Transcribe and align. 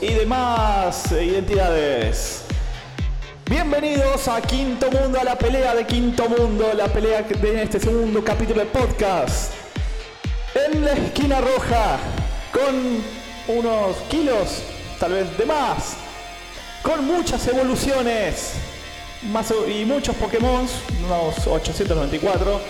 y 0.00 0.14
demás 0.14 1.12
identidades. 1.12 2.42
Bienvenidos 3.48 4.28
a 4.28 4.40
Quinto 4.40 4.90
Mundo, 4.90 5.20
a 5.20 5.24
la 5.24 5.36
pelea 5.36 5.74
de 5.74 5.86
Quinto 5.86 6.28
Mundo, 6.28 6.72
la 6.74 6.86
pelea 6.86 7.22
de 7.22 7.62
este 7.62 7.80
segundo 7.80 8.24
capítulo 8.24 8.60
de 8.60 8.66
podcast. 8.66 9.52
En 10.54 10.84
la 10.84 10.92
esquina 10.92 11.40
roja, 11.40 11.98
con 12.52 13.02
unos 13.56 13.96
kilos, 14.08 14.62
tal 14.98 15.12
vez 15.12 15.36
de 15.36 15.44
más, 15.44 15.96
con 16.82 17.04
muchas 17.06 17.46
evoluciones 17.48 18.54
y 19.68 19.84
muchos 19.84 20.14
Pokémon, 20.16 20.66
unos 21.06 21.46
894. 21.46 22.60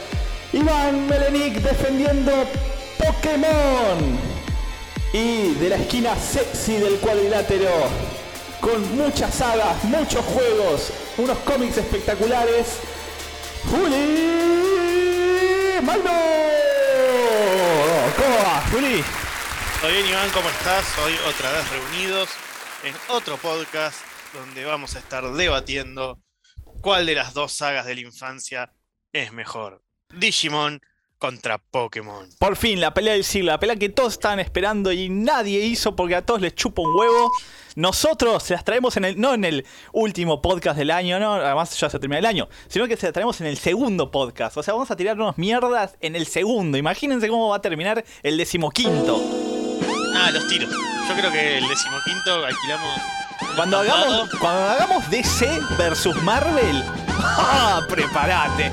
Iván 0.53 1.07
Melenik 1.07 1.61
defendiendo 1.61 2.33
Pokémon. 2.99 4.30
Y 5.13 5.55
de 5.55 5.69
la 5.69 5.77
esquina 5.77 6.15
sexy 6.15 6.77
del 6.77 7.01
cuadrilátero, 7.01 7.89
con 8.61 8.97
muchas 8.97 9.35
sagas, 9.35 9.83
muchos 9.85 10.25
juegos, 10.25 10.93
unos 11.19 11.37
cómics 11.39 11.79
espectaculares, 11.79 12.79
Juli 13.69 14.21
Maldo. 15.83 16.11
¿Cómo 18.17 18.37
va, 18.37 18.63
Juli? 18.71 19.05
Muy 19.83 19.93
bien, 19.93 20.07
Iván, 20.11 20.31
¿cómo 20.31 20.49
estás? 20.49 20.87
Hoy 20.99 21.15
otra 21.29 21.51
vez 21.53 21.69
reunidos 21.71 22.29
en 22.85 22.95
otro 23.09 23.37
podcast 23.37 23.99
donde 24.33 24.65
vamos 24.65 24.95
a 24.95 25.01
estar 25.01 25.29
debatiendo 25.33 26.23
cuál 26.83 27.07
de 27.07 27.17
las 27.17 27.35
dos 27.35 27.53
sagas 27.53 27.85
de 27.85 27.97
la 27.97 28.03
infancia 28.03 28.73
es 29.13 29.33
mejor. 29.33 29.83
Digimon 30.11 30.81
contra 31.21 31.59
Pokémon. 31.59 32.29
Por 32.39 32.57
fin, 32.57 32.81
la 32.81 32.93
pelea 32.95 33.13
del 33.13 33.25
siglo, 33.25 33.53
la 33.53 33.61
pelea 33.61 33.77
que 33.77 33.91
todos 33.91 34.15
estaban 34.15 34.41
esperando 34.41 34.91
y 34.91 35.09
nadie 35.11 35.61
hizo 35.61 35.95
porque 35.95 36.17
a 36.17 36.27
todos 36.27 36.41
les 36.41 36.55
chupa 36.55 36.83
un 36.83 36.99
huevo. 36.99 37.31
Nosotros 37.77 38.43
se 38.43 38.55
las 38.55 38.65
traemos 38.65 38.97
en 38.97 39.05
el, 39.05 39.21
no 39.21 39.35
en 39.35 39.45
el 39.45 39.67
último 39.93 40.43
podcast 40.43 40.77
del 40.77 40.91
año, 40.91 41.21
no, 41.21 41.35
además 41.35 41.79
ya 41.79 41.89
se 41.89 42.01
termina 42.01 42.19
el 42.19 42.27
año, 42.27 42.49
sino 42.69 42.89
que 42.89 42.97
se 42.97 43.07
las 43.07 43.13
traemos 43.13 43.41
en 43.41 43.47
el 43.47 43.59
segundo 43.59 44.11
podcast. 44.11 44.57
O 44.57 44.63
sea, 44.63 44.75
vamos 44.75 44.91
a 44.91 44.97
tirar 44.97 45.15
unos 45.17 45.39
mierdas 45.39 45.97
en 46.01 46.17
el 46.17 46.27
segundo. 46.27 46.79
Imagínense 46.79 47.29
cómo 47.29 47.51
va 47.51 47.57
a 47.57 47.63
terminar 47.63 48.03
el 48.23 48.37
decimoquinto. 48.37 49.23
Ah, 50.17 50.31
los 50.33 50.49
tiros. 50.49 50.71
Yo 50.71 51.15
creo 51.15 51.31
que 51.31 51.59
el 51.59 51.69
decimoquinto 51.69 52.45
alquilamos. 52.47 53.01
Cuando 53.57 53.79
hagamos, 53.79 54.31
cuando 54.41 54.63
hagamos 54.63 55.11
DC 55.11 55.61
versus 55.77 56.21
Marvel, 56.23 56.83
¡ah! 57.09 57.83
prepárate. 57.89 58.73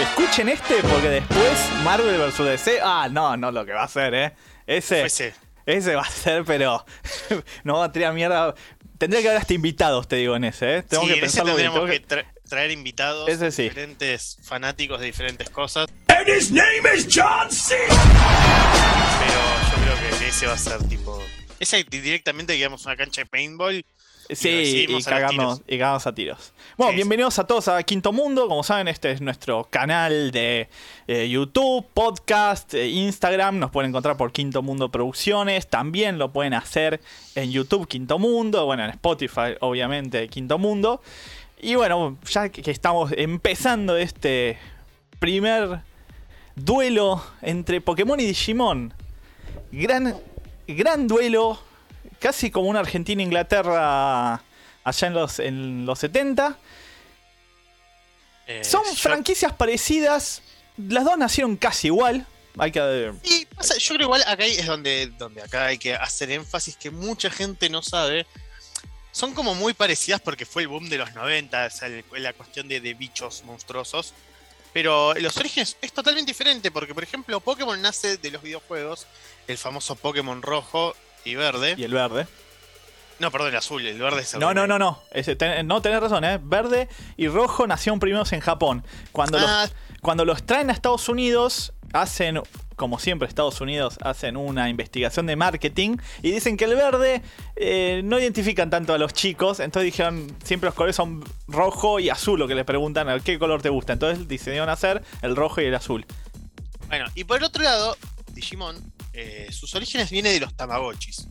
Escuchen 0.00 0.48
este 0.48 0.76
porque 0.82 1.08
después 1.08 1.52
Marvel 1.82 2.18
vs 2.18 2.38
DC. 2.38 2.80
Ah, 2.82 3.08
no, 3.10 3.36
no, 3.36 3.50
lo 3.50 3.64
que 3.64 3.72
va 3.72 3.84
a 3.84 3.88
ser, 3.88 4.14
¿eh? 4.14 4.32
Ese. 4.66 5.04
Ese. 5.06 5.34
Ese 5.64 5.94
va 5.94 6.02
a 6.02 6.10
ser, 6.10 6.44
pero. 6.44 6.84
no 7.64 7.78
va 7.78 7.86
a 7.86 7.92
tirar 7.92 8.12
mierda. 8.12 8.54
Tendría 8.98 9.20
que 9.22 9.28
haber 9.28 9.40
hasta 9.40 9.52
invitados, 9.54 10.06
te 10.08 10.16
digo, 10.16 10.36
en 10.36 10.44
ese, 10.44 10.76
¿eh? 10.78 10.82
Tengo 10.82 11.04
que 11.04 11.10
en 11.12 11.16
ese 11.18 11.20
pensarlo 11.22 11.54
bien, 11.56 11.70
tendríamos 11.72 11.90
tengo 11.90 12.08
que 12.08 12.14
tra- 12.32 12.48
traer 12.48 12.70
invitados, 12.70 13.28
Ese 13.28 13.50
sí. 13.50 13.64
diferentes 13.64 14.38
fanáticos 14.42 15.00
de 15.00 15.06
diferentes 15.06 15.50
cosas. 15.50 15.86
And 16.08 16.28
his 16.28 16.50
name 16.50 16.88
is 16.94 17.06
John 17.12 17.50
C. 17.50 17.74
Pero 17.88 19.40
yo 19.70 19.82
creo 19.98 20.18
que 20.18 20.28
ese 20.28 20.46
va 20.46 20.54
a 20.54 20.58
ser 20.58 20.82
tipo. 20.88 21.22
Ese 21.58 21.84
directamente 21.84 22.52
digamos 22.52 22.84
una 22.86 22.96
cancha 22.96 23.22
de 23.22 23.26
paintball. 23.26 23.84
Sí, 24.30 24.48
Y 24.48 24.82
y, 24.82 24.86
tiros. 24.86 25.02
y 25.02 25.04
cagarnos 25.04 26.06
a 26.06 26.14
tiros. 26.14 26.52
Bueno, 26.76 26.90
Sí, 26.92 26.96
bienvenidos 26.96 27.38
a 27.38 27.46
todos 27.46 27.68
a 27.68 27.82
Quinto 27.82 28.12
Mundo. 28.12 28.48
Como 28.48 28.62
saben, 28.62 28.88
este 28.88 29.10
es 29.12 29.20
nuestro 29.20 29.64
canal 29.70 30.30
de 30.30 30.68
eh, 31.06 31.28
YouTube, 31.28 31.86
podcast, 31.94 32.74
eh, 32.74 32.88
Instagram. 32.88 33.58
Nos 33.58 33.70
pueden 33.70 33.90
encontrar 33.90 34.16
por 34.16 34.32
Quinto 34.32 34.62
Mundo 34.62 34.90
Producciones. 34.90 35.68
También 35.68 36.18
lo 36.18 36.32
pueden 36.32 36.54
hacer 36.54 37.00
en 37.34 37.50
YouTube 37.52 37.86
Quinto 37.86 38.18
Mundo. 38.18 38.66
Bueno, 38.66 38.84
en 38.84 38.90
Spotify, 38.90 39.54
obviamente, 39.60 40.28
Quinto 40.28 40.58
Mundo. 40.58 41.00
Y 41.60 41.74
bueno, 41.76 42.18
ya 42.28 42.48
que 42.48 42.62
que 42.62 42.70
estamos 42.70 43.12
empezando 43.16 43.96
este 43.96 44.58
primer 45.18 45.80
duelo 46.56 47.22
entre 47.42 47.80
Pokémon 47.80 48.18
y 48.20 48.24
Digimon. 48.24 48.92
Gran, 49.72 50.16
gran 50.66 51.06
duelo, 51.08 51.58
casi 52.18 52.50
como 52.50 52.68
una 52.68 52.80
Argentina-Inglaterra 52.80 54.42
allá 54.84 55.06
en 55.08 55.14
los, 55.14 55.38
en 55.38 55.86
los 55.86 55.98
70. 55.98 56.58
Eh, 58.46 58.62
Son 58.64 58.84
yo- 58.84 58.94
franquicias 58.94 59.52
parecidas, 59.52 60.42
las 60.76 61.04
dos 61.04 61.18
nacieron 61.18 61.56
casi 61.56 61.88
igual. 61.88 62.26
Hay 62.58 62.72
que... 62.72 63.12
Y 63.24 63.44
pasa- 63.46 63.76
yo 63.76 63.94
creo 63.94 64.06
igual 64.06 64.22
acá 64.26 64.44
hay- 64.44 64.56
es 64.56 64.66
donde, 64.66 65.08
donde 65.18 65.42
acá 65.42 65.66
hay 65.66 65.78
que 65.78 65.94
hacer 65.94 66.30
énfasis 66.30 66.76
que 66.76 66.90
mucha 66.90 67.28
gente 67.30 67.68
no 67.68 67.82
sabe. 67.82 68.26
Son 69.12 69.34
como 69.34 69.54
muy 69.54 69.74
parecidas 69.74 70.20
porque 70.20 70.46
fue 70.46 70.62
el 70.62 70.68
boom 70.68 70.88
de 70.88 70.98
los 70.98 71.12
90, 71.14 71.66
o 71.66 71.70
sea, 71.70 71.88
el- 71.88 72.04
la 72.12 72.32
cuestión 72.32 72.68
de, 72.68 72.80
de 72.80 72.94
bichos 72.94 73.42
monstruosos. 73.44 74.14
Pero 74.72 75.14
los 75.14 75.36
orígenes 75.38 75.76
es 75.80 75.92
totalmente 75.92 76.30
diferente 76.30 76.70
porque, 76.70 76.94
por 76.94 77.02
ejemplo, 77.02 77.40
Pokémon 77.40 77.80
nace 77.80 78.16
de 78.18 78.30
los 78.30 78.42
videojuegos, 78.42 79.06
el 79.48 79.56
famoso 79.58 79.96
Pokémon 79.96 80.40
rojo 80.42 80.94
y 81.26 81.34
verde. 81.34 81.74
Y 81.76 81.84
el 81.84 81.92
verde. 81.92 82.26
No, 83.18 83.30
perdón, 83.30 83.48
el 83.48 83.56
azul, 83.56 83.84
el 83.86 83.98
verde 83.98 84.20
es 84.22 84.34
el 84.34 84.40
No, 84.40 84.52
no, 84.52 84.66
no, 84.66 84.78
no. 84.78 85.02
Ese, 85.10 85.36
ten- 85.36 85.66
no 85.66 85.80
tenés 85.80 86.00
razón, 86.00 86.22
¿eh? 86.24 86.38
Verde 86.42 86.88
y 87.16 87.28
rojo 87.28 87.66
nacieron 87.66 87.98
primeros 87.98 88.32
en 88.32 88.40
Japón. 88.40 88.84
Cuando, 89.12 89.38
Ah. 89.38 89.62
los, 89.66 89.74
cuando 90.02 90.24
los 90.26 90.44
traen 90.44 90.68
a 90.68 90.74
Estados 90.74 91.08
Unidos, 91.08 91.72
hacen, 91.94 92.42
como 92.76 92.98
siempre 92.98 93.26
Estados 93.26 93.62
Unidos, 93.62 93.96
hacen 94.02 94.36
una 94.36 94.68
investigación 94.68 95.24
de 95.24 95.34
marketing 95.34 95.96
y 96.20 96.30
dicen 96.30 96.58
que 96.58 96.66
el 96.66 96.74
verde 96.74 97.22
eh, 97.56 98.02
no 98.04 98.18
identifican 98.20 98.68
tanto 98.68 98.92
a 98.92 98.98
los 98.98 99.14
chicos. 99.14 99.60
Entonces 99.60 99.90
dijeron, 99.90 100.36
siempre 100.44 100.66
los 100.68 100.74
colores 100.74 100.94
son 100.96 101.24
rojo 101.48 101.98
y 102.00 102.10
azul, 102.10 102.38
lo 102.38 102.46
que 102.46 102.54
les 102.54 102.66
preguntan, 102.66 103.08
¿a 103.08 103.18
qué 103.20 103.38
color 103.38 103.62
te 103.62 103.70
gusta? 103.70 103.94
Entonces 103.94 104.28
decidieron 104.28 104.68
hacer 104.68 105.02
el 105.22 105.34
rojo 105.36 105.62
y 105.62 105.64
el 105.64 105.74
azul. 105.74 106.04
Bueno, 106.88 107.06
y 107.14 107.24
por 107.24 107.38
el 107.38 107.44
otro 107.44 107.62
lado, 107.62 107.96
Digimon, 108.32 108.76
eh, 109.16 109.48
sus 109.50 109.74
orígenes 109.74 110.10
vienen 110.10 110.34
de 110.34 110.40
los 110.40 110.54
Tamagotchis. 110.54 111.26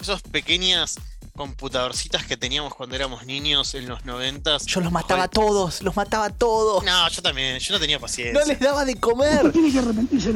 Esas 0.00 0.22
pequeñas 0.22 0.96
computadorcitas 1.36 2.24
que 2.24 2.36
teníamos 2.36 2.74
cuando 2.74 2.96
éramos 2.96 3.26
niños 3.26 3.74
en 3.74 3.88
los 3.88 4.04
noventas. 4.04 4.64
Yo 4.66 4.80
los 4.80 4.90
mataba 4.90 5.24
a 5.24 5.28
todos, 5.28 5.82
los 5.82 5.94
mataba 5.94 6.26
a 6.26 6.30
todos. 6.30 6.82
No, 6.82 7.08
yo 7.08 7.22
también, 7.22 7.58
yo 7.58 7.74
no 7.74 7.80
tenía 7.80 7.98
paciencia. 8.00 8.40
No 8.40 8.46
les 8.46 8.58
daba 8.58 8.84
de 8.84 8.96
comer. 8.98 9.52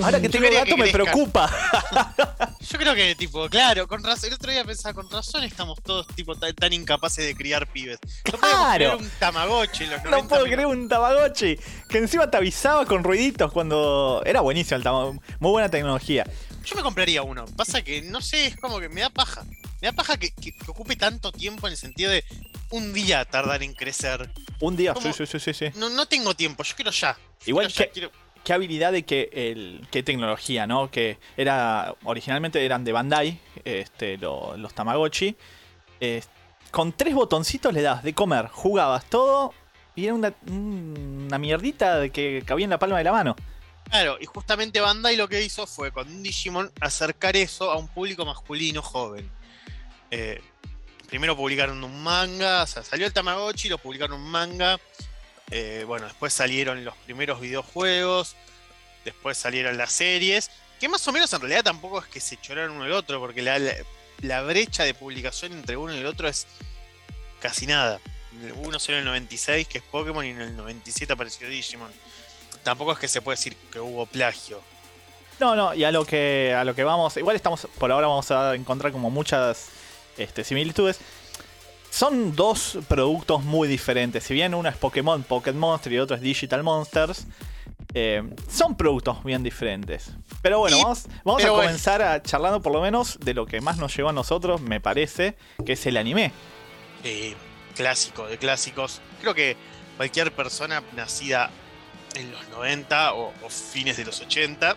Ahora 0.03 0.21
que 0.21 0.29
tengo 0.29 0.45
quería 0.45 0.65
que 0.65 0.71
gato 0.73 0.77
me 0.77 0.89
preocupa. 0.91 1.51
Yo 2.61 2.79
creo 2.79 2.95
que, 2.95 3.15
tipo, 3.17 3.49
claro, 3.49 3.89
con 3.89 4.05
razón, 4.05 4.29
el 4.29 4.35
otro 4.35 4.53
día 4.53 4.65
pensaba, 4.65 4.95
con 4.95 5.11
razón 5.11 5.43
estamos 5.43 5.83
todos, 5.83 6.07
tipo, 6.09 6.37
tan, 6.37 6.55
tan 6.55 6.73
incapaces 6.73 7.25
de 7.25 7.35
criar 7.35 7.67
pibes. 7.67 7.99
No 8.31 8.39
Claro. 8.39 8.99
un 8.99 9.11
Tamagotchi 9.19 9.85
en 9.85 9.91
los 9.91 10.05
90. 10.05 10.23
No 10.23 10.29
puedo 10.29 10.45
creer 10.45 10.67
un 10.67 10.89
Tamagotchi. 10.89 11.59
Que 11.89 11.99
encima 11.99 12.31
te 12.31 12.37
avisaba 12.37 12.85
con 12.85 13.03
ruiditos 13.03 13.51
cuando. 13.53 14.23
Era 14.25 14.41
buenísimo 14.43 14.77
el 14.77 14.85
Tamagotchi. 14.85 15.21
Muy 15.41 15.51
buena 15.51 15.69
tecnología. 15.69 16.25
Yo 16.71 16.77
me 16.77 16.83
compraría 16.83 17.23
uno. 17.23 17.45
Pasa 17.57 17.83
que, 17.83 18.01
no 18.03 18.21
sé, 18.21 18.47
es 18.47 18.57
como 18.57 18.79
que 18.79 18.89
me 18.89 19.01
da 19.01 19.11
paja. 19.11 19.45
Me 19.83 19.89
da 19.89 19.93
paja 19.93 20.17
que, 20.17 20.31
que- 20.31 20.53
que 20.53 20.71
ocupe 20.71 20.95
tanto 20.97 21.33
tiempo 21.33 21.67
en 21.67 21.73
el 21.73 21.77
sentido 21.77 22.11
de 22.13 22.25
un 22.71 22.93
día 22.93 23.25
tardar 23.25 23.63
en 23.63 23.75
crecer. 23.75 24.31
Un 24.61 24.77
día. 24.77 24.95
¿Cómo? 24.95 25.13
Sí, 25.13 25.27
sí, 25.27 25.39
sí, 25.41 25.53
sí. 25.55 25.67
No, 25.75 25.89
no 25.91 26.07
tengo 26.07 26.35
tiempo, 26.35 26.63
yo 26.63 26.75
quiero 26.77 26.91
ya. 26.93 27.19
Igual 27.47 27.67
quiero 27.67 27.79
ya, 27.79 27.85
que- 27.87 27.91
quiero- 27.93 28.13
Qué 28.45 28.55
habilidad 28.55 28.93
de 28.93 29.03
que 29.05 29.29
el. 29.35 29.87
Qué 29.91 30.03
tecnología, 30.03 30.67
¿no? 30.67 30.91
Que 30.91 31.19
era. 31.37 31.95
Originalmente 32.05 32.65
eran 32.65 32.85
de 32.85 32.93
Bandai. 32.93 33.39
Este, 33.65 34.17
lo- 34.17 34.57
los 34.57 34.73
Tamagotchi. 34.73 35.37
Eh, 36.01 36.23
con 36.71 36.93
tres 36.95 37.15
botoncitos 37.15 37.75
le 37.75 37.83
das 37.83 38.03
de 38.03 38.15
comer, 38.15 38.47
jugabas 38.49 39.05
todo. 39.11 39.53
Y 39.95 40.05
era 40.07 40.15
una, 40.15 40.33
una 40.49 41.37
mierdita 41.39 41.99
de 41.99 42.11
que 42.11 42.43
cabía 42.47 42.65
en 42.65 42.71
la 42.71 42.79
palma 42.79 42.97
de 42.97 43.05
la 43.05 43.13
mano. 43.13 43.37
Claro, 43.91 44.19
y 44.21 44.27
justamente 44.27 44.81
Bandai 44.81 45.17
lo 45.17 45.29
que 45.29 45.43
hizo 45.43 45.67
fue 45.67 45.91
con 45.91 46.07
un 46.09 46.23
Digimon 46.23 46.71
acercar 46.81 47.37
eso 47.37 47.71
a 47.73 47.77
un 47.77 47.89
público 47.89 48.25
masculino 48.25 48.83
joven. 48.83 49.29
Eh, 50.13 50.41
primero 51.09 51.37
publicaron 51.37 51.83
un 51.83 52.03
manga, 52.03 52.63
o 52.63 52.67
sea, 52.67 52.85
salió 52.85 53.07
el 53.07 53.13
Tamagotchi, 53.13 53.69
lo 53.69 53.79
publicaron 53.79 54.21
un 54.21 54.31
manga. 54.31 54.79
eh, 55.51 55.83
bueno, 55.87 56.07
después 56.07 56.33
salieron 56.33 56.85
los 56.85 56.95
primeros 56.99 57.41
videojuegos, 57.41 58.37
después 59.05 59.37
salieron 59.37 59.77
las 59.77 59.91
series, 59.91 60.49
que 60.79 60.89
más 60.89 61.07
o 61.09 61.13
menos 61.13 61.33
en 61.33 61.41
realidad 61.41 61.65
tampoco 61.65 61.99
es 61.99 62.07
que 62.07 62.21
se 62.21 62.41
choraron 62.41 62.77
uno 62.77 62.87
el 62.87 62.93
otro, 62.93 63.19
porque 63.19 63.43
la, 63.43 63.59
la- 63.59 64.43
brecha 64.43 64.85
de 64.85 64.95
publicación 64.95 65.53
entre 65.53 65.77
uno 65.77 65.93
y 65.93 65.99
el 65.99 66.07
otro 66.07 66.29
es 66.29 66.47
casi 67.41 67.67
nada. 67.67 68.01
Uno 68.55 68.79
salió 68.79 68.99
en 69.01 69.03
el 69.03 69.07
96, 69.07 69.67
que 69.67 69.79
es 69.79 69.85
Pokémon, 69.85 70.25
y 70.25 70.31
en 70.31 70.41
el 70.41 70.57
97 70.57 71.13
apareció 71.13 71.49
Digimon. 71.49 71.91
Tampoco 72.63 72.93
es 72.93 72.99
que 72.99 73.09
se 73.09 73.23
puede 73.23 73.37
decir 73.37 73.57
que 73.73 73.81
hubo 73.81 74.07
plagio. 74.07 74.61
No, 75.39 75.57
no, 75.57 75.73
y 75.75 75.85
a 75.85 75.91
lo 75.91 76.05
que 76.05 76.55
a 76.55 76.65
lo 76.65 76.75
que 76.75 76.85
vamos, 76.85 77.17
igual 77.17 77.35
estamos 77.35 77.67
por 77.79 77.91
ahora 77.91 78.07
vamos 78.07 78.31
a 78.31 78.55
encontrar 78.55 78.93
como 78.93 79.09
muchas 79.11 79.69
este, 80.19 80.45
similitudes. 80.45 81.01
Son 81.91 82.37
dos 82.37 82.79
productos 82.89 83.43
muy 83.43 83.67
diferentes. 83.67 84.23
Si 84.25 84.35
bien 84.35 84.55
uno 84.55 84.69
es 84.69 84.77
Pokémon, 84.77 85.23
Pocket 85.23 85.55
Monster 85.55 85.93
y 85.93 85.99
otro 85.99 86.15
es 86.15 86.23
Digital 86.23 86.63
Monsters, 86.63 87.27
eh, 87.95 88.23
son 88.49 88.77
productos 88.77 89.25
bien 89.25 89.43
diferentes. 89.43 90.13
Pero 90.43 90.61
bueno, 90.61 90.77
Y- 90.79 90.83
vamos, 90.83 91.07
vamos 91.25 91.43
pero 91.43 91.57
a 91.57 91.63
comenzar 91.63 92.03
a 92.03 92.23
charlando 92.23 92.61
por 92.63 92.73
lo 92.73 92.81
menos 92.81 93.19
de 93.21 93.35
lo 93.35 93.47
que 93.47 93.61
más 93.61 93.79
nos 93.79 93.97
llevó 93.97 94.11
a 94.11 94.13
nosotros, 94.13 94.61
me 94.61 94.81
parece, 94.81 95.37
que 95.65 95.73
es 95.73 95.87
el 95.87 95.97
anime. 95.97 96.33
Eh, 97.03 97.35
clásico 97.75 98.27
de 98.27 98.39
clásicos. 98.39 99.01
Creo 99.21 99.35
que 99.35 99.57
cualquier 99.97 100.33
persona 100.33 100.83
nacida 100.95 101.51
en 102.15 102.33
los 102.33 102.49
90 102.49 103.15
o, 103.15 103.33
o 103.43 103.49
fines 103.51 103.97
de 103.97 104.05
los 104.05 104.21
80 104.21 104.75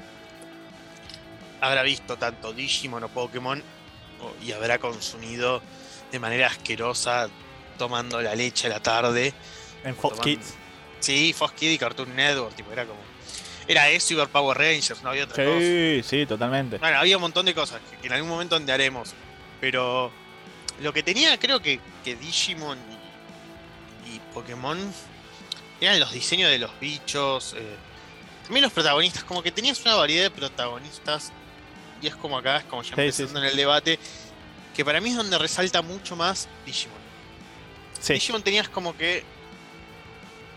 habrá 1.62 1.82
visto 1.84 2.18
tanto 2.18 2.54
Digimon 2.54 3.04
o 3.04 3.08
Pokémon 3.10 3.62
y 4.46 4.52
habrá 4.52 4.80
consumido 4.80 5.62
de 6.12 6.20
manera 6.20 6.48
asquerosa 6.48 7.30
tomando 7.78 8.22
la 8.22 8.36
leche 8.36 8.68
a 8.68 8.70
la 8.70 8.80
tarde. 8.82 9.34
En 9.84 9.96
Fox 9.96 10.18
Tomando- 10.18 10.24
Kids. 10.24 10.54
Sí, 11.00 11.34
Fox 11.34 11.54
Kids 11.54 11.74
y 11.74 11.78
Cartoon 11.78 12.16
Network, 12.16 12.56
tipo, 12.56 12.72
era 12.72 12.86
como. 12.86 13.00
Era 13.68 13.90
eso 13.90 14.14
y 14.14 14.26
Power 14.28 14.58
Rangers, 14.58 15.02
no 15.04 15.10
había 15.10 15.24
otra 15.24 15.44
cosa. 15.44 15.60
Sí, 15.60 16.02
sí, 16.04 16.26
totalmente. 16.26 16.78
Bueno, 16.78 16.98
había 17.00 17.18
un 17.18 17.22
montón 17.22 17.46
de 17.46 17.54
cosas 17.54 17.82
que, 18.02 18.08
en 18.08 18.14
algún 18.14 18.30
momento 18.30 18.56
haremos. 18.74 19.14
Pero 19.62 20.12
lo 20.82 20.92
que 20.94 21.02
tenía, 21.04 21.38
creo 21.38 21.62
que, 21.62 21.80
que 22.04 22.16
Digimon 22.16 22.78
y, 24.08 24.16
y 24.16 24.20
Pokémon 24.34 24.78
eran 25.82 26.00
los 26.00 26.12
diseños 26.12 26.50
de 26.50 26.60
los 26.60 26.80
bichos. 26.80 27.54
eh, 27.58 27.76
también 28.44 28.64
los 28.64 28.74
protagonistas, 28.74 29.24
como 29.24 29.42
que 29.42 29.52
tenías 29.52 29.80
una 29.82 29.96
variedad 29.96 30.24
de 30.24 30.32
protagonistas. 30.32 31.32
Y 32.02 32.08
es 32.08 32.16
como 32.16 32.38
acá, 32.38 32.58
es 32.58 32.64
como 32.66 32.82
ya 32.84 32.96
Sí, 32.96 33.02
empezando 33.02 33.40
en 33.40 33.46
el 33.46 33.56
debate. 33.56 33.98
Que 34.76 34.84
para 34.84 35.00
mí 35.00 35.12
es 35.12 35.16
donde 35.16 35.38
resalta 35.38 35.82
mucho 35.82 36.16
más 36.16 36.48
Digimon. 36.66 36.98
Digimon 38.16 38.44
tenías 38.44 38.68
como 38.70 38.96
que. 38.98 39.24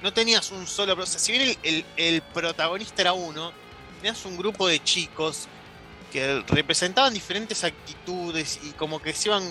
No 0.03 0.13
tenías 0.13 0.51
un 0.51 0.67
solo. 0.67 0.95
O 1.01 1.07
sea, 1.07 1.19
si 1.21 1.33
bien 1.33 1.43
el, 1.51 1.59
el- 1.63 1.85
el 1.97 2.23
protagonista 2.23 3.03
era 3.03 3.13
uno, 3.13 3.53
tenías 4.01 4.25
un 4.25 4.37
grupo 4.37 4.67
de 4.67 4.83
chicos 4.83 5.47
que 6.13 6.43
representaban 6.49 7.13
diferentes 7.15 7.63
actitudes 7.65 8.59
y 8.63 8.71
como 8.73 9.01
que 9.03 9.13
se 9.13 9.29
iban 9.29 9.43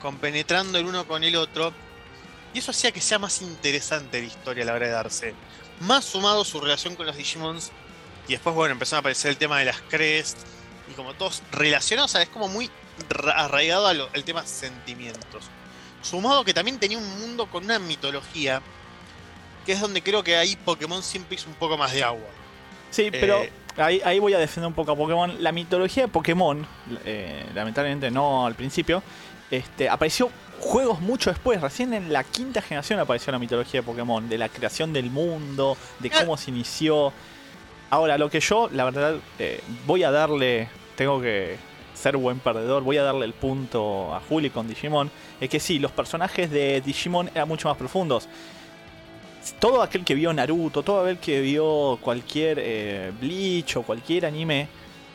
compenetrando 0.00 0.78
el 0.78 0.86
uno 0.86 1.06
con 1.06 1.24
el 1.24 1.34
otro. 1.36 1.72
Y 2.54 2.58
eso 2.60 2.70
hacía 2.70 2.92
que 2.92 3.00
sea 3.00 3.18
más 3.18 3.42
interesante 3.42 4.20
la 4.20 4.26
historia 4.26 4.62
a 4.62 4.66
la 4.66 4.74
hora 4.74 4.86
de 4.86 4.92
darse. 4.92 5.34
Más 5.80 6.04
sumado 6.04 6.44
su 6.44 6.60
relación 6.60 6.94
con 6.96 7.04
los 7.06 7.16
Digimons. 7.16 7.72
Y 8.28 8.32
después, 8.32 8.54
bueno, 8.54 8.72
empezó 8.72 8.96
a 8.96 9.00
aparecer 9.00 9.30
el 9.32 9.36
tema 9.36 9.58
de 9.58 9.66
las 9.66 9.80
Crest. 9.82 10.38
Y 10.90 10.94
como 10.94 11.14
todos 11.14 11.42
relacionados, 11.50 12.10
o 12.10 12.12
sea, 12.12 12.22
es 12.22 12.28
como 12.28 12.48
muy 12.48 12.70
ra- 13.10 13.32
arraigado 13.44 13.86
al 13.88 14.08
al 14.14 14.24
tema 14.24 14.46
sentimientos. 14.46 15.44
Sumado 16.02 16.44
que 16.44 16.54
también 16.54 16.78
tenía 16.78 16.96
un 16.98 17.20
mundo 17.20 17.46
con 17.50 17.64
una 17.64 17.78
mitología. 17.78 18.62
Que 19.66 19.72
es 19.72 19.80
donde 19.80 20.02
creo 20.02 20.22
que 20.22 20.36
ahí 20.36 20.56
Pokémon 20.56 21.02
siempre 21.02 21.34
hizo 21.36 21.48
un 21.48 21.54
poco 21.54 21.76
más 21.76 21.92
de 21.92 22.04
agua. 22.04 22.28
sí, 22.90 23.10
pero 23.10 23.42
eh, 23.42 23.50
ahí, 23.78 24.00
ahí 24.04 24.18
voy 24.20 24.34
a 24.34 24.38
defender 24.38 24.68
un 24.68 24.74
poco 24.74 24.92
a 24.92 24.96
Pokémon. 24.96 25.42
La 25.42 25.52
mitología 25.52 26.04
de 26.04 26.08
Pokémon, 26.08 26.66
eh, 27.04 27.46
lamentablemente 27.54 28.10
no 28.10 28.46
al 28.46 28.54
principio, 28.54 29.02
este, 29.50 29.88
apareció 29.88 30.30
juegos 30.64 31.00
mucho 31.00 31.30
después. 31.30 31.60
Recién 31.60 31.92
en 31.94 32.12
la 32.12 32.24
quinta 32.24 32.60
generación 32.62 32.98
apareció 32.98 33.32
la 33.32 33.38
mitología 33.38 33.80
de 33.80 33.86
Pokémon, 33.86 34.28
de 34.28 34.38
la 34.38 34.48
creación 34.48 34.92
del 34.92 35.10
mundo, 35.10 35.76
de 36.00 36.10
Ah. 36.12 36.20
cómo 36.20 36.36
se 36.36 36.50
inició. 36.50 37.12
Ahora, 37.90 38.18
lo 38.18 38.28
que 38.30 38.40
yo, 38.40 38.68
la 38.72 38.84
verdad, 38.84 39.16
eh, 39.38 39.60
voy 39.86 40.02
a 40.02 40.10
darle, 40.10 40.68
tengo 40.96 41.20
que 41.20 41.56
ser 41.94 42.16
buen 42.16 42.40
perdedor, 42.40 42.82
voy 42.82 42.96
a 42.96 43.02
darle 43.04 43.24
el 43.24 43.34
punto 43.34 44.12
a 44.14 44.20
Juli 44.28 44.50
con 44.50 44.66
Digimon, 44.66 45.10
es 45.40 45.48
que 45.48 45.60
sí, 45.60 45.78
los 45.78 45.92
personajes 45.92 46.50
de 46.50 46.80
Digimon 46.80 47.30
eran 47.34 47.46
mucho 47.46 47.68
más 47.68 47.76
profundos. 47.76 48.28
Todo 49.60 49.82
aquel 49.82 50.04
que 50.04 50.14
vio 50.14 50.32
Naruto, 50.32 50.82
todo 50.82 51.02
aquel 51.02 51.18
que 51.18 51.40
vio 51.40 51.98
cualquier 52.00 52.58
eh, 52.60 53.12
Bleach 53.20 53.76
o 53.76 53.82
cualquier 53.82 54.26
anime, 54.26 54.68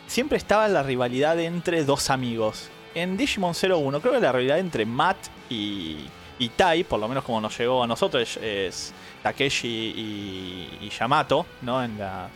siempre 0.07 0.37
estaba 0.37 0.67
la 0.67 0.83
rivalidad 0.83 1.39
entre 1.39 1.83
dos 1.83 2.09
amigos. 2.09 2.69
En 2.95 3.15
Digimon 3.17 3.53
01 3.53 3.99
creo 4.01 4.13
que 4.13 4.19
la 4.19 4.31
rivalidad 4.31 4.59
entre 4.59 4.85
Matt 4.85 5.17
y, 5.49 5.97
y 6.39 6.49
Tai, 6.49 6.83
por 6.83 6.99
lo 6.99 7.07
menos 7.07 7.23
como 7.23 7.39
nos 7.39 7.57
llegó 7.57 7.83
a 7.83 7.87
nosotros, 7.87 8.23
es, 8.23 8.37
es 8.37 8.93
Takeshi 9.23 9.67
y, 9.67 10.77
y 10.85 10.89
Yamato, 10.89 11.45
¿no? 11.61 11.83
En 11.83 11.97
la, 11.97 12.27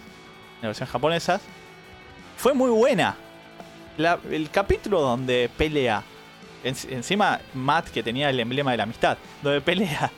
versión 0.61 0.87
japonesa. 0.87 1.41
Fue 2.37 2.53
muy 2.53 2.69
buena. 2.69 3.15
La- 3.97 4.19
el 4.31 4.49
capítulo 4.49 5.01
donde 5.01 5.49
pelea, 5.57 6.01
en- 6.63 6.75
encima 6.89 7.39
Matt 7.53 7.89
que 7.89 8.01
tenía 8.03 8.29
el 8.29 8.39
emblema 8.39 8.71
de 8.71 8.77
la 8.77 8.83
amistad, 8.83 9.17
donde 9.41 9.59
pelea 9.61 10.09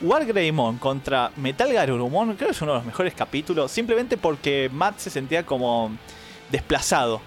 Wargreymon 0.00 0.78
contra 0.78 1.30
Metal 1.36 1.70
Garurumon, 1.72 2.34
creo 2.36 2.48
que 2.48 2.52
es 2.54 2.62
uno 2.62 2.72
de 2.72 2.78
los 2.78 2.86
mejores 2.86 3.14
capítulos, 3.14 3.70
simplemente 3.70 4.16
porque 4.16 4.70
Matt 4.72 4.98
se 4.98 5.10
sentía 5.10 5.44
como 5.44 5.90
desplazado. 6.50 7.20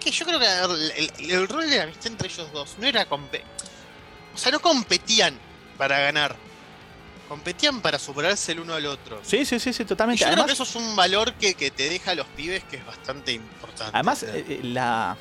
Que 0.00 0.10
yo 0.10 0.24
creo 0.24 0.38
que 0.38 0.46
el, 0.46 1.30
el 1.30 1.48
rol 1.48 1.68
de 1.68 1.76
la 1.76 1.82
amistad 1.84 2.06
entre 2.08 2.28
ellos 2.28 2.50
dos 2.52 2.76
no 2.78 2.86
era 2.86 3.06
O 3.10 4.38
sea, 4.38 4.50
no 4.50 4.60
competían 4.60 5.38
para 5.76 5.98
ganar. 6.00 6.36
Competían 7.28 7.80
para 7.80 7.98
superarse 7.98 8.52
el 8.52 8.60
uno 8.60 8.74
al 8.74 8.86
otro. 8.86 9.20
Sí, 9.22 9.44
sí, 9.44 9.60
sí, 9.60 9.72
sí, 9.72 9.82
Y 9.82 9.86
totalmente. 9.86 10.20
yo 10.20 10.26
creo 10.26 10.36
que 10.36 10.42
Además, 10.42 10.68
eso 10.68 10.78
es 10.78 10.84
un 10.84 10.96
valor 10.96 11.34
que, 11.34 11.54
que 11.54 11.70
te 11.70 11.88
deja 11.88 12.10
a 12.10 12.14
los 12.14 12.26
pibes 12.28 12.64
que 12.64 12.76
es 12.76 12.84
bastante 12.86 13.32
importante. 13.32 13.92
además 13.94 14.22
eh, 14.24 14.44
eh, 14.48 14.60
la, 14.64 15.16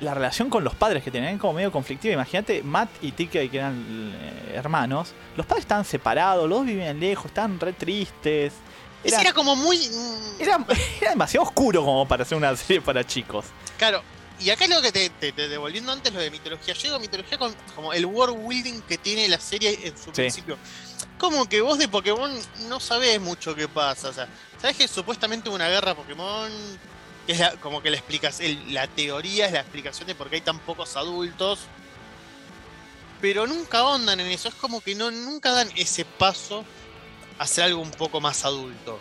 la 0.00 0.14
relación 0.14 0.50
con 0.50 0.64
los 0.64 0.74
padres 0.74 1.02
que 1.04 1.10
tenían 1.10 1.38
como 1.38 1.52
medio 1.54 1.70
conflictiva. 1.70 2.14
Imagínate, 2.14 2.62
Matt 2.62 2.88
y 3.00 3.12
TK, 3.12 3.30
que 3.50 3.58
eran 3.58 4.14
eh, 4.20 4.52
hermanos, 4.56 5.12
los 5.36 5.46
padres 5.46 5.64
estaban 5.64 5.84
separados, 5.84 6.48
los 6.48 6.58
dos 6.58 6.66
vivían 6.66 6.98
lejos, 6.98 7.26
estaban 7.26 7.60
re 7.60 7.72
tristes. 7.74 8.54
Era, 9.04 9.20
era 9.20 9.32
como 9.32 9.54
muy. 9.56 9.78
mm, 9.88 10.40
era, 10.40 10.64
era 11.00 11.10
demasiado 11.10 11.46
oscuro 11.46 11.84
como 11.84 12.06
para 12.08 12.22
hacer 12.24 12.36
una 12.36 12.54
serie 12.56 12.80
para 12.80 13.06
chicos. 13.06 13.44
Claro. 13.76 14.02
Y 14.40 14.50
acá 14.50 14.68
lo 14.68 14.80
que 14.80 14.92
te, 14.92 15.10
te- 15.10 15.32
te- 15.32 15.48
devolviendo 15.48 15.90
antes 15.90 16.12
lo 16.12 16.20
de 16.20 16.30
mitología, 16.30 16.72
llego 16.74 16.94
a 16.96 16.98
mitología 17.00 17.38
con 17.38 17.52
como 17.74 17.92
el 17.92 18.06
world 18.06 18.36
building 18.46 18.82
que 18.82 18.96
tiene 18.96 19.28
la 19.28 19.40
serie 19.40 19.78
en 19.82 19.98
su 19.98 20.12
principio. 20.12 20.56
Como 21.18 21.48
que 21.48 21.60
vos 21.60 21.76
de 21.78 21.88
Pokémon 21.88 22.30
no 22.68 22.78
sabés 22.78 23.20
mucho 23.20 23.54
qué 23.56 23.66
pasa. 23.66 24.08
O 24.10 24.12
sea, 24.12 24.28
sabés 24.60 24.76
que 24.76 24.86
supuestamente 24.86 25.48
hubo 25.48 25.56
una 25.56 25.68
guerra 25.68 25.94
Pokémon. 25.94 26.50
Que 27.26 27.32
es 27.32 27.40
la- 27.40 27.56
como 27.56 27.82
que 27.82 27.90
la 27.90 27.96
explicas, 27.96 28.38
el- 28.40 28.72
la 28.72 28.86
teoría 28.86 29.46
es 29.46 29.52
la 29.52 29.60
explicación 29.60 30.06
de 30.06 30.14
por 30.14 30.30
qué 30.30 30.36
hay 30.36 30.42
tan 30.42 30.60
pocos 30.60 30.96
adultos. 30.96 31.58
Pero 33.20 33.46
nunca 33.48 33.78
ahondan 33.80 34.20
en 34.20 34.28
eso. 34.28 34.48
Es 34.48 34.54
como 34.54 34.80
que 34.80 34.94
no, 34.94 35.10
nunca 35.10 35.50
dan 35.50 35.68
ese 35.76 36.04
paso 36.04 36.64
hacer 37.38 37.64
algo 37.64 37.80
un 37.80 37.90
poco 37.90 38.20
más 38.20 38.44
adulto. 38.44 38.98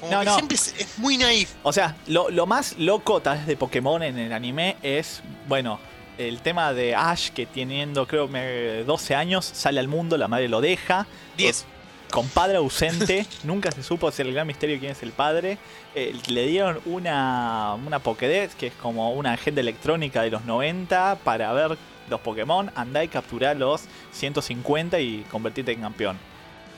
Como 0.00 0.12
No, 0.12 0.20
que 0.20 0.26
no. 0.26 0.34
siempre 0.34 0.54
es, 0.56 0.74
es 0.78 0.98
muy 0.98 1.16
naif. 1.18 1.50
O 1.62 1.72
sea, 1.72 1.96
lo, 2.06 2.30
lo 2.30 2.46
más 2.46 2.76
loco 2.78 3.20
tal 3.20 3.38
vez 3.38 3.46
de 3.46 3.56
Pokémon 3.56 4.02
en 4.02 4.18
el 4.18 4.32
anime 4.32 4.76
es, 4.82 5.22
bueno, 5.48 5.80
el 6.18 6.40
tema 6.40 6.72
de 6.72 6.94
Ash 6.94 7.30
que 7.30 7.46
teniendo 7.46 8.06
creo 8.06 8.30
que 8.30 8.84
12 8.86 9.14
años 9.14 9.44
sale 9.44 9.80
al 9.80 9.88
mundo, 9.88 10.16
la 10.16 10.28
madre 10.28 10.48
lo 10.48 10.60
deja. 10.60 11.06
10. 11.36 11.64
Con 12.10 12.26
padre 12.28 12.56
ausente, 12.56 13.26
nunca 13.44 13.70
se 13.70 13.82
supo 13.82 14.10
si 14.10 14.22
el 14.22 14.32
gran 14.32 14.46
misterio 14.46 14.78
quién 14.78 14.92
es 14.92 15.02
el 15.02 15.12
padre. 15.12 15.58
Eh, 15.94 16.16
le 16.28 16.46
dieron 16.46 16.80
una, 16.86 17.74
una 17.86 17.98
Pokédex, 17.98 18.54
que 18.54 18.68
es 18.68 18.74
como 18.74 19.12
una 19.12 19.32
agenda 19.32 19.60
electrónica 19.60 20.22
de 20.22 20.30
los 20.30 20.44
90, 20.44 21.18
para 21.24 21.52
ver 21.52 21.76
los 22.08 22.20
Pokémon, 22.20 22.70
andá 22.74 23.04
y 23.04 23.08
capturá 23.08 23.52
los 23.54 23.82
150 24.12 24.98
y 25.00 25.26
convertirte 25.30 25.72
en 25.72 25.80
campeón. 25.82 26.18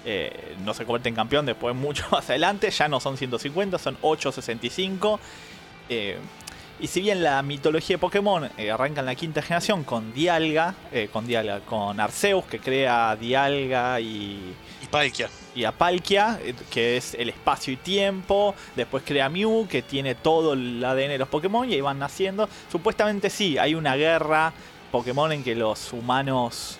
Eh, 0.05 0.57
no 0.65 0.73
se 0.73 0.85
convierte 0.85 1.09
en 1.09 1.15
campeón 1.15 1.47
después 1.47 1.75
mucho 1.77 2.05
más 2.11 2.29
adelante, 2.31 2.71
ya 2.71 2.89
no 2.89 3.01
son 3.01 3.17
150, 3.17 3.79
son 3.79 3.97
865. 4.01 5.21
Eh, 5.89 6.17
y 6.79 6.87
si 6.87 7.03
bien 7.03 7.23
la 7.23 7.43
mitología 7.43 7.97
de 7.97 7.99
Pokémon 7.99 8.49
eh, 8.57 8.71
arranca 8.71 9.01
en 9.01 9.07
la 9.07 9.15
quinta 9.15 9.43
generación 9.43 9.85
con 9.85 10.15
Dialga, 10.15 10.75
con 11.13 11.27
Dialga, 11.27 11.61
con 11.61 12.01
Arceus 12.01 12.47
que 12.47 12.59
crea 12.59 13.15
Dialga 13.17 14.01
y, 14.01 14.55
Y 14.83 14.87
Palkia. 14.91 15.29
y 15.55 15.65
a 15.65 15.73
Palkia, 15.73 16.39
que 16.71 16.97
es 16.97 17.13
el 17.13 17.29
espacio 17.29 17.75
y 17.75 17.77
tiempo. 17.77 18.55
Después 18.77 19.03
crea 19.05 19.29
Mew, 19.29 19.67
que 19.69 19.83
tiene 19.83 20.15
todo 20.15 20.55
el 20.55 20.83
ADN 20.83 21.09
de 21.09 21.19
los 21.19 21.29
Pokémon 21.29 21.69
y 21.69 21.75
ahí 21.75 21.83
van 21.83 21.99
naciendo. 21.99 22.49
Supuestamente 22.73 23.29
sí, 23.29 23.59
hay 23.59 23.75
una 23.75 23.95
guerra 23.97 24.55
Pokémon 24.91 25.33
en 25.33 25.45
que 25.45 25.55
los 25.55 25.93
humanos. 25.93 26.79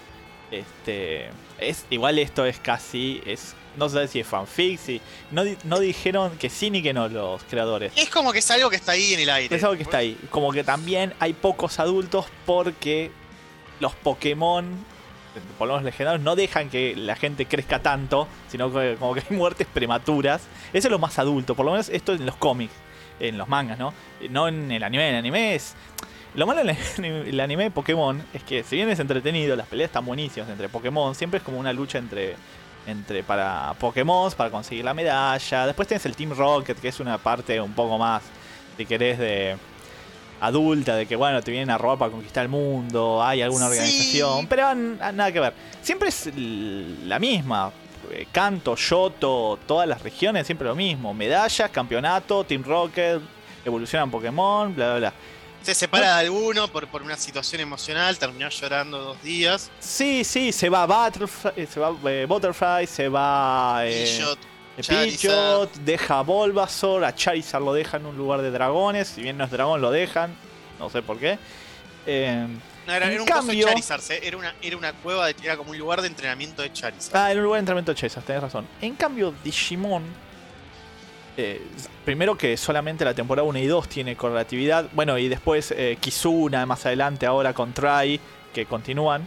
Este. 0.51 1.29
Es, 1.61 1.87
igual 1.91 2.19
esto 2.19 2.45
es 2.47 2.59
casi. 2.59 3.23
Es, 3.27 3.55
no 3.77 3.89
sé 3.89 4.09
si 4.09 4.21
es 4.21 4.27
fanfic, 4.27 4.79
si. 4.79 5.01
No, 5.31 5.43
no 5.65 5.79
dijeron 5.79 6.37
que 6.39 6.51
sí 6.51 6.71
ni 6.71 6.83
que 6.83 6.93
no 6.93 7.09
los 7.09 7.43
creadores. 7.45 7.93
Es 7.97 8.09
como 8.11 8.33
que 8.33 8.39
es 8.39 8.51
algo 8.51 8.71
que 8.71 8.77
está 8.77 8.93
ahí 8.93 9.15
en 9.15 9.21
el 9.21 9.31
aire. 9.31 9.55
Es 9.55 9.63
algo 9.63 9.77
que 9.77 9.83
está 9.83 9.99
ahí. 9.99 10.19
Como 10.31 10.53
que 10.53 10.65
también 10.65 11.15
hay 11.21 11.33
pocos 11.33 11.79
adultos 11.79 12.27
porque 12.47 13.11
los 13.79 13.95
Pokémon, 13.95 14.67
por 15.59 15.69
lo 15.69 15.75
menos 15.75 15.85
legendarios, 15.85 16.23
no 16.23 16.37
dejan 16.37 16.71
que 16.71 16.95
la 16.97 17.17
gente 17.17 17.47
crezca 17.47 17.81
tanto, 17.81 18.29
sino 18.49 18.73
que 18.73 18.97
como 18.99 19.15
que 19.15 19.23
hay 19.29 19.37
muertes 19.37 19.67
prematuras. 19.73 20.43
Eso 20.73 20.89
es 20.89 20.93
lo 20.93 20.99
más 20.99 21.19
adulto, 21.19 21.55
por 21.55 21.65
lo 21.67 21.73
menos 21.73 21.89
esto 21.89 22.13
en 22.13 22.27
los 22.27 22.37
cómics, 22.37 22.75
en 23.19 23.39
los 23.39 23.49
mangas, 23.49 23.79
¿no? 23.79 23.93
No 24.31 24.49
en 24.49 24.71
el 24.71 24.83
anime. 24.83 25.09
En 25.09 25.15
el 25.15 25.19
anime 25.19 25.55
es. 25.55 25.75
Lo 26.35 26.47
malo 26.47 26.61
del 26.65 26.71
anime- 26.99 27.29
el 27.29 27.41
anime 27.41 27.65
de 27.65 27.71
Pokémon 27.71 28.23
es 28.33 28.43
que, 28.45 28.63
si 28.63 28.77
bien 28.77 28.89
es 28.91 28.99
entretenido, 29.01 29.57
las 29.57 29.67
peleas 29.67 29.89
están 29.89 30.05
buenísimas 30.07 30.49
entre 30.49 30.69
Pokémon, 30.69 31.15
siempre 31.15 31.39
es 31.39 31.45
como 31.45 31.59
una 31.59 31.73
lucha 31.73 31.99
entre 31.99 32.37
entre 32.87 33.23
para 33.23 33.75
Pokémon, 33.79 34.33
para 34.33 34.51
conseguir 34.51 34.85
la 34.85 34.95
medalla. 34.95 35.67
Después 35.67 35.87
tenés 35.87 36.07
el 36.07 36.17
Team 36.17 36.33
Rocket, 36.35 36.79
que 36.81 36.89
es 36.89 36.99
una 36.99 37.19
parte 37.19 37.61
un 37.61 37.73
poco 37.75 37.99
más, 37.99 38.23
si 38.77 38.87
querés, 38.87 39.19
de 39.19 39.57
adulta, 40.41 40.97
de 40.97 41.05
que 41.07 41.15
bueno, 41.15 41.43
te 41.43 41.51
vienen 41.51 41.69
a 41.71 41.77
robar 41.77 41.99
para 41.99 42.11
conquistar 42.11 42.43
el 42.45 42.49
mundo, 42.49 43.23
hay 43.23 43.43
alguna 43.43 43.67
Sí. 43.67 43.73
organización, 43.73 44.47
pero 44.47 44.75
nada 44.75 45.31
que 45.31 45.41
ver. 45.41 45.53
Siempre 45.83 46.09
es 46.09 46.31
la 46.35 47.19
misma. 47.19 47.71
eh, 48.13 48.27
Kanto, 48.33 48.75
Yoto, 48.77 49.59
todas 49.67 49.87
las 49.87 50.03
regiones, 50.03 50.47
siempre 50.47 50.67
lo 50.67 50.75
mismo. 50.75 51.13
Medallas, 51.13 51.71
campeonato, 51.71 52.43
Team 52.45 52.65
Rocket, 52.65 53.21
evolucionan 53.65 54.11
Pokémon, 54.11 54.75
bla, 54.75 54.87
bla, 54.93 54.99
bla. 54.99 55.13
Se 55.63 55.75
separa 55.75 56.17
de 56.19 56.27
alguno 56.27 56.69
por, 56.69 56.89
por 56.89 57.03
una 57.03 57.17
situación 57.17 57.61
emocional, 57.61 58.19
terminó 58.19 58.49
llorando 58.49 58.99
dos 58.99 59.23
días. 59.23 59.71
Sí, 59.79 60.25
sí, 60.25 60.53
se 60.53 60.69
va 60.71 60.87
Butterfly, 60.87 61.67
se 61.67 61.79
va 61.81 61.95
eh, 62.11 62.27
Butterfly, 62.29 62.87
se 62.87 63.09
va 63.09 63.83
eh, 63.85 64.35
Pidgeot, 64.77 65.77
eh, 65.77 65.81
deja 65.85 66.19
a 66.21 66.23
Bulbasaur, 66.23 67.05
a 67.05 67.15
Charizard 67.15 67.63
lo 67.63 67.75
deja 67.75 67.99
en 67.99 68.07
un 68.07 68.17
lugar 68.17 68.41
de 68.41 68.51
dragones, 68.51 69.09
si 69.09 69.21
bien 69.23 69.37
no 69.37 69.45
es 69.45 69.51
dragón 69.51 69.81
lo 69.83 69.91
dejan, 69.91 70.35
no 70.79 70.89
sé 70.89 71.03
por 71.03 71.19
qué. 71.19 71.39
Eh, 72.07 72.47
no, 72.87 72.93
era, 72.95 73.13
era 73.13 73.21
un 73.23 73.29
coso 73.29 73.43
de 73.43 73.47
cambio- 73.49 73.69
Charizard, 73.69 74.03
¿eh? 74.13 74.21
era 74.23 74.37
una, 74.39 74.55
era 74.63 74.77
una 74.79 74.93
cueva, 74.95 75.27
de- 75.27 75.37
era 75.43 75.57
como 75.59 75.73
un 75.73 75.79
lugar 75.79 76.01
de 76.01 76.09
entrenamiento 76.09 76.63
de 76.63 76.73
Charizard. 76.73 77.15
ah, 77.17 77.31
en 77.31 77.39
un 77.39 77.45
lugar 77.45 77.59
de 77.59 77.61
entrenamiento 77.61 77.93
de 77.93 77.99
Charizard, 77.99 78.25
tenés 78.25 78.43
razón. 78.43 78.67
En 78.81 78.95
cambio, 78.95 79.35
Digimon, 79.45 80.05
eh, 81.41 81.61
primero 82.05 82.37
que 82.37 82.57
solamente 82.57 83.05
la 83.05 83.15
temporada 83.15 83.47
1 83.47 83.59
y 83.59 83.67
2 83.67 83.89
tiene 83.89 84.17
correlatividad, 84.17 84.89
bueno, 84.93 85.19
y 85.19 85.29
después 85.29 85.73
eh, 85.77 85.97
Kizuna, 86.01 86.67
más 86.67 86.85
adelante 86.87 87.27
ahora 87.27 87.53
con 87.55 87.73
Try, 87.73 88.21
que 88.55 88.67
continúan. 88.67 89.27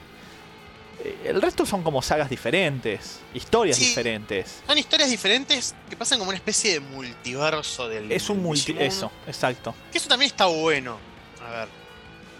Eh, 1.03 1.17
el 1.25 1.41
resto 1.41 1.65
son 1.65 1.83
como 1.83 2.01
sagas 2.01 2.29
diferentes, 2.29 3.19
historias 3.33 3.77
Sí. 3.77 3.85
diferentes. 3.87 4.61
Son 4.67 4.77
historias 4.77 5.09
diferentes 5.09 5.75
que 5.89 5.95
pasan 5.97 6.19
como 6.19 6.29
una 6.29 6.37
especie 6.37 6.73
de 6.73 6.79
multiverso 6.79 7.89
del 7.89 8.11
Es 8.11 8.29
un 8.29 8.41
multi. 8.43 8.73
Digimon, 8.73 8.83
Eso, 8.83 9.11
exacto. 9.27 9.73
Que 9.91 9.97
eso 9.97 10.07
también 10.07 10.29
está 10.31 10.45
bueno. 10.45 10.97
A 11.45 11.49
ver. 11.51 11.67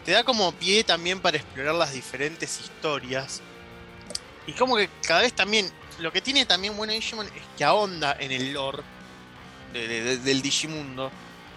Te 0.06 0.12
da 0.12 0.24
como 0.24 0.52
pie 0.52 0.84
también 0.84 1.20
para 1.22 1.38
explorar 1.38 1.76
las 1.76 1.94
diferentes 1.94 2.60
historias. 2.60 3.42
Y 4.46 4.52
como 4.54 4.76
que 4.76 4.90
cada 5.08 5.22
vez 5.22 5.34
también. 5.34 5.70
Lo 6.00 6.12
que 6.12 6.22
tiene 6.22 6.46
también 6.46 6.76
bueno 6.76 6.92
Digimon 6.92 7.28
es 7.28 7.32
que 7.58 7.64
ahonda 7.64 8.18
en 8.20 8.32
el 8.32 8.52
lore 8.54 8.82
de- 9.74 9.88
de- 9.88 10.02
de- 10.04 10.18
del 10.18 10.42
Digimundo. 10.42 11.12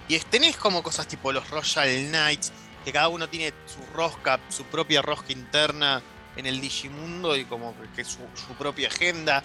Y 0.08 0.18
tenés 0.20 0.56
como 0.56 0.82
cosas 0.82 1.06
tipo 1.06 1.32
los 1.32 1.48
Royal 1.50 2.08
Knights, 2.08 2.52
que 2.84 2.92
cada 2.92 3.08
uno 3.08 3.28
tiene 3.28 3.52
su 3.66 3.84
rosca, 3.94 4.40
su 4.48 4.64
propia 4.64 5.02
rosca 5.02 5.32
interna 5.32 6.02
en 6.36 6.46
el 6.46 6.60
Digimundo 6.60 7.36
y 7.36 7.44
como 7.44 7.74
que 7.94 8.04
su, 8.04 8.18
su 8.34 8.54
propia 8.58 8.88
agenda. 8.88 9.42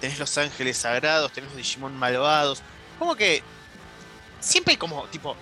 Tenés 0.00 0.18
los 0.18 0.36
ángeles 0.38 0.78
sagrados, 0.78 1.32
tenés 1.32 1.50
los 1.50 1.56
Digimon 1.56 1.96
malvados. 1.96 2.62
Como 2.98 3.14
que 3.16 3.42
siempre 4.40 4.72
hay 4.72 4.76
como, 4.76 5.04
tipo, 5.08 5.36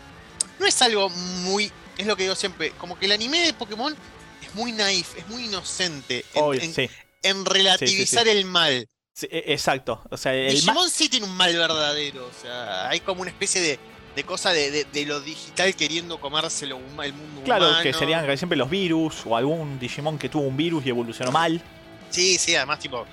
no 0.58 0.66
es 0.66 0.80
algo 0.82 1.08
muy, 1.10 1.70
es 1.98 2.06
lo 2.06 2.16
que 2.16 2.22
digo 2.24 2.34
siempre, 2.36 2.70
como 2.72 2.98
que 2.98 3.06
el 3.06 3.12
anime 3.12 3.40
de 3.40 3.52
Pokémon 3.54 3.94
es 4.42 4.54
muy 4.54 4.72
naif, 4.72 5.16
es 5.18 5.26
muy 5.28 5.46
inocente 5.46 6.24
en, 6.34 6.42
Obvio, 6.44 6.60
en- 6.62 6.74
sí, 6.74 6.88
en 7.22 7.44
relativizar 7.44 8.28
el 8.28 8.44
mal. 8.44 8.88
Sí, 9.12 9.26
e- 9.30 9.44
exacto. 9.52 10.00
O 10.10 10.16
sea, 10.16 10.34
el 10.34 10.52
Digimon 10.54 10.88
sí 10.90 11.08
tiene 11.08 11.26
un 11.26 11.36
mal 11.36 11.54
verdadero, 11.56 12.26
o 12.26 12.32
sea, 12.42 12.88
hay 12.88 13.00
como 13.00 13.22
una 13.22 13.30
especie 13.30 13.60
de, 13.60 13.78
de 14.16 14.24
cosa 14.24 14.52
de, 14.52 14.70
de- 14.70 14.84
de 14.84 15.06
lo 15.06 15.20
digital 15.20 15.74
queriendo 15.74 16.18
huma- 16.20 17.04
el 17.04 17.12
mundo 17.14 17.42
Claro, 17.44 17.68
humano. 17.68 17.82
que 17.82 17.92
serían 17.92 18.36
siempre 18.36 18.56
los 18.58 18.68
virus 18.70 19.22
o 19.26 19.36
algún 19.36 19.78
Digimon 19.78 20.18
que 20.18 20.28
tuvo 20.28 20.42
un 20.42 20.56
virus 20.56 20.84
y 20.86 20.90
evolucionó 20.90 21.32
mal. 21.32 21.62
Sí, 22.10 22.36
sí, 22.38 22.54
además 22.54 22.78
tipo, 22.78 23.06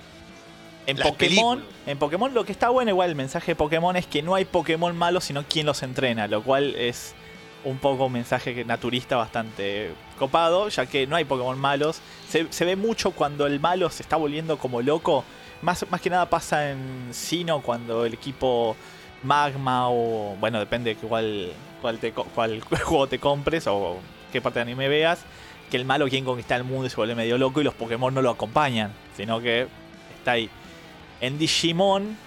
En 0.86 0.98
Pokémon, 0.98 1.60
películas. 1.60 1.88
en 1.88 1.98
Pokémon 2.00 2.34
lo 2.34 2.44
que 2.46 2.52
está 2.52 2.70
bueno 2.70 2.92
igual 2.92 3.10
el 3.10 3.16
mensaje 3.16 3.52
de 3.52 3.56
Pokémon 3.56 3.96
es 3.96 4.06
que 4.08 4.22
no 4.22 4.36
hay 4.36 4.46
Pokémon 4.46 4.96
malos, 4.98 5.24
sino 5.26 5.44
quien 5.48 5.66
los 5.66 5.84
entrena, 5.84 6.28
lo 6.28 6.44
cual 6.44 6.76
es 6.76 7.14
un 7.64 7.78
poco 7.78 8.06
un 8.06 8.14
mensaje 8.14 8.64
naturista 8.66 9.16
bastante 9.18 9.92
copado, 10.18 10.70
ya 10.70 10.86
que 10.86 11.06
no 11.08 11.16
hay 11.16 11.26
Pokémon 11.26 11.58
malos. 11.60 12.00
Se, 12.30 12.48
se 12.52 12.66
ve 12.66 12.76
mucho 12.76 13.12
cuando 13.12 13.46
el 13.48 13.60
malo 13.60 13.90
se 13.90 14.02
está 14.04 14.16
volviendo 14.16 14.58
como 14.58 14.82
loco. 14.82 15.24
Más, 15.62 15.86
más 15.90 16.02
que 16.02 16.10
nada 16.10 16.30
pasa 16.30 16.72
en 16.72 17.10
Sino 17.12 17.62
cuando 17.62 18.06
el 18.06 18.14
equipo 18.14 18.76
Magma 19.24 19.90
o 19.90 20.36
bueno, 20.40 20.60
depende 20.60 20.96
de 20.96 20.96
cuál, 20.96 21.52
cuál, 21.82 21.98
te 21.98 22.14
cuál 22.14 22.62
juego 22.84 23.08
te 23.08 23.20
compres 23.20 23.68
o 23.68 23.98
qué 24.32 24.42
parte 24.42 24.60
de 24.60 24.64
anime 24.64 24.88
veas, 24.88 25.20
que 25.70 25.78
el 25.78 25.86
malo 25.86 26.08
quiere 26.08 26.26
conquistar 26.26 26.58
el 26.58 26.64
mundo 26.64 26.86
y 26.86 26.90
se 26.90 26.96
vuelve 26.96 27.16
medio 27.16 27.38
loco 27.38 27.62
y 27.62 27.64
los 27.64 27.74
Pokémon 27.74 28.14
no 28.14 28.22
lo 28.22 28.30
acompañan, 28.30 28.94
sino 29.16 29.40
que 29.40 29.68
está 30.18 30.34
ahí. 30.34 30.50
En 31.22 31.38
Digimon, 31.38 32.18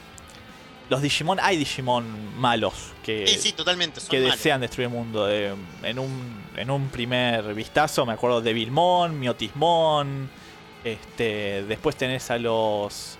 los 0.90 1.00
Digimon, 1.00 1.38
hay 1.40 1.56
Digimon 1.56 2.38
malos 2.38 2.92
que, 3.02 3.26
sí, 3.26 3.38
sí, 3.38 3.52
totalmente, 3.52 4.00
que 4.08 4.18
malos. 4.18 4.36
desean 4.36 4.60
destruir 4.60 4.88
el 4.88 4.94
mundo. 4.94 5.30
Eh, 5.30 5.54
en, 5.82 5.98
un, 5.98 6.42
en 6.56 6.70
un 6.70 6.88
primer 6.88 7.54
vistazo 7.54 8.04
me 8.04 8.12
acuerdo 8.12 8.42
de 8.42 8.52
Vilmon, 8.52 9.18
Miotismon. 9.18 10.41
Este, 10.84 11.64
después 11.64 11.96
tenés 11.96 12.30
a 12.30 12.38
los. 12.38 13.16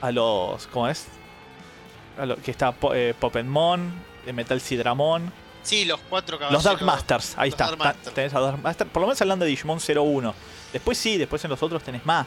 A 0.00 0.10
los. 0.12 0.66
¿Cómo 0.68 0.88
es? 0.88 1.06
A 2.18 2.26
lo- 2.26 2.36
que 2.36 2.50
está 2.50 2.74
eh, 2.94 3.14
Popenmon, 3.18 3.92
eh, 4.26 4.32
Metal 4.32 4.60
Sidramon. 4.60 5.32
Sí, 5.62 5.84
los 5.84 6.00
cuatro 6.08 6.34
Los 6.38 6.40
caballeros. 6.40 6.64
Dark 6.64 6.82
Masters, 6.82 7.34
ahí 7.36 7.50
los 7.50 7.60
está. 7.60 7.94
Tenés 8.14 8.32
a 8.34 8.40
Dark 8.40 8.58
Master, 8.62 8.86
por 8.86 9.02
lo 9.02 9.08
menos 9.08 9.20
hablando 9.20 9.44
de 9.44 9.50
Digimon 9.50 9.78
01. 9.78 10.34
Después 10.72 10.96
sí, 10.96 11.18
después 11.18 11.44
en 11.44 11.50
los 11.50 11.62
otros 11.62 11.82
tenés 11.82 12.04
más. 12.06 12.26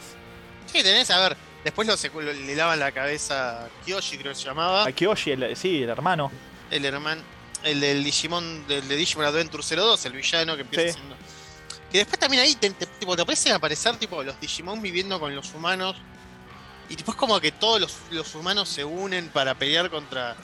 Sí, 0.67 0.83
tenés, 0.83 1.09
a 1.09 1.19
ver, 1.19 1.37
después 1.63 1.87
lo 1.87 1.95
secu- 1.95 2.21
lo- 2.21 2.31
le 2.33 2.55
lavan 2.55 2.79
la 2.79 2.91
cabeza 2.91 3.65
a 3.65 3.69
Kyoshi, 3.85 4.17
creo 4.17 4.33
que 4.33 4.39
se 4.39 4.45
llamaba. 4.45 4.85
A 4.85 4.91
Kyoshi, 4.91 5.31
el, 5.31 5.55
sí, 5.55 5.81
el 5.83 5.89
hermano. 5.89 6.31
el 6.69 6.85
hermano, 6.85 7.21
el 7.63 7.79
del 7.79 8.03
Digimon, 8.03 8.67
del 8.67 8.87
de 8.87 8.95
Digimon 8.97 9.25
Adventure 9.25 9.63
02, 9.63 10.05
el 10.05 10.13
villano 10.13 10.55
que 10.55 10.61
empieza 10.61 10.87
Sí. 10.93 10.93
siendo. 10.99 11.15
Que 11.93 11.99
después 11.99 12.19
también 12.19 12.41
ahí 12.43 12.55
te, 12.55 12.71
te- 12.71 12.87
tipo, 12.87 13.15
te 13.15 13.21
aparecen 13.21 13.53
a 13.53 13.55
aparecer 13.57 13.95
tipo 13.97 14.21
los 14.23 14.37
Digimon 14.41 14.81
viviendo 14.81 15.17
con 15.19 15.33
los 15.35 15.53
humanos. 15.53 15.95
Y 16.89 16.95
tipo 16.95 17.11
es 17.11 17.17
como 17.17 17.39
que 17.39 17.51
todos 17.51 17.79
los, 17.79 17.93
los 18.09 18.33
humanos 18.35 18.67
se 18.67 18.83
unen 18.83 19.29
para 19.29 19.53
pelear 19.57 19.89
contra, 19.91 20.35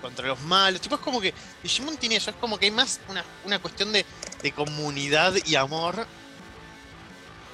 contra 0.00 0.26
los 0.26 0.40
malos. 0.40 0.80
Tipo 0.80 0.94
es 0.96 1.00
como 1.02 1.20
que 1.20 1.32
Digimon 1.62 1.96
tiene 1.98 2.16
eso, 2.16 2.30
es 2.30 2.36
como 2.36 2.58
que 2.58 2.64
hay 2.64 2.70
más 2.72 3.00
una, 3.08 3.22
una 3.44 3.58
cuestión 3.60 3.92
de, 3.92 4.04
de 4.42 4.52
comunidad 4.52 5.34
y 5.44 5.54
amor 5.56 6.06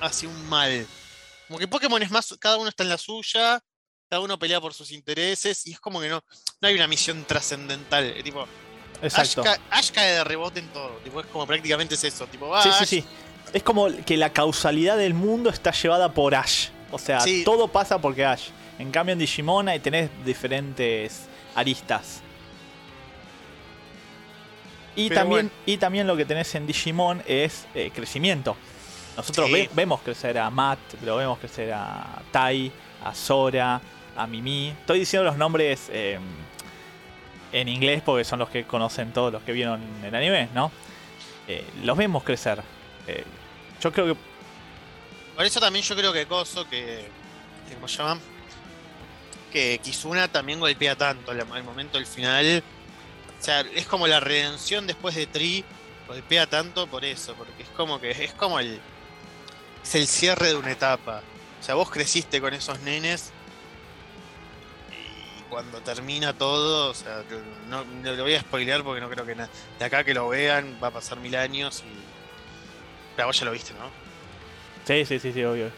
hacia 0.01 0.29
un 0.29 0.49
mal. 0.49 0.87
Como 1.49 1.59
que 1.59 1.69
Pokémon 1.69 2.03
es 2.03 2.11
más, 2.13 2.35
cada 2.39 2.57
uno 2.57 2.69
está 2.69 2.83
en 2.85 2.89
la 2.89 2.99
suya, 2.99 3.61
cada 4.09 4.21
uno 4.21 4.39
pelea 4.39 4.61
por 4.61 4.73
sus 4.75 4.93
intereses 4.93 5.67
y 5.67 5.73
es 5.73 5.81
como 5.81 6.01
que 6.01 6.09
no, 6.09 6.23
no 6.61 6.69
hay 6.69 6.75
una 6.75 6.87
misión 6.87 7.25
trascendental. 7.25 8.05
eh, 8.05 8.23
Tipo, 8.23 8.43
Ash, 8.43 8.49
Exacto. 9.03 9.43
ca- 9.43 9.61
Ash 9.71 9.91
cae 9.91 10.13
de 10.13 10.25
rebote 10.25 10.61
en 10.61 10.69
todo. 10.73 10.97
Tipo, 11.05 11.21
es 11.21 11.27
como 11.27 11.47
prácticamente 11.47 11.95
es 11.97 12.05
eso. 12.05 12.27
Tipo, 12.29 12.51
Sí, 12.63 12.69
Ash, 12.71 12.79
sí, 12.79 12.87
sí. 12.87 13.05
Es 13.55 13.63
como 13.63 13.87
que 14.05 14.17
la 14.19 14.31
causalidad 14.31 14.99
del 14.99 15.15
mundo 15.15 15.49
está 15.49 15.71
llevada 15.73 16.13
por 16.13 16.35
Ash. 16.35 16.69
O 16.91 16.99
sea, 16.99 17.21
Sí. 17.21 17.43
todo 17.45 17.69
pasa 17.69 17.99
porque 18.01 18.25
Ash. 18.25 18.49
En 18.79 18.91
cambio 18.91 19.13
en 19.15 19.19
Digimon 19.21 19.69
ahí 19.69 19.79
tenés 19.81 20.11
diferentes 20.25 21.27
aristas. 21.55 22.21
Y 24.97 25.09
Pero 25.09 25.21
también, 25.23 25.47
bueno. 25.49 25.63
y 25.67 25.77
también 25.77 26.07
lo 26.07 26.17
que 26.17 26.25
tenés 26.25 26.55
en 26.55 26.67
Digimon 26.67 27.23
es 27.27 27.67
eh, 27.75 27.91
crecimiento. 27.95 28.57
Nosotros 29.17 29.47
Sí. 29.47 29.53
ve- 29.53 29.71
vemos 29.73 30.01
crecer 30.03 30.39
a 30.39 30.51
Matt, 30.51 30.79
lo 31.03 31.17
vemos 31.17 31.39
crecer 31.39 31.73
a 31.73 32.23
Tai, 32.31 32.71
a 33.05 33.15
Sora, 33.15 33.81
a 34.17 34.27
Mimi. 34.27 34.69
Estoy 34.69 35.01
diciendo 35.01 35.25
los 35.25 35.37
nombres 35.37 35.89
eh, 35.93 36.19
en 37.53 37.69
inglés 37.69 38.03
porque 38.05 38.25
son 38.25 38.39
los 38.41 38.49
que 38.51 38.65
conocen 38.65 39.13
todos 39.13 39.33
los 39.33 39.43
que 39.43 39.53
vieron 39.53 39.81
el 40.05 40.15
anime, 40.15 40.49
¿no? 40.55 40.71
Eh, 41.49 41.65
los 41.85 41.97
vemos 41.97 42.23
crecer. 42.25 42.61
Yo 43.81 43.93
creo 43.93 44.07
que 44.07 44.21
Por 45.37 45.45
eso 45.45 45.61
también 45.61 45.85
yo 45.85 45.95
creo 45.97 46.13
que 46.13 46.27
Coso, 46.27 46.69
que. 46.69 47.09
¿Cómo 47.75 47.89
se 47.89 47.99
llama? 47.99 48.21
Que 49.53 49.79
Kizuna 49.83 50.29
también 50.29 50.61
golpea 50.61 50.97
tanto 50.97 51.31
al, 51.31 51.41
al 51.41 51.65
momento 51.65 51.99
del 51.99 52.07
final. 52.07 52.63
O 53.39 53.45
sea, 53.45 53.61
es 53.61 53.87
como 53.87 54.07
la 54.07 54.21
redención 54.21 54.87
después 54.87 55.15
de 55.15 55.27
Tri. 55.27 55.65
Golpea 56.09 56.47
tanto 56.47 56.87
por 56.87 57.05
eso. 57.05 57.35
Porque 57.35 57.63
es 57.63 57.69
como 57.71 58.01
que. 58.01 58.11
Es 58.11 58.33
como 58.33 58.59
el. 58.59 58.81
Es 59.83 59.95
el 59.95 60.07
cierre 60.07 60.49
de 60.49 60.55
una 60.55 60.73
etapa. 60.73 61.23
O 61.61 61.63
sea, 61.63 61.75
vos 61.75 61.91
creciste 61.91 62.41
con 62.41 62.55
esos 62.55 62.81
nenes. 62.81 63.33
Y 64.91 65.43
cuando 65.51 65.81
termina 65.81 66.33
todo. 66.33 66.91
O 66.91 66.95
sea, 66.95 67.23
no, 67.69 67.85
no 67.85 68.13
lo 68.13 68.23
voy 68.23 68.35
a 68.35 68.41
spoilear 68.41 68.83
porque 68.83 69.01
no 69.01 69.11
creo 69.11 69.27
que 69.27 69.35
de 69.35 69.85
acá 69.85 70.05
que 70.05 70.15
lo 70.15 70.29
vean 70.29 70.79
va 70.83 70.89
a 70.89 70.93
pasar 70.93 71.19
mil 71.19 71.35
años 71.37 71.83
y. 71.87 72.14
Pero 73.17 73.29
vos 73.29 73.39
ya 73.39 73.45
lo 73.45 73.53
viste, 73.53 73.73
¿no? 73.75 73.91
Sí, 74.87 75.05
sí, 75.07 75.19
sí, 75.19 75.33
sí, 75.33 75.43
obvio. 75.45 75.71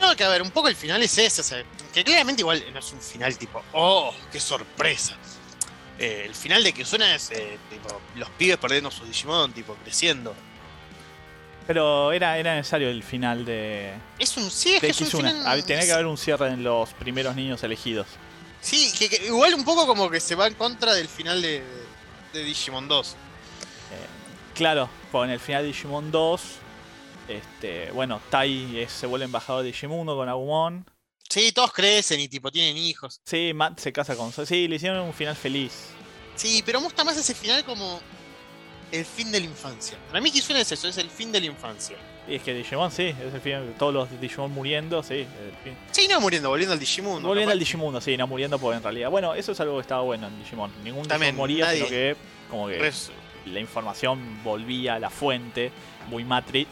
No, 0.00 0.14
que 0.14 0.24
a 0.24 0.28
ver, 0.28 0.42
un 0.42 0.50
poco 0.50 0.68
el 0.68 0.76
final 0.76 1.02
es 1.02 1.16
ese, 1.18 1.40
o 1.40 1.44
sea, 1.44 1.62
que 1.92 2.04
claramente 2.04 2.42
igual 2.42 2.62
no 2.72 2.78
es 2.78 2.92
un 2.92 3.00
final 3.00 3.36
tipo, 3.36 3.62
oh, 3.72 4.14
qué 4.30 4.38
sorpresa. 4.38 5.16
Eh, 5.98 6.22
el 6.26 6.34
final 6.34 6.62
de 6.62 6.72
Kizuna 6.72 7.14
es 7.16 7.30
eh, 7.32 7.58
tipo, 7.70 8.00
los 8.14 8.28
pibes 8.30 8.56
perdiendo 8.58 8.90
su 8.90 9.04
Digimon, 9.04 9.52
tipo, 9.52 9.74
creciendo. 9.82 10.34
Pero 11.66 12.12
era, 12.12 12.38
era 12.38 12.54
necesario 12.54 12.88
el 12.88 13.02
final 13.02 13.44
de, 13.44 13.92
Es 14.18 14.36
un. 14.36 14.50
Sí, 14.50 14.74
es 14.76 14.80
que 14.80 14.88
es 14.88 15.00
un 15.00 15.06
X1. 15.08 15.16
final- 15.16 15.44
Hab- 15.46 15.64
Tenía 15.64 15.84
que 15.84 15.92
haber 15.92 16.06
un 16.06 16.16
cierre 16.16 16.48
en 16.48 16.62
los 16.64 16.90
primeros 16.94 17.34
niños 17.36 17.62
elegidos. 17.62 18.06
Sí, 18.60 18.92
que, 18.98 19.08
que 19.10 19.26
igual 19.26 19.52
un 19.54 19.64
poco 19.64 19.86
como 19.86 20.08
que 20.10 20.18
se 20.20 20.34
va 20.34 20.46
en 20.46 20.54
contra 20.54 20.94
del 20.94 21.08
final 21.08 21.42
de, 21.42 21.62
de 22.32 22.44
Digimon 22.44 22.88
2. 22.88 23.16
Claro, 24.58 24.90
con 25.10 25.30
el 25.30 25.40
final 25.40 25.62
de 25.62 25.68
Digimon 25.68 26.10
2, 26.10 26.42
este, 27.28 27.90
bueno, 27.92 28.20
Tai 28.30 28.78
es- 28.80 28.92
se 28.92 29.06
vuelve 29.06 29.24
embajador 29.24 29.62
de 29.62 29.68
Digimundo 29.68 30.16
con 30.16 30.28
Agumon. 30.28 30.84
Sí, 31.30 31.52
todos 31.52 31.72
crecen 31.72 32.20
y 32.20 32.28
tipo 32.28 32.50
tienen 32.50 32.76
hijos. 32.76 33.20
Sí, 33.24 33.52
Matt 33.54 33.78
se 33.80 33.92
casa 33.92 34.16
con... 34.16 34.32
Sí, 34.32 34.66
le 34.66 34.76
hicieron 34.76 35.00
un 35.00 35.12
final 35.14 35.36
feliz. 35.36 35.90
Sí, 36.34 36.62
pero 36.64 36.80
me 36.80 36.84
gusta 36.86 37.04
más 37.04 37.16
ese 37.16 37.34
final 37.34 37.64
como 37.64 38.00
el 38.90 39.04
fin 39.04 39.30
de 39.30 39.40
la 39.40 39.46
infancia. 39.46 39.98
Para 40.08 40.20
mí 40.20 40.30
Kizuna 40.30 40.60
es 40.60 40.72
eso, 40.72 40.88
es 40.88 40.96
el 40.98 41.10
fin 41.10 41.30
de 41.30 41.40
la 41.40 41.46
infancia. 41.46 41.96
Y 42.26 42.34
es 42.36 42.42
que 42.42 42.54
Digimon, 42.54 42.90
sí, 42.90 43.04
es 43.04 43.34
el 43.34 43.40
final, 43.40 43.74
todos 43.78 43.92
los 43.94 44.20
Digimon 44.20 44.50
muriendo, 44.52 45.02
sí. 45.02 45.14
el 45.16 45.52
fin. 45.62 45.76
Sí, 45.92 46.08
no 46.08 46.20
muriendo, 46.20 46.48
volviendo 46.48 46.72
al 46.72 46.80
Digimundo. 46.80 47.28
Volviendo 47.28 47.48
capaz. 47.50 47.52
al 47.52 47.58
Digimundo, 47.58 48.00
sí, 48.00 48.16
no 48.16 48.26
muriendo 48.26 48.58
porque 48.58 48.76
en 48.78 48.82
realidad... 48.82 49.10
Bueno, 49.10 49.34
eso 49.34 49.52
es 49.52 49.60
algo 49.60 49.74
que 49.76 49.82
estaba 49.82 50.02
bueno 50.02 50.26
en 50.28 50.38
Digimon. 50.38 50.72
Ningún 50.82 51.06
También, 51.06 51.32
Digimon 51.36 51.36
moría, 51.50 51.64
nadie. 51.66 51.76
sino 51.78 51.88
que 51.90 52.16
como 52.50 52.68
que 52.68 52.78
Res- 52.78 53.10
la 53.52 53.60
información 53.60 54.42
volvía 54.44 54.94
a 54.94 54.98
la 54.98 55.10
fuente, 55.10 55.70
muy 56.08 56.24
Matrix. 56.24 56.68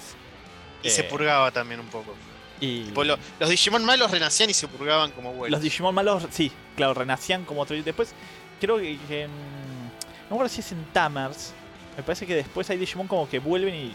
Y 0.82 0.90
se 0.90 1.00
Eh, 1.02 1.04
purgaba 1.04 1.50
también 1.50 1.80
un 1.80 1.86
poco. 1.88 2.14
Y 2.60 2.84
Tipo, 2.84 3.04
lo- 3.04 3.18
los 3.40 3.50
Digimon 3.50 3.84
malos 3.84 4.10
renacían 4.10 4.48
y 4.50 4.54
se 4.54 4.66
purgaban 4.68 5.10
como 5.12 5.32
buenos. 5.32 5.50
los 5.58 5.62
Digimon 5.62 5.94
malos, 5.94 6.26
sí, 6.30 6.50
claro, 6.76 6.94
renacían 6.94 7.44
como 7.44 7.64
Después, 7.66 8.14
creo 8.60 8.78
que, 8.78 8.98
que 9.08 9.22
en. 9.24 9.30
No 9.30 10.30
me 10.30 10.36
acuerdo 10.36 10.48
si 10.48 10.60
es 10.60 10.72
en 10.72 10.84
Tamers. 10.86 11.52
Me 11.96 12.02
parece 12.02 12.26
que 12.26 12.34
después 12.34 12.68
hay 12.70 12.78
Digimon 12.78 13.06
como 13.08 13.28
que 13.28 13.38
vuelven 13.38 13.74
y 13.74 13.92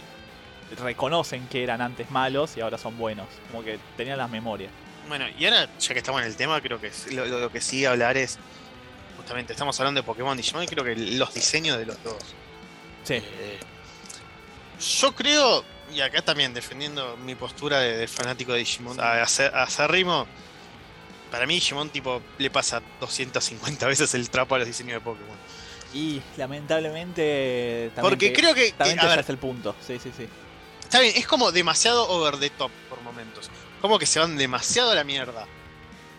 reconocen 0.81 1.47
que 1.47 1.63
eran 1.63 1.81
antes 1.81 2.09
malos 2.11 2.55
y 2.57 2.61
ahora 2.61 2.77
son 2.77 2.97
buenos. 2.97 3.27
Como 3.51 3.63
que 3.63 3.79
tenían 3.97 4.17
las 4.17 4.29
memorias. 4.29 4.71
Bueno, 5.07 5.25
y 5.38 5.45
ahora, 5.45 5.67
ya 5.79 5.93
que 5.93 6.00
estamos 6.00 6.21
en 6.21 6.27
el 6.27 6.35
tema, 6.35 6.61
creo 6.61 6.79
que 6.79 6.91
lo, 7.11 7.25
lo- 7.25 7.39
lo 7.39 7.51
que 7.51 7.61
sigue 7.61 7.88
hablar 7.88 8.15
es. 8.17 8.38
Justamente, 9.17 9.53
estamos 9.53 9.79
hablando 9.79 10.01
de 10.01 10.05
Pokémon 10.05 10.35
Digimon 10.38 10.63
y 10.63 10.67
creo 10.67 10.83
que 10.83 10.95
los 10.95 11.33
diseños 11.33 11.77
de 11.77 11.85
los 11.85 12.01
dos. 12.03 12.17
Sí. 13.03 13.15
Eh, 13.15 13.60
yo 15.01 15.13
creo, 15.13 15.63
y 15.93 16.01
acá 16.01 16.22
también 16.22 16.53
defendiendo 16.53 17.17
mi 17.17 17.36
postura 17.36 17.79
de, 17.79 17.98
de 17.98 18.08
fanático 18.08 18.53
de 18.53 18.60
Digimon, 18.60 19.00
a, 19.00 19.22
hacer- 19.22 19.53
a 19.53 19.63
Acérrimo, 19.63 20.25
para 21.29 21.46
mí 21.46 21.55
Digimon 21.55 21.89
tipo 21.89 22.22
le 22.38 22.50
pasa 22.50 22.81
250 23.00 23.88
veces 23.88 24.13
el 24.15 24.29
trapo 24.29 24.55
a 24.55 24.60
los 24.60 24.67
diseños 24.67 24.93
de 24.96 25.01
Pokémon. 25.01 25.38
Y 25.93 26.22
lamentablemente. 26.38 27.91
También 27.96 28.10
Porque 28.12 28.34
que- 28.34 28.39
creo 28.41 28.53
que, 28.55 28.65
que- 28.67 28.72
También 28.74 29.00
a 29.00 29.01
que 29.03 29.08
ver, 29.08 29.20
ese 29.20 29.24
es 29.25 29.29
el 29.29 29.38
punto. 29.38 29.75
Sí, 29.86 30.00
sí, 30.01 30.12
sí. 30.15 30.27
está 30.81 31.00
bien, 31.00 31.13
es 31.15 31.27
como 31.27 31.51
demasiado 31.51 32.08
over 32.10 32.38
the 32.38 32.50
top 32.51 32.72
por 32.89 33.01
momentos. 33.01 33.50
Como 33.81 34.00
que 34.00 34.05
se 34.05 34.20
van 34.20 34.38
demasiado 34.38 34.91
a 34.91 34.96
la 34.96 35.03
mierda. 35.03 35.46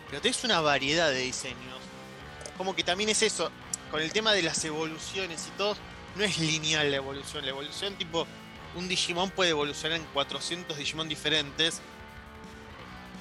Pero 0.09 0.21
tenés 0.21 0.45
una 0.45 0.61
variedad 0.61 1.11
de 1.11 1.21
diseños. 1.21 1.59
Como 2.59 2.77
que 2.77 2.85
también 2.85 3.09
es 3.09 3.23
eso, 3.23 3.51
con 3.91 4.03
el 4.03 4.13
tema 4.13 4.33
de 4.33 4.43
las 4.43 4.63
evoluciones 4.65 5.47
y 5.49 5.57
todo, 5.57 5.75
no 6.17 6.25
es 6.25 6.39
lineal 6.39 6.91
la 6.91 6.97
evolución. 6.99 7.45
La 7.45 7.51
evolución 7.51 7.95
tipo, 7.97 8.27
un 8.75 8.89
Digimon 8.89 9.31
puede 9.31 9.51
evolucionar 9.51 9.99
en 9.99 10.05
400 10.13 10.77
Digimon 10.77 11.09
diferentes. 11.09 11.81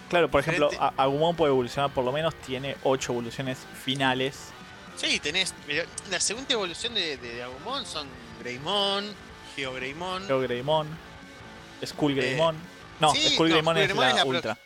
Claro, 0.10 0.30
por 0.30 0.42
ejemplo, 0.42 0.70
Diferente. 0.70 0.96
Agumon 1.02 1.36
puede 1.36 1.52
evolucionar, 1.52 1.94
por 1.94 2.04
lo 2.04 2.12
menos 2.12 2.36
tiene 2.42 2.76
8 2.84 3.12
evoluciones 3.14 3.58
finales. 3.84 4.38
Sí, 4.98 5.20
tenés. 5.20 5.54
pero 5.66 5.90
La 6.10 6.20
segunda 6.20 6.54
evolución 6.54 6.94
de, 6.94 7.16
de, 7.18 7.36
de 7.36 7.44
Agumon 7.44 7.86
son 7.86 8.08
Greymon, 8.40 9.06
GeoGreymon. 9.56 10.26
Creo 10.26 10.42
Greymon, 10.42 10.88
Skull 11.86 12.14
Greymon. 12.16 12.58
no, 13.00 13.14
Eh, 13.14 13.18
sí, 13.18 13.34
Skull 13.36 13.50
no, 13.50 13.56
Greymon 13.56 13.76
Skull 13.76 13.82
es 13.84 13.88
Greymon 13.88 14.04
la 14.06 14.10
es 14.10 14.16
la 14.18 14.22
pro- 14.24 14.30
ultra. 14.32 14.58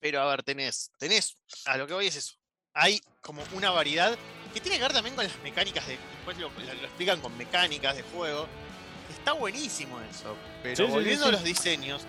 Pero 0.00 0.22
a 0.22 0.26
ver, 0.30 0.42
tenés, 0.42 0.90
tenés, 0.98 1.36
a 1.64 1.76
lo 1.76 1.86
que 1.86 1.94
voy 1.94 2.06
es 2.06 2.16
eso. 2.16 2.34
Hay 2.74 3.00
como 3.20 3.42
una 3.52 3.70
variedad 3.70 4.16
que 4.54 4.60
tiene 4.60 4.76
que 4.78 4.82
ver 4.82 4.92
también 4.92 5.14
con 5.14 5.24
las 5.24 5.38
mecánicas 5.42 5.86
de. 5.86 5.98
Después 6.16 6.38
lo, 6.38 6.48
lo- 6.50 6.74
lo 6.74 6.86
explican 6.86 7.20
con 7.20 7.36
mecánicas 7.36 7.96
de 7.96 8.02
juego. 8.02 8.46
Está 9.10 9.32
buenísimo 9.32 10.00
eso. 10.10 10.36
Pero 10.62 10.76
Sí, 10.86 10.92
volviendo 10.92 11.24
sí. 11.24 11.28
a 11.28 11.32
los 11.32 11.44
diseños, 11.44 12.02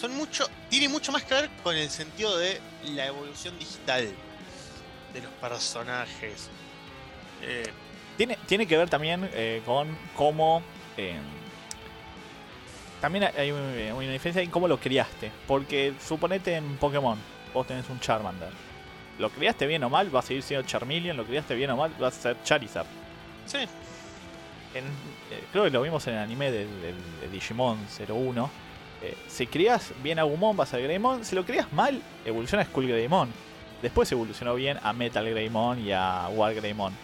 son 0.00 0.14
mucho. 0.16 0.46
Tiene 0.70 0.88
mucho 0.88 1.12
más 1.12 1.22
que 1.24 1.34
ver 1.34 1.50
con 1.62 1.76
el 1.76 1.90
sentido 1.90 2.36
de 2.38 2.60
la 2.84 3.06
evolución 3.06 3.58
digital 3.58 4.08
de 5.12 5.20
los 5.22 5.32
personajes. 5.34 6.48
Eh, 7.42 7.70
Tiene, 8.16 8.38
tiene 8.46 8.66
que 8.66 8.76
ver 8.76 8.88
también 8.88 9.28
eh, 9.32 9.62
con 9.66 9.96
cómo. 10.16 10.62
eh, 10.96 11.16
también 13.00 13.24
hay 13.36 13.50
un- 13.50 13.74
eh, 13.76 13.92
una 13.92 14.12
diferencia 14.12 14.42
en 14.42 14.50
cómo 14.50 14.68
lo 14.68 14.78
criaste. 14.78 15.30
Porque 15.46 15.94
suponete 16.06 16.54
en 16.56 16.76
Pokémon, 16.76 17.18
vos 17.52 17.66
tenés 17.66 17.88
un 17.90 17.98
Charmander. 18.00 18.50
Lo 19.18 19.30
criaste 19.30 19.66
bien 19.66 19.84
o 19.84 19.90
mal, 19.90 20.14
va 20.14 20.20
a 20.20 20.22
seguir 20.22 20.42
siendo 20.42 20.66
Charmeleon. 20.66 21.16
Lo 21.16 21.24
criaste 21.24 21.54
bien 21.54 21.70
o 21.70 21.76
mal, 21.76 21.92
va 22.02 22.08
a 22.08 22.10
ser 22.10 22.36
Charizard. 22.44 22.86
sí, 23.46 23.58
En- 24.74 24.84
eh, 25.30 25.44
creo 25.52 25.64
que 25.64 25.70
lo 25.70 25.82
vimos 25.82 26.06
en 26.06 26.14
el 26.14 26.20
anime 26.20 26.50
de, 26.50 26.64
de- 26.66 26.94
de 27.20 27.28
Digimon 27.30 27.78
01. 28.08 28.50
Eh, 29.02 29.14
si 29.28 29.46
crías 29.46 29.92
bien 30.02 30.18
a 30.18 30.22
Gumon, 30.22 30.56
vas 30.56 30.72
a 30.72 30.78
Greymon. 30.78 31.24
Si 31.26 31.34
lo 31.34 31.44
crías 31.44 31.70
mal, 31.72 32.00
evoluciona 32.24 32.62
a 32.62 32.66
Skull 32.66 32.88
Greymon. 32.88 33.28
Después 33.82 34.10
evolucionó 34.12 34.54
bien 34.54 34.78
a 34.82 34.92
Metal 34.94 35.28
Greymon 35.28 35.78
y 35.84 35.92
a 35.92 36.28
War 36.30 36.54
Greymon. 36.54 36.94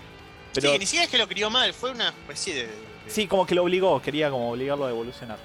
Pero 0.55 0.73
sí, 0.73 0.79
ni 0.79 0.87
siquiera 0.87 1.05
es 1.05 1.11
que 1.11 1.19
lo 1.19 1.29
crió 1.29 1.51
mal, 1.51 1.75
fue 1.75 1.91
una 1.91 2.09
especie 2.09 2.55
de. 2.55 2.67
de- 2.69 2.73
sí, 3.09 3.27
como 3.27 3.45
que 3.47 3.55
lo 3.55 3.65
obligó, 3.65 4.01
quería 4.01 4.31
como 4.31 4.51
obligarlo 4.53 4.87
a 4.87 4.91
evolucionar. 4.91 5.37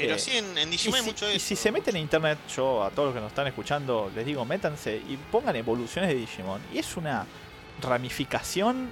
Pero 0.00 0.14
eh, 0.14 0.18
sí, 0.18 0.36
en, 0.36 0.70
Digimon 0.70 0.96
hay 0.96 1.02
si, 1.04 1.08
mucho 1.10 1.26
de 1.26 1.32
y 1.34 1.36
eso. 1.36 1.46
si 1.46 1.56
se 1.56 1.70
meten 1.72 1.96
en 1.96 2.02
internet, 2.02 2.38
yo 2.54 2.82
a 2.84 2.90
todos 2.90 3.06
los 3.08 3.14
que 3.14 3.20
nos 3.20 3.28
están 3.30 3.46
escuchando 3.46 4.10
les 4.14 4.24
digo, 4.26 4.44
métanse 4.44 4.96
y 4.96 5.16
pongan 5.30 5.56
evoluciones 5.56 6.10
de 6.10 6.16
Digimon. 6.16 6.60
Y 6.72 6.78
es 6.78 6.96
una 6.96 7.26
ramificación 7.80 8.90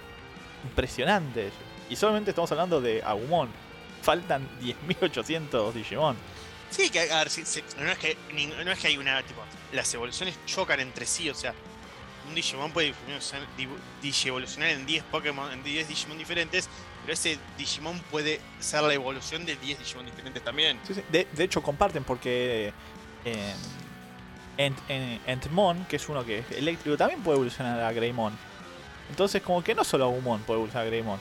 impresionante. 0.64 1.51
Y 1.90 1.97
solamente 1.97 2.31
estamos 2.31 2.51
hablando 2.53 2.81
de 2.81 3.03
Agumon. 3.03 3.49
Faltan 4.03 4.47
10.800 4.61 5.73
Digimon. 5.73 6.16
Sí, 6.71 6.90
que 6.90 7.11
a 7.11 7.18
ver, 7.18 7.31
si- 7.31 7.44
si- 7.47 7.62
no, 7.79 7.90
es 7.90 7.99
que, 7.99 8.16
ni- 8.35 8.47
no 8.47 8.71
es 8.71 8.79
que 8.79 8.88
hay 8.88 8.99
una. 8.99 9.23
Tipo, 9.23 9.40
las 9.73 9.92
evoluciones 9.94 10.37
chocan 10.47 10.81
entre 10.81 11.07
sí, 11.07 11.31
o 11.31 11.35
sea. 11.35 11.55
Un 12.29 12.35
Digimon 12.35 12.71
puede 12.73 12.92
divu- 13.57 13.79
digievolucionar 14.03 14.68
en 14.71 14.85
10 14.85 15.03
Pokémon, 15.05 15.51
en 15.51 15.62
10 15.62 15.88
Digimon 15.88 16.18
diferentes, 16.18 16.68
pero 17.09 17.14
ese 17.14 17.38
Digimon 17.57 17.99
puede 18.11 18.38
ser 18.61 18.83
la 18.83 18.92
evolución 18.92 19.47
de 19.47 19.57
10 19.57 19.79
Digimon 19.79 20.05
diferentes 20.05 20.44
también. 20.44 20.79
Sí, 20.87 20.92
sí. 20.92 21.03
De, 21.09 21.27
de 21.33 21.44
hecho, 21.44 21.62
comparten 21.62 22.05
porque 22.05 22.71
eh, 23.25 23.55
Ent- 24.59 24.77
en- 24.90 25.18
Entmon, 25.27 25.87
que 25.87 25.97
es 25.97 26.07
uno 26.11 26.23
que 26.23 26.40
es 26.40 26.51
eléctrico, 26.53 26.99
también 26.99 27.23
puede 27.23 27.37
evolucionar 27.37 27.81
a 27.81 27.90
Greymon. 27.92 28.37
Entonces, 29.09 29.40
como 29.40 29.64
que 29.64 29.75
no 29.75 29.85
solo 29.85 30.05
Agumon 30.05 30.42
puede 30.42 30.59
evolucionar 30.59 30.87
a 30.87 30.90
Greymon. 30.90 31.18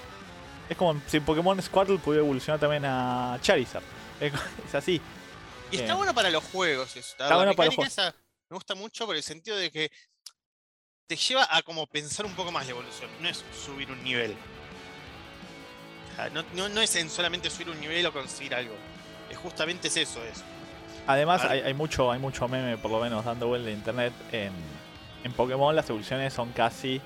Es 0.67 0.75
como 0.75 1.01
si 1.07 1.21
Pokémon 1.21 1.61
Squirtle 1.61 1.99
puede 1.99 2.19
evolucionar 2.19 2.59
también 2.59 2.83
a 2.83 3.39
Charizard. 3.41 3.83
Es, 4.19 4.75
así. 4.75 4.99
Y 5.71 5.75
está 5.75 5.85
Bien. 5.85 5.95
bueno 5.99 6.13
para 6.13 6.29
los 6.29 6.43
juegos 6.43 6.89
eso. 6.97 7.11
Está 7.11 7.29
la 7.29 7.35
bueno 7.37 7.53
para 7.53 7.67
los 7.67 7.77
mecánica 7.77 8.09
esa 8.09 8.13
me 8.49 8.55
gusta 8.55 8.75
mucho 8.75 9.05
por 9.05 9.15
el 9.15 9.23
sentido 9.23 9.55
de 9.55 9.71
que 9.71 9.89
te 11.07 11.15
lleva 11.15 11.47
a 11.49 11.61
como 11.61 11.87
pensar 11.87 12.25
un 12.25 12.33
poco 12.33 12.51
más 12.51 12.65
la 12.65 12.71
evolución. 12.71 13.09
No 13.21 13.29
es 13.29 13.41
subir 13.65 13.89
un 13.89 14.03
nivel. 14.03 14.35
No, 16.33 16.43
no- 16.55 16.69
no 16.69 16.81
es 16.81 16.95
en 16.95 17.09
solamente 17.09 17.49
subir 17.49 17.69
un 17.69 17.79
nivel 17.79 18.05
o 18.05 18.11
conseguir 18.13 18.55
algo. 18.55 18.73
Es 19.29 19.37
justamente 19.37 19.87
es 19.89 19.97
eso, 19.97 20.23
es. 20.23 20.43
Además, 21.05 21.43
hay, 21.45 21.61
hay 21.61 21.73
mucho 21.73 22.11
hay 22.11 22.19
mucho 22.19 22.47
meme, 22.47 22.77
por 22.77 22.91
lo 22.91 22.99
menos, 22.99 23.23
dando 23.23 23.47
vuelta 23.47 23.69
en 23.69 23.77
internet. 23.77 24.13
En, 24.31 24.51
en 25.23 25.31
Pokémon 25.33 25.75
las 25.75 25.89
evoluciones 25.89 26.33
son 26.33 26.51
casi... 26.51 26.99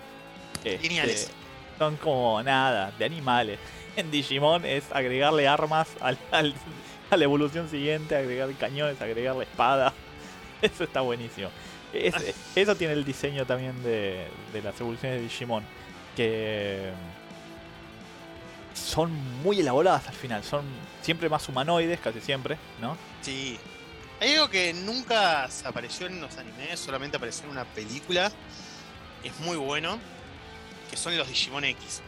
este, 0.63 0.79
Lineales. 0.79 1.31
Son 1.77 1.97
como 1.97 2.41
nada, 2.43 2.91
de 2.97 3.05
animales. 3.05 3.59
En 3.97 4.09
Digimon 4.09 4.63
es 4.65 4.85
agregarle 4.93 5.49
armas 5.49 5.89
al- 5.99 6.17
al- 6.31 6.53
a 7.09 7.17
la 7.17 7.23
evolución 7.25 7.67
siguiente, 7.69 8.15
agregar 8.15 8.49
cañones, 8.53 9.01
agregarle 9.01 9.43
espada. 9.43 9.93
Eso 10.61 10.85
está 10.85 11.01
buenísimo. 11.01 11.49
Es- 11.91 12.15
eso 12.55 12.73
tiene 12.75 12.93
el 12.93 13.03
diseño 13.03 13.45
también 13.45 13.83
de, 13.83 14.27
de 14.53 14.61
las 14.61 14.79
evoluciones 14.79 15.17
de 15.17 15.23
Digimon. 15.23 15.65
Que 16.15 16.91
son 18.73 19.11
muy 19.41 19.59
elaboradas 19.59 20.07
al 20.07 20.13
final. 20.13 20.43
Son 20.43 20.65
siempre 21.01 21.29
más 21.29 21.47
humanoides, 21.49 21.99
casi 21.99 22.21
siempre, 22.21 22.57
¿no? 22.79 22.97
Sí. 23.21 23.59
Hay 24.19 24.33
algo 24.33 24.49
que 24.49 24.73
nunca 24.73 25.49
apareció 25.65 26.05
en 26.07 26.21
los 26.21 26.37
animes, 26.37 26.79
solamente 26.79 27.17
apareció 27.17 27.45
en 27.45 27.51
una 27.51 27.65
película. 27.65 28.31
Es 29.23 29.39
muy 29.39 29.57
bueno. 29.57 29.99
Que 30.89 30.97
son 30.97 31.17
los 31.17 31.27
Digimon 31.27 31.63
X. 31.63 32.01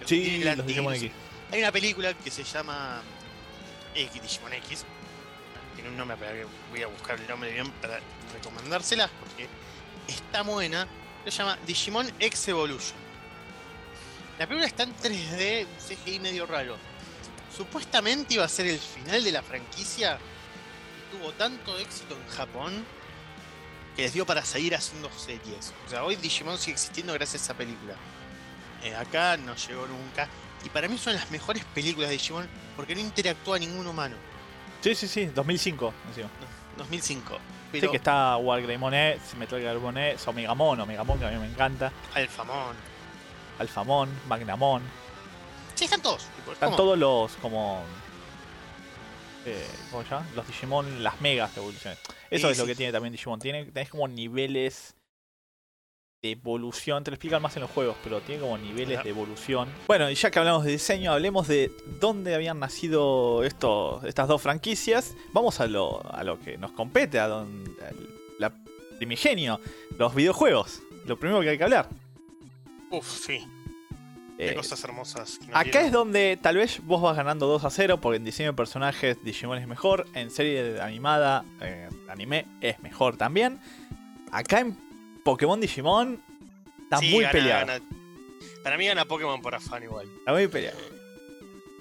Los 0.00 0.10
el 0.10 0.56
los 0.56 0.66
Digimon 0.66 0.94
X. 0.94 1.12
Hay 1.52 1.60
una 1.60 1.70
película 1.70 2.14
que 2.14 2.30
se 2.30 2.42
llama 2.44 3.02
X 3.94 4.22
Digimon 4.22 4.52
X. 4.54 4.84
Tiene 5.74 5.90
un 5.90 5.96
nombre 5.96 6.16
que 6.16 6.46
voy 6.70 6.82
a 6.82 6.86
buscar 6.86 7.20
el 7.20 7.28
nombre 7.28 7.52
bien 7.52 7.70
para 7.72 8.00
recomendárselas 8.32 9.10
porque 9.20 9.46
está 10.08 10.42
buena. 10.42 10.88
Se 11.24 11.30
llama 11.30 11.58
Digimon 11.66 12.10
X 12.18 12.48
Evolution. 12.48 13.05
La 14.38 14.46
película 14.46 14.66
está 14.66 14.82
en 14.82 14.94
3D, 14.96 15.66
un 15.66 15.96
CGI 15.96 16.20
medio 16.20 16.46
raro. 16.46 16.76
supuestamente 17.56 18.34
iba 18.34 18.44
a 18.44 18.48
ser 18.48 18.66
el 18.66 18.78
final 18.78 19.24
de 19.24 19.32
la 19.32 19.42
franquicia. 19.42 20.18
Y 20.18 21.16
tuvo 21.16 21.32
tanto 21.32 21.78
éxito 21.78 22.14
en 22.14 22.28
Japón 22.28 22.84
que 23.94 24.02
les 24.02 24.12
dio 24.12 24.26
para 24.26 24.44
seguir 24.44 24.74
haciendo 24.74 25.10
series. 25.16 25.72
O 25.86 25.90
sea, 25.90 26.04
hoy 26.04 26.16
Digimon 26.16 26.58
sigue 26.58 26.72
existiendo 26.72 27.14
gracias 27.14 27.42
a 27.42 27.44
esa 27.46 27.54
película. 27.54 27.94
Eh, 28.82 28.94
acá 28.94 29.38
no 29.38 29.54
llegó 29.56 29.86
nunca. 29.86 30.28
Y 30.64 30.68
para 30.68 30.86
mí 30.88 30.98
son 30.98 31.14
las 31.14 31.30
mejores 31.30 31.64
películas 31.74 32.10
de 32.10 32.16
Digimon 32.16 32.46
porque 32.76 32.94
no 32.94 33.00
interactúa 33.00 33.58
ningún 33.58 33.86
humano. 33.86 34.16
Sí, 34.82 34.94
sí, 34.94 35.08
sí, 35.08 35.26
2005. 35.26 35.94
encima. 36.08 36.28
2005. 36.76 37.34
Sí, 37.34 37.40
Pero 37.72 37.90
que 37.90 37.96
está 37.96 38.36
Wargreymon 38.36 38.92
Metal 39.38 39.60
Gearmon 39.60 39.96
X, 39.98 40.28
Omegamon, 40.28 40.80
Omegamon 40.80 41.18
que 41.18 41.24
a 41.24 41.30
mí 41.30 41.38
me 41.38 41.46
encanta, 41.46 41.90
Alfamón. 43.58 44.08
Magnamon. 44.28 44.82
Sí, 45.74 45.84
están 45.84 46.02
todos. 46.02 46.26
Están 46.52 46.74
todos 46.76 46.98
los 46.98 47.32
como. 47.36 47.82
Eh, 49.44 49.64
¿Cómo 49.90 50.02
se 50.02 50.10
llama? 50.10 50.26
Los 50.34 50.46
Digimon, 50.46 51.04
las 51.04 51.20
megas 51.20 51.56
evoluciones. 51.56 51.98
Eso 52.30 52.48
Sí, 52.48 52.52
es 52.52 52.58
lo 52.58 52.66
que 52.66 52.74
tiene 52.74 52.92
también 52.92 53.12
Digimon. 53.12 53.38
Tiene, 53.38 53.64
tenés 53.66 53.90
como 53.90 54.08
niveles 54.08 54.94
de 56.22 56.32
evolución. 56.32 57.04
Te 57.04 57.10
lo 57.12 57.14
explican 57.14 57.40
más 57.42 57.54
en 57.56 57.62
los 57.62 57.70
juegos, 57.70 57.96
pero 58.02 58.20
tiene 58.22 58.40
como 58.40 58.58
niveles 58.58 59.04
de 59.04 59.10
evolución. 59.10 59.68
Bueno, 59.86 60.10
y 60.10 60.14
ya 60.16 60.30
que 60.32 60.38
hablamos 60.40 60.64
de 60.64 60.72
diseño, 60.72 61.12
hablemos 61.12 61.46
de 61.46 61.70
dónde 62.00 62.34
habían 62.34 62.58
nacido 62.58 63.44
estos, 63.44 64.02
estas 64.04 64.26
dos 64.26 64.42
franquicias. 64.42 65.14
Vamos 65.32 65.60
a 65.60 65.66
lo, 65.68 66.02
a 66.12 66.24
lo 66.24 66.40
que 66.40 66.58
nos 66.58 66.72
compete, 66.72 67.20
a 67.20 67.28
don- 67.28 67.76
la 68.40 68.52
primigenio, 68.98 69.60
los 69.98 70.12
videojuegos. 70.14 70.80
Lo 71.04 71.18
primero 71.20 71.40
que 71.42 71.50
hay 71.50 71.58
que 71.58 71.64
hablar. 71.64 71.88
Uf, 72.90 73.06
sí. 73.26 73.46
Qué 74.36 74.50
Eh, 74.50 74.54
cosas 74.54 74.82
hermosas. 74.84 75.38
Acá 75.52 75.80
es 75.80 75.90
donde 75.92 76.38
tal 76.40 76.56
vez 76.56 76.80
vos 76.84 77.00
vas 77.00 77.16
ganando 77.16 77.46
2 77.46 77.64
a 77.64 77.70
0 77.70 78.00
porque 78.02 78.18
en 78.18 78.24
diseño 78.24 78.50
de 78.50 78.56
personajes 78.56 79.16
Digimon 79.24 79.56
es 79.58 79.66
mejor, 79.66 80.06
en 80.12 80.30
serie 80.30 80.78
animada, 80.80 81.42
eh, 81.62 81.88
anime 82.08 82.44
es 82.60 82.78
mejor 82.80 83.16
también. 83.16 83.58
Acá 84.30 84.60
en 84.60 84.76
Pokémon 85.24 85.58
Digimon 85.58 86.22
está 86.82 86.98
Sí, 86.98 87.10
muy 87.12 87.22
gana- 87.22 87.32
peleado. 87.32 87.66
gana- 87.66 87.84
Para 88.62 88.76
mí 88.76 88.86
gana 88.86 89.04
Pokémon 89.06 89.40
por 89.40 89.54
afán 89.54 89.82
igual. 89.84 90.06
Está 90.18 90.32
muy 90.32 90.48
peleado. 90.48 90.78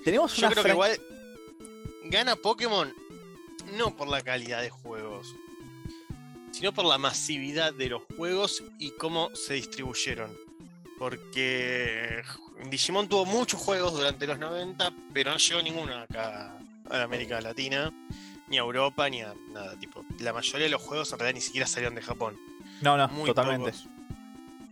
Tenemos 0.06 0.34
Yo 0.38 0.46
una 0.48 0.52
creo 0.54 0.64
que 0.64 0.70
igual 0.72 0.98
gana 2.06 2.36
Pokémon 2.38 2.94
no 3.78 3.96
por 3.98 4.08
la 4.08 4.22
calidad 4.22 4.62
de 4.62 4.70
juegos, 4.70 5.36
sino 6.52 6.72
por 6.74 6.86
la 6.86 6.98
masividad 6.98 7.74
de 7.74 7.90
los 7.90 8.04
juegos 8.16 8.64
y 8.80 8.92
cómo 8.92 9.30
se 9.36 9.56
distribuyeron. 9.56 10.32
Porque 10.98 12.22
Digimon 12.70 13.08
tuvo 13.08 13.26
muchos 13.26 13.60
juegos 13.62 13.94
durante 13.94 14.26
los 14.28 14.40
90, 14.40 14.94
pero 15.14 15.32
no 15.32 15.38
llegó 15.38 15.62
ninguno 15.62 15.96
acá 15.98 16.58
a 16.90 17.02
América 17.04 17.42
Latina, 17.42 17.92
ni 18.48 18.58
a 18.58 18.62
Europa, 18.62 19.10
ni 19.10 19.22
a 19.22 19.34
nada. 19.54 19.78
Tipo, 19.80 20.06
la 20.20 20.34
mayoría 20.34 20.66
de 20.66 20.72
los 20.72 20.82
juegos 20.82 21.12
en 21.12 21.20
realidad 21.20 21.36
ni 21.36 21.42
siquiera 21.42 21.68
salieron 21.68 21.96
de 21.96 22.02
Japón. 22.02 22.38
No, 22.82 22.98
no, 22.98 23.08
Muy 23.10 23.26
totalmente. 23.26 23.72
pocos. 23.72 23.88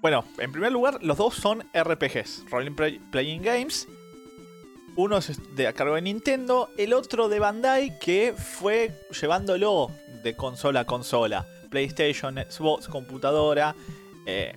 Bueno, 0.02 0.26
en 0.38 0.52
primer 0.52 0.72
lugar, 0.72 1.00
los 1.02 1.18
dos 1.18 1.36
son 1.36 1.64
RPGs, 1.74 2.46
Role 2.50 2.72
Play- 2.72 3.00
Playing 3.12 3.42
Games. 3.42 3.88
Uno 4.96 5.18
es 5.18 5.56
de 5.56 5.68
a 5.68 5.74
cargo 5.74 5.96
de 5.96 6.02
Nintendo, 6.04 6.70
el 6.78 6.94
otro 6.94 7.28
de 7.30 7.40
Bandai 7.40 7.98
que 8.00 8.34
fue 8.34 8.94
llevándolo 9.20 9.90
de 10.24 10.36
consola 10.36 10.82
a 10.82 10.86
consola. 10.86 11.48
PlayStation, 11.70 12.36
Xbox, 12.38 12.88
computadora. 12.88 13.76
eh, 14.26 14.56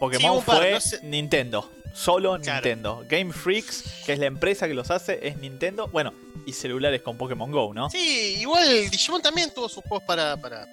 Pokémon 0.00 0.42
par, 0.42 0.56
fue 0.58 0.70
no 0.72 0.80
sé- 0.80 1.00
Nintendo, 1.04 1.70
solo 1.94 2.38
Claro. 2.40 2.54
Nintendo. 2.54 3.04
Game 3.08 3.32
Freaks, 3.32 3.84
que 4.04 4.14
es 4.14 4.18
la 4.18 4.26
empresa 4.26 4.66
que 4.66 4.74
los 4.74 4.90
hace, 4.90 5.20
es 5.28 5.36
Nintendo. 5.38 5.86
Bueno, 5.88 6.12
y 6.46 6.52
celulares 6.52 7.02
con 7.02 7.16
Pokémon 7.16 7.52
Go, 7.52 7.72
¿no? 7.74 7.88
Sí, 7.90 8.36
igual 8.40 8.90
Digimon 8.90 9.22
también 9.22 9.52
tuvo 9.54 9.68
sus 9.68 9.84
juegos 9.84 10.02
para, 10.06 10.36
para, 10.36 10.66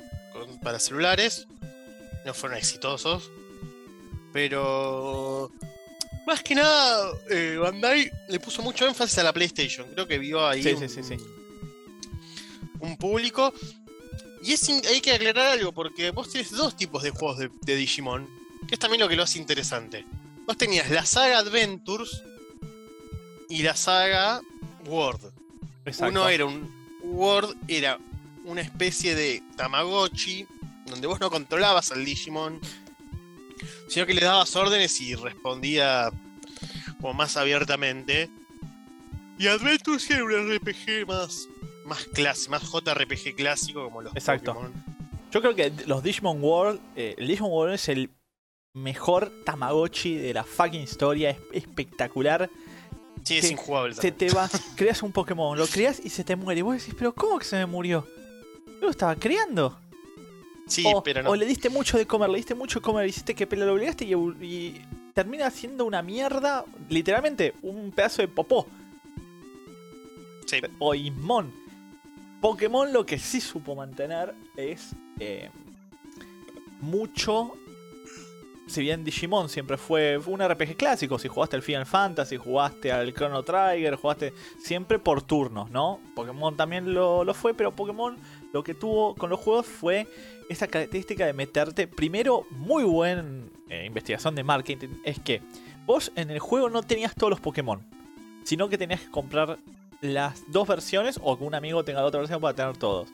para 0.64 0.80
celulares. 0.80 1.46
No 2.26 2.34
fueron 2.34 2.58
exitosos. 2.58 3.30
Pero. 4.34 5.52
Más 6.26 6.44
que 6.44 6.56
nada, 6.56 7.12
eh, 7.30 7.56
Bandai 7.58 8.12
le 8.28 8.40
puso 8.42 8.62
mucho 8.62 8.86
énfasis 8.86 9.18
a 9.20 9.24
la 9.24 9.32
PlayStation. 9.32 9.88
Creo 9.94 10.08
que 10.08 10.18
vio 10.20 10.46
ahí 10.46 10.62
Sí, 10.62 10.74
un, 10.74 10.80
sí, 10.80 10.90
sí, 10.90 11.04
sí. 11.04 11.18
un 12.82 12.98
público. 12.98 13.54
Y 14.44 14.52
es 14.54 14.68
hay 14.68 15.00
que 15.02 15.14
aclarar 15.14 15.54
algo, 15.54 15.72
porque 15.72 16.12
vos 16.12 16.30
tenés 16.30 16.52
dos 16.52 16.76
tipos 16.76 17.02
de 17.04 17.12
juegos 17.12 17.38
de, 17.40 17.50
de 17.62 17.76
Digimon, 17.78 18.28
que 18.68 18.76
es 18.76 18.80
también 18.80 19.02
lo 19.02 19.10
que 19.10 19.16
lo 19.16 19.24
hace 19.24 19.40
interesante. 19.40 20.06
Vos 20.46 20.58
tenías 20.58 20.90
la 20.90 21.06
saga 21.06 21.40
Adventures 21.40 22.24
y 23.50 23.64
la 23.64 23.76
saga 23.76 24.42
World. 24.86 25.32
Exacto. 25.86 26.12
Uno 26.12 26.30
era 26.30 26.46
un 26.46 26.72
Word, 27.04 27.56
era 27.68 27.98
una 28.46 28.62
especie 28.62 29.16
de 29.16 29.44
Tamagotchi, 29.56 30.46
donde 30.86 31.08
vos 31.08 31.20
no 31.20 31.30
controlabas 31.30 31.92
al 31.92 32.06
Digimon, 32.06 32.60
sino 33.88 34.06
que 34.06 34.14
le 34.14 34.22
dabas 34.22 34.56
órdenes 34.56 35.00
y 35.02 35.16
respondía 35.16 36.12
como 37.02 37.14
más 37.14 37.38
abiertamente. 37.38 38.30
Y 39.38 39.48
Adventures 39.48 40.10
era 40.10 40.24
un 40.24 40.56
RPG 40.56 41.08
más, 41.08 41.48
más 41.86 42.06
clásico, 42.06 42.52
más 42.52 42.64
JRPG 42.64 43.36
clásico 43.36 43.84
como 43.84 44.02
los 44.02 44.16
Exacto. 44.16 44.54
Pokémon. 44.54 44.74
Yo 45.32 45.42
creo 45.42 45.56
que 45.56 45.72
los 45.86 46.02
Digimon 46.04 46.42
World, 46.42 46.80
eh, 46.96 47.16
el 47.18 47.28
Digimon 47.28 47.52
World 47.52 47.76
es 47.76 47.90
el 47.90 48.10
mejor 48.78 49.32
Tamagotchi 49.44 50.16
de 50.16 50.34
la 50.34 50.44
fucking 50.44 50.82
historia, 50.82 51.32
es 51.32 51.38
espectacular. 51.52 52.50
Sí, 53.24 53.38
es 53.38 53.46
Sí, 53.46 53.54
injugable. 53.54 53.96
Se 53.96 54.12
te 54.12 54.30
va, 54.30 54.50
creas 54.76 55.04
un 55.04 55.12
Pokémon, 55.12 55.58
lo 55.58 55.68
creas 55.68 56.00
y 56.04 56.10
se 56.10 56.24
te 56.24 56.36
muere. 56.36 56.60
Y 56.60 56.62
vos 56.62 56.78
decís, 56.78 56.96
pero 56.98 57.14
¿cómo 57.14 57.40
que 57.40 57.46
se 57.46 57.58
me 57.58 57.66
murió? 57.66 58.08
Yo 58.66 58.82
lo 58.82 58.90
estaba 58.90 59.16
creando. 59.16 59.78
Sí, 60.68 60.84
o, 60.86 61.02
pero 61.02 61.24
no. 61.24 61.30
o 61.30 61.36
le 61.36 61.46
diste 61.46 61.70
mucho 61.70 61.98
de 61.98 62.06
comer, 62.06 62.30
le 62.30 62.38
diste 62.38 62.54
mucho 62.54 62.80
de 62.80 62.84
comer, 62.84 63.08
hiciste 63.08 63.34
que 63.34 63.46
lo 63.56 63.74
obligaste 63.74 64.06
y, 64.06 64.82
termina 65.14 65.50
siendo 65.50 65.86
una 65.86 66.02
mierda, 66.02 66.64
literalmente, 66.90 67.54
un 67.64 67.92
pedazo 67.92 68.22
de 68.22 68.28
popó. 68.28 68.68
Sí. 70.46 70.62
o 70.80 70.94
Ismon. 70.94 71.52
Pokémon 72.40 72.94
lo 72.94 73.06
que 73.06 73.18
sí 73.18 73.42
supo 73.42 73.76
mantener 73.76 74.34
es 74.56 74.92
eh, 75.20 75.50
mucho. 76.80 77.58
Si 78.68 78.82
bien 78.82 79.04
Digimon 79.04 79.50
siempre 79.50 79.78
fue 79.78 80.18
un 80.18 80.42
RPG 80.46 80.76
clásico, 80.76 81.18
si 81.18 81.28
jugaste 81.28 81.56
al 81.56 81.62
Final 81.62 81.86
Fantasy, 81.86 82.38
jugaste 82.38 82.92
al 82.92 83.14
Chrono 83.14 83.44
Trigger, 83.44 83.96
jugaste 83.96 84.34
siempre 84.60 85.00
por 85.00 85.22
turnos, 85.22 85.72
¿no? 85.72 86.00
Pokémon 86.16 86.56
también 86.56 86.94
lo, 86.94 87.24
lo 87.24 87.34
fue, 87.34 87.54
pero 87.54 87.72
Pokémon 87.72 88.18
lo 88.52 88.64
que 88.64 88.74
tuvo 88.74 89.16
con 89.16 89.30
los 89.30 89.40
juegos 89.40 89.66
fue 89.66 90.08
esa 90.50 90.68
característica 90.68 91.26
de 91.26 91.34
meterte, 91.34 91.88
primero, 91.88 92.46
muy 92.52 92.84
buena 92.84 93.24
investigación 93.70 94.36
de 94.36 94.44
marketing, 94.44 94.90
es 95.04 95.20
que 95.20 95.42
vos 95.86 96.12
en 96.16 96.30
el 96.30 96.40
juego 96.40 96.70
no 96.70 96.84
tenías 96.84 97.16
todos 97.16 97.32
los 97.32 97.40
Pokémon, 97.40 97.82
sino 98.44 98.70
que 98.70 98.78
tenías 98.78 99.02
que 99.02 99.10
comprar 99.10 99.58
las 100.02 100.44
dos 100.52 100.68
versiones 100.68 101.20
o 101.24 101.38
que 101.38 101.44
un 101.44 101.56
amigo 101.56 101.84
tenga 101.84 102.02
la 102.02 102.08
otra 102.08 102.20
versión 102.20 102.40
para 102.40 102.54
tener 102.54 102.78
todos. 102.78 103.10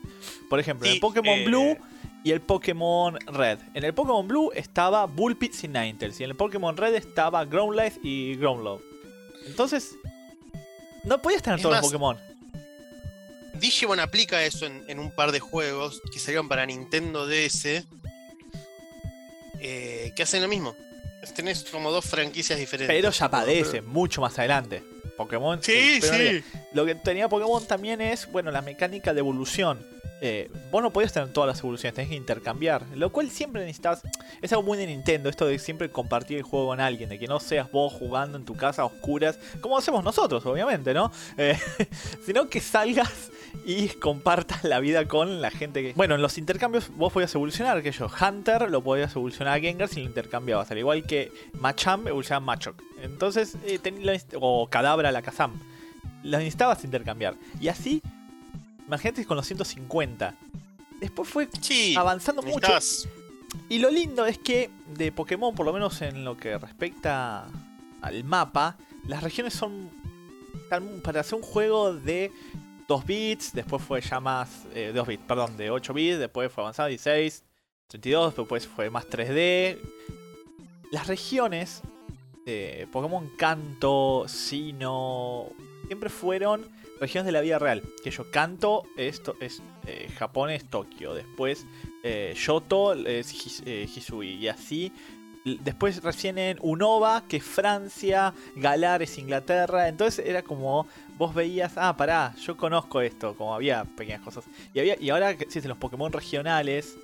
Por 0.50 0.60
ejemplo, 0.60 0.86
en 0.86 0.94
el 0.94 1.00
Pokémon 1.00 1.38
eh, 1.38 1.44
Blue 1.44 1.76
y 2.24 2.32
el 2.32 2.40
Pokémon 2.40 3.16
Red. 3.26 3.58
En 3.74 3.84
el 3.84 3.94
Pokémon 3.94 4.26
Blue 4.26 4.50
estaba 4.54 5.04
Bullpix 5.04 5.62
y 5.64 5.68
Ninetales. 5.68 6.18
Y 6.18 6.24
en 6.24 6.30
el 6.30 6.36
Pokémon 6.36 6.76
Red 6.76 6.94
estaba 6.94 7.44
Groundlight 7.44 8.02
y 8.02 8.34
Groundlove. 8.36 8.82
Entonces, 9.46 9.94
no 11.04 11.20
podías 11.20 11.42
tener 11.42 11.58
Es 11.58 11.62
todos 11.62 11.74
más, 11.74 11.82
los 11.82 11.92
Pokémon. 11.92 12.18
Digimon 13.60 14.00
aplica 14.00 14.42
eso 14.42 14.66
en, 14.66 14.82
en 14.88 14.98
un 14.98 15.10
par 15.10 15.30
de 15.30 15.38
juegos 15.38 16.00
que 16.12 16.18
salieron 16.18 16.48
para 16.48 16.66
Nintendo 16.66 17.26
DS 17.26 17.84
eh, 19.60 20.12
que 20.16 20.22
hacen 20.22 20.42
lo 20.42 20.48
mismo. 20.48 20.74
Tenés 21.34 21.64
como 21.64 21.90
dos 21.90 22.04
franquicias 22.04 22.58
diferentes. 22.58 22.94
Pero 22.94 23.10
ya 23.10 23.30
padece 23.30 23.80
mucho 23.80 24.20
más 24.20 24.38
adelante. 24.38 24.82
Pokémon. 25.16 25.62
Sí, 25.62 26.00
sí. 26.02 26.44
Lo 26.72 26.84
que 26.84 26.94
tenía 26.96 27.28
Pokémon 27.28 27.66
también 27.66 28.00
es, 28.00 28.30
bueno, 28.30 28.50
la 28.50 28.60
mecánica 28.60 29.14
de 29.14 29.20
evolución. 29.20 29.93
Eh, 30.26 30.50
vos 30.70 30.82
no 30.82 30.90
podías 30.90 31.12
tener 31.12 31.34
todas 31.34 31.48
las 31.48 31.58
evoluciones, 31.58 31.94
tenés 31.94 32.08
que 32.08 32.16
intercambiar. 32.16 32.86
Lo 32.94 33.12
cual 33.12 33.28
siempre 33.28 33.60
necesitas. 33.60 34.00
Es 34.40 34.50
algo 34.54 34.62
muy 34.62 34.78
de 34.78 34.86
Nintendo, 34.86 35.28
esto 35.28 35.44
de 35.44 35.58
siempre 35.58 35.90
compartir 35.90 36.38
el 36.38 36.44
juego 36.44 36.68
con 36.68 36.80
alguien, 36.80 37.10
de 37.10 37.18
que 37.18 37.26
no 37.26 37.40
seas 37.40 37.70
vos 37.70 37.92
jugando 37.92 38.38
en 38.38 38.46
tu 38.46 38.56
casa 38.56 38.80
a 38.80 38.84
oscuras, 38.86 39.38
como 39.60 39.76
hacemos 39.76 40.02
nosotros, 40.02 40.46
obviamente, 40.46 40.94
¿no? 40.94 41.12
Eh, 41.36 41.58
sino 42.24 42.48
que 42.48 42.60
salgas 42.60 43.30
y 43.66 43.88
compartas 43.88 44.64
la 44.64 44.80
vida 44.80 45.06
con 45.06 45.42
la 45.42 45.50
gente 45.50 45.82
que. 45.82 45.92
Bueno, 45.92 46.14
en 46.14 46.22
los 46.22 46.38
intercambios 46.38 46.88
vos 46.96 47.12
podías 47.12 47.34
evolucionar, 47.34 47.82
que 47.82 47.92
yo, 47.92 48.08
Hunter 48.08 48.70
lo 48.70 48.82
podías 48.82 49.14
evolucionar 49.14 49.58
a 49.58 49.60
Gengar 49.60 49.88
si 49.88 50.00
lo 50.00 50.06
intercambiabas, 50.06 50.70
al 50.70 50.78
igual 50.78 51.04
que 51.04 51.32
Machamp 51.52 52.06
evolucionaba 52.06 52.44
a 52.44 52.46
Machop. 52.46 52.80
Entonces, 53.02 53.58
eh, 53.66 53.78
o 54.40 54.68
Cadabra 54.68 55.12
la 55.12 55.20
Kazam. 55.20 55.60
Los 56.22 56.38
necesitabas 56.38 56.82
intercambiar. 56.82 57.34
Y 57.60 57.68
así, 57.68 58.00
imagínate 58.86 59.24
con 59.24 59.36
los 59.36 59.46
150. 59.46 60.34
Después 61.00 61.28
fue 61.28 61.48
Sí, 61.60 61.94
avanzando 61.96 62.42
mucho. 62.42 62.72
Y 63.68 63.78
lo 63.78 63.90
lindo 63.90 64.26
es 64.26 64.38
que 64.38 64.70
de 64.96 65.12
Pokémon, 65.12 65.54
por 65.54 65.64
lo 65.66 65.72
menos 65.72 66.00
en 66.02 66.24
lo 66.24 66.36
que 66.36 66.58
respecta 66.58 67.46
al 68.00 68.24
mapa, 68.24 68.76
las 69.06 69.22
regiones 69.22 69.54
son 69.54 69.90
para 71.02 71.20
hacer 71.20 71.34
un 71.36 71.42
juego 71.42 71.94
de 71.94 72.32
2 72.88 73.06
bits, 73.06 73.52
después 73.52 73.82
fue 73.82 74.00
ya 74.00 74.18
más. 74.20 74.64
eh, 74.74 74.90
2 74.94 75.06
bits, 75.06 75.22
perdón, 75.26 75.56
de 75.56 75.70
8 75.70 75.94
bits, 75.94 76.18
después 76.18 76.50
fue 76.50 76.64
avanzado 76.64 76.88
16, 76.88 77.44
32, 77.88 78.34
después 78.36 78.66
fue 78.66 78.90
más 78.90 79.06
3D. 79.08 79.78
Las 80.90 81.06
regiones 81.06 81.82
de 82.44 82.88
Pokémon 82.92 83.28
Kanto, 83.36 84.24
Sino, 84.26 85.46
siempre 85.86 86.10
fueron 86.10 86.68
regiones 87.00 87.26
de 87.26 87.32
la 87.32 87.40
vida 87.40 87.58
real. 87.58 87.82
Que 88.02 88.10
yo 88.10 88.30
Kanto 88.30 88.84
esto 88.96 89.36
es 89.40 89.62
eh, 89.86 90.08
Japón 90.16 90.50
es 90.50 90.64
Tokio, 90.64 91.14
después 91.14 91.66
eh, 92.02 92.34
Yoto 92.36 92.94
es 92.94 93.62
eh, 93.66 93.88
Hisui 93.94 94.34
y 94.34 94.48
así. 94.48 94.92
Después 95.44 96.02
recién 96.02 96.38
en 96.38 96.56
Unova, 96.62 97.24
que 97.28 97.36
es 97.36 97.44
Francia, 97.44 98.32
Galar 98.56 99.02
es 99.02 99.18
Inglaterra, 99.18 99.88
entonces 99.88 100.24
era 100.26 100.42
como 100.42 100.86
vos 101.18 101.34
veías, 101.34 101.74
ah, 101.76 101.94
pará, 101.98 102.34
yo 102.36 102.56
conozco 102.56 103.02
esto, 103.02 103.36
como 103.36 103.54
había 103.54 103.84
pequeñas 103.84 104.22
cosas. 104.22 104.46
Y, 104.72 104.80
había, 104.80 104.96
y 104.98 105.10
ahora 105.10 105.36
que 105.36 105.44
existen 105.44 105.68
los 105.68 105.76
Pokémon 105.76 106.10
regionales, 106.10 106.96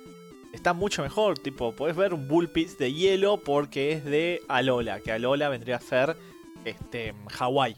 está 0.53 0.73
mucho 0.73 1.03
mejor, 1.03 1.37
tipo, 1.37 1.75
podés 1.75 1.95
ver 1.95 2.15
un 2.15 2.27
Bullpix 2.27 2.79
de 2.79 2.91
hielo 2.91 3.41
porque 3.41 3.91
es 3.91 4.05
de 4.05 4.41
Alola, 4.47 5.01
que 5.01 5.11
Alola 5.11 5.49
vendría 5.49 5.75
a 5.75 5.81
ser 5.81 6.17
este, 6.65 7.13
Hawái. 7.29 7.75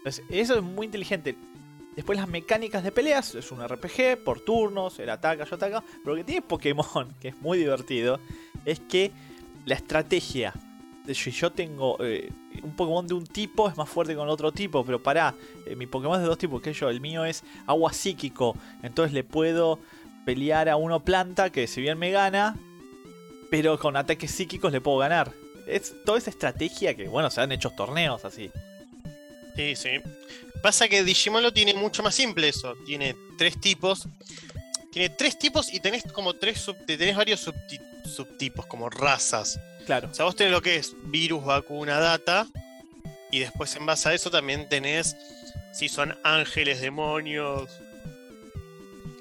Entonces, 0.00 0.24
eso 0.30 0.56
es 0.56 0.62
muy 0.62 0.86
inteligente. 0.86 1.36
Después 1.94 2.18
las 2.18 2.28
mecánicas 2.28 2.82
de 2.82 2.92
peleas, 2.92 3.34
es 3.34 3.52
un 3.52 3.66
RPG 3.66 4.24
por 4.24 4.40
turnos, 4.40 4.98
el 4.98 5.10
ataca, 5.10 5.44
yo 5.44 5.56
ataca. 5.56 5.84
Pero 6.02 6.14
lo 6.14 6.16
que 6.16 6.24
tiene 6.24 6.42
Pokémon, 6.42 7.14
que 7.20 7.28
es 7.28 7.40
muy 7.40 7.58
divertido, 7.58 8.18
es 8.64 8.80
que 8.80 9.12
la 9.66 9.74
estrategia. 9.74 10.54
Si 11.12 11.30
yo 11.32 11.50
tengo 11.50 11.96
eh, 12.00 12.30
un 12.62 12.76
Pokémon 12.76 13.06
de 13.06 13.14
un 13.14 13.26
tipo, 13.26 13.68
es 13.68 13.76
más 13.76 13.88
fuerte 13.88 14.14
con 14.14 14.28
otro 14.28 14.52
tipo. 14.52 14.84
Pero 14.84 15.02
pará, 15.02 15.34
eh, 15.66 15.76
mi 15.76 15.86
Pokémon 15.86 16.16
es 16.16 16.22
de 16.22 16.28
dos 16.28 16.38
tipos, 16.38 16.62
que 16.62 16.72
yo, 16.72 16.88
el 16.88 17.00
mío 17.00 17.24
es 17.24 17.44
agua 17.66 17.92
psíquico. 17.92 18.56
Entonces 18.82 19.12
le 19.12 19.24
puedo 19.24 19.78
pelear 20.24 20.70
a 20.70 20.76
uno 20.76 21.00
planta, 21.00 21.50
que 21.50 21.66
si 21.66 21.82
bien 21.82 21.98
me 21.98 22.10
gana, 22.10 22.56
pero 23.50 23.78
con 23.78 23.96
ataques 23.96 24.30
psíquicos 24.30 24.72
le 24.72 24.80
puedo 24.80 24.98
ganar. 24.98 25.32
Es 25.66 25.94
toda 26.04 26.16
esa 26.16 26.30
estrategia 26.30 26.94
que, 26.94 27.08
bueno, 27.08 27.30
se 27.30 27.40
han 27.40 27.52
hecho 27.52 27.70
torneos 27.70 28.24
así. 28.24 28.50
Sí, 29.56 29.76
sí. 29.76 29.88
Pasa 30.62 30.88
que 30.88 31.02
Digimon 31.04 31.42
lo 31.42 31.52
tiene 31.52 31.74
mucho 31.74 32.02
más 32.02 32.14
simple 32.14 32.48
eso. 32.48 32.74
Tiene 32.86 33.16
tres 33.38 33.60
tipos. 33.60 34.06
Tiene 34.92 35.08
tres 35.10 35.38
tipos 35.38 35.72
y 35.72 35.80
tenés 35.80 36.02
como 36.12 36.34
tres 36.34 36.60
sub- 36.60 36.76
tenés 36.86 37.16
varios 37.16 37.46
subti- 37.46 37.80
subtipos, 38.04 38.66
como 38.66 38.90
razas. 38.90 39.58
Claro. 39.86 40.08
O 40.10 40.14
sea, 40.14 40.24
vos 40.24 40.36
tenés 40.36 40.52
lo 40.52 40.60
que 40.62 40.76
es 40.76 40.94
virus, 41.04 41.44
vacuna, 41.44 41.98
data. 42.00 42.46
Y 43.30 43.38
después 43.40 43.74
en 43.76 43.86
base 43.86 44.08
a 44.08 44.14
eso 44.14 44.30
también 44.30 44.68
tenés 44.68 45.16
si 45.72 45.88
son 45.88 46.16
ángeles, 46.24 46.80
demonios. 46.80 47.70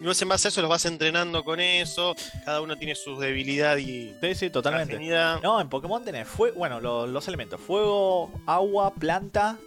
Y 0.02 0.06
vos 0.06 0.22
en 0.22 0.30
base 0.30 0.48
a 0.48 0.50
eso 0.50 0.62
los 0.62 0.70
vas 0.70 0.86
entrenando 0.86 1.44
con 1.44 1.60
eso. 1.60 2.16
Cada 2.46 2.62
uno 2.62 2.78
tiene 2.78 2.96
su 2.96 3.20
debilidad 3.20 3.78
y 3.78 4.16
Sí, 4.22 4.34
sí, 4.36 4.50
totalmente. 4.50 4.96
afinidad. 4.96 5.42
No, 5.44 5.60
en 5.62 5.70
Pokémon 5.70 6.04
tenés 6.04 6.28
fuego, 6.28 6.58
bueno, 6.58 6.80
lo- 6.80 7.06
los 7.06 7.28
elementos, 7.28 7.60
fuego, 7.62 8.32
agua, 8.48 8.94
planta, 8.96 9.58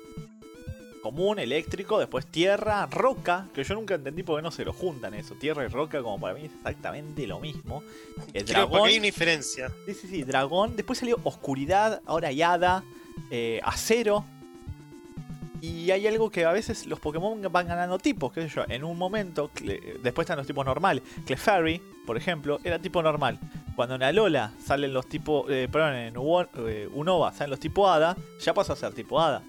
común, 1.03 1.38
eléctrico, 1.38 1.99
después 1.99 2.27
tierra, 2.27 2.87
roca, 2.87 3.49
que 3.55 3.65
yo 3.65 3.75
nunca 3.75 3.95
entendí 3.97 4.23
por 4.23 4.38
qué 4.38 4.43
no 4.43 4.51
se 4.51 4.65
lo 4.65 4.73
juntan 4.73 5.15
eso, 5.15 5.35
tierra 5.35 5.65
y 5.65 5.69
roca 5.69 6.01
como 6.03 6.21
para 6.21 6.35
mí 6.35 6.45
es 6.47 6.53
exactamente 6.55 7.27
lo 7.27 7.41
mismo. 7.41 7.83
El 8.33 8.45
Creo 8.45 8.67
dragón, 8.69 8.88
hay 8.88 8.97
una 8.97 9.07
diferencia. 9.07 9.71
sí, 9.87 9.95
sí, 9.95 10.07
sí, 10.09 10.23
dragón, 10.23 10.77
después 10.77 10.99
salió 11.01 11.19
oscuridad, 11.25 12.01
ahora 12.07 12.29
hay 12.29 12.41
hada, 12.43 12.85
eh, 13.31 13.61
acero. 13.65 14.25
Y 15.61 15.93
hay 15.93 16.09
algo 16.09 16.29
que 16.29 16.45
a 16.45 16.51
veces 16.51 16.87
los 16.87 16.99
Pokémon 16.99 17.41
van 17.53 17.69
ganando 17.69 17.97
tipos, 17.99 18.33
qué 18.33 18.43
sé 18.43 18.49
yo, 18.49 18.65
en 18.69 18.83
un 18.83 18.99
momento, 18.99 19.49
Cle- 19.55 20.01
después 20.03 20.25
están 20.25 20.37
los 20.38 20.47
tipos 20.47 20.67
normales. 20.67 21.05
Clefairy, 21.25 21.81
por 22.05 22.17
ejemplo, 22.17 22.59
era 22.65 22.81
tipo 22.81 23.01
normal. 23.01 23.38
Cuando 23.77 23.95
en 23.95 24.03
Alola 24.03 24.53
salen 24.65 24.93
los 24.93 25.07
tipos, 25.09 25.49
eh, 25.51 25.69
perdón, 25.71 25.95
en 25.95 26.15
eh, 26.67 26.88
Unova 26.93 27.33
salen 27.33 27.51
los 27.51 27.61
tipo 27.61 27.88
Hada, 27.88 28.17
ya 28.41 28.53
pasó 28.55 28.73
a 28.73 28.77
ser 28.77 28.93
tipo 28.93 29.21
Hada. 29.21 29.43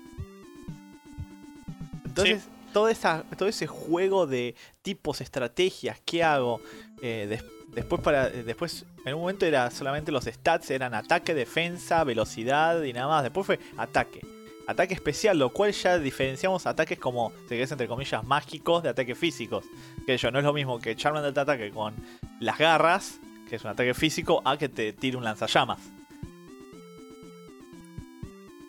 Entonces, 2.18 2.48
toda 2.74 2.92
esa, 2.92 3.24
todo 3.38 3.50
ese 3.50 3.68
juego 3.68 4.28
de 4.28 4.56
tipos, 4.82 5.22
estrategias, 5.22 6.00
¿qué 6.06 6.24
hago? 6.24 6.62
Eh, 7.02 7.28
des- 7.30 7.44
después 7.76 8.02
para 8.02 8.28
eh, 8.28 8.44
después 8.44 8.86
en 9.06 9.16
un 9.16 9.22
momento 9.22 9.46
era 9.46 9.70
solamente 9.72 10.12
los 10.12 10.26
stats 10.26 10.70
eran 10.72 10.94
ataque, 10.94 11.34
defensa, 11.34 12.04
velocidad 12.04 12.84
y 12.84 12.94
nada 12.94 13.08
más. 13.08 13.24
Después 13.24 13.46
fue 13.46 13.60
ataque. 13.78 14.22
Ataque 14.66 14.94
especial, 14.94 15.38
lo 15.38 15.50
cual 15.50 15.74
ya 15.74 16.00
diferenciamos 16.00 16.66
ataques 16.66 16.98
como, 16.98 17.34
se 17.50 17.58
queda 17.58 17.64
entre 17.72 17.88
comillas, 17.88 18.24
mágicos 18.24 18.82
de 18.84 18.90
ataques 18.90 19.18
físicos. 19.18 19.66
Que 20.06 20.18
yo 20.18 20.32
no 20.32 20.40
es 20.40 20.46
lo 20.46 20.54
mismo 20.54 20.80
que 20.80 20.96
Charmander 20.96 21.34
te 21.34 21.40
ataque 21.42 21.70
con 21.72 21.94
las 22.40 22.58
garras, 22.58 23.20
que 23.50 23.58
es 23.58 23.64
un 23.64 23.72
ataque 23.72 23.94
físico, 23.94 24.42
a 24.46 24.58
que 24.58 24.70
te 24.70 24.94
tire 24.94 25.18
un 25.18 25.24
lanzallamas. 25.26 25.80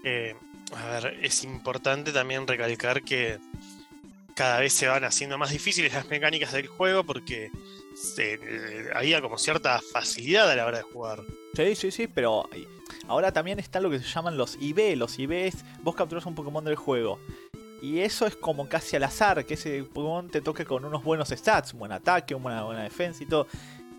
Eh, 0.03 0.35
a 0.77 0.87
ver, 1.01 1.19
es 1.23 1.45
importante 1.45 2.13
también 2.13 2.47
recalcar 2.47 3.03
que 3.03 3.39
cada 4.35 4.59
vez 4.61 4.73
se 4.73 4.89
van 4.89 5.05
haciendo 5.05 5.39
más 5.39 5.51
difíciles 5.51 5.93
las 5.93 6.09
mecánicas 6.09 6.53
del 6.53 6.67
juego 6.67 7.05
porque 7.05 7.51
se- 7.95 8.35
eh, 8.43 8.91
había 8.95 9.21
como 9.21 9.39
cierta 9.39 9.81
facilidad 9.93 10.51
a 10.51 10.57
la 10.57 10.67
hora 10.67 10.79
de 10.79 10.83
jugar. 10.85 11.23
Sí, 11.55 11.75
sí, 11.77 11.91
sí, 11.93 12.07
pero 12.09 12.49
ahora 13.07 13.31
también 13.33 13.61
están 13.61 13.85
lo 13.85 13.91
que 13.91 14.01
se 14.01 14.07
llaman 14.07 14.37
los 14.37 14.57
IB. 14.61 14.97
Los 14.97 15.19
IB 15.19 15.47
es 15.47 15.65
vos 15.83 15.95
capturas 15.95 16.27
un 16.27 16.35
Pokémon 16.35 16.65
del 16.65 16.75
juego. 16.77 17.21
Y 17.81 18.01
eso 18.01 18.27
es 18.27 18.35
como 18.35 18.69
casi 18.69 18.97
al 18.97 19.05
azar, 19.05 19.45
que 19.45 19.55
ese 19.55 19.85
Pokémon 19.85 20.29
te 20.31 20.41
toque 20.41 20.65
con 20.65 20.85
unos 20.85 21.05
buenos 21.05 21.29
stats, 21.29 21.73
un 21.75 21.81
buen 21.81 21.93
ataque, 21.93 22.35
una 22.35 22.65
buena 22.65 22.83
defensa 22.83 23.23
y 23.23 23.27
todo. 23.27 23.47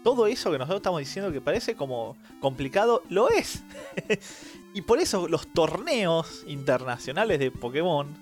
Todo 0.03 0.27
eso 0.27 0.51
que 0.51 0.57
nosotros 0.57 0.79
estamos 0.81 0.99
diciendo 0.99 1.31
que 1.31 1.39
parece 1.41 1.75
como 1.75 2.17
complicado, 2.41 3.03
lo 3.09 3.29
es. 3.29 3.63
y 4.75 4.81
por 4.81 4.99
eso 4.99 5.29
los 5.29 5.47
torneos 5.47 6.43
internacionales 6.47 7.39
de 7.39 7.49
Pokémon 7.49 8.13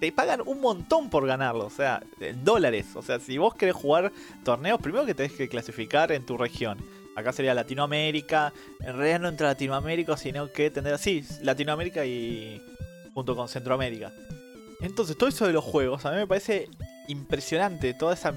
te 0.00 0.10
pagan 0.10 0.40
un 0.46 0.62
montón 0.62 1.10
por 1.10 1.26
ganarlo, 1.26 1.66
o 1.66 1.70
sea, 1.70 2.02
en 2.20 2.42
dólares. 2.42 2.86
O 2.94 3.02
sea, 3.02 3.20
si 3.20 3.36
vos 3.36 3.54
querés 3.54 3.74
jugar 3.74 4.10
torneos, 4.42 4.80
primero 4.80 5.04
que 5.04 5.14
tenés 5.14 5.32
que 5.32 5.46
clasificar 5.50 6.10
en 6.10 6.24
tu 6.24 6.38
región. 6.38 6.78
Acá 7.16 7.34
sería 7.34 7.52
Latinoamérica. 7.52 8.54
En 8.80 8.96
realidad 8.96 9.20
no 9.20 9.28
entre 9.28 9.46
Latinoamérica, 9.46 10.16
sino 10.16 10.50
que 10.50 10.70
tendría. 10.70 10.96
Sí, 10.96 11.22
Latinoamérica 11.42 12.06
y. 12.06 12.62
junto 13.12 13.36
con 13.36 13.50
Centroamérica. 13.50 14.10
Entonces, 14.80 15.18
todo 15.18 15.28
eso 15.28 15.46
de 15.46 15.52
los 15.52 15.64
juegos, 15.64 16.06
a 16.06 16.12
mí 16.12 16.16
me 16.16 16.26
parece 16.26 16.70
impresionante. 17.08 17.92
Toda 17.92 18.14
esa. 18.14 18.32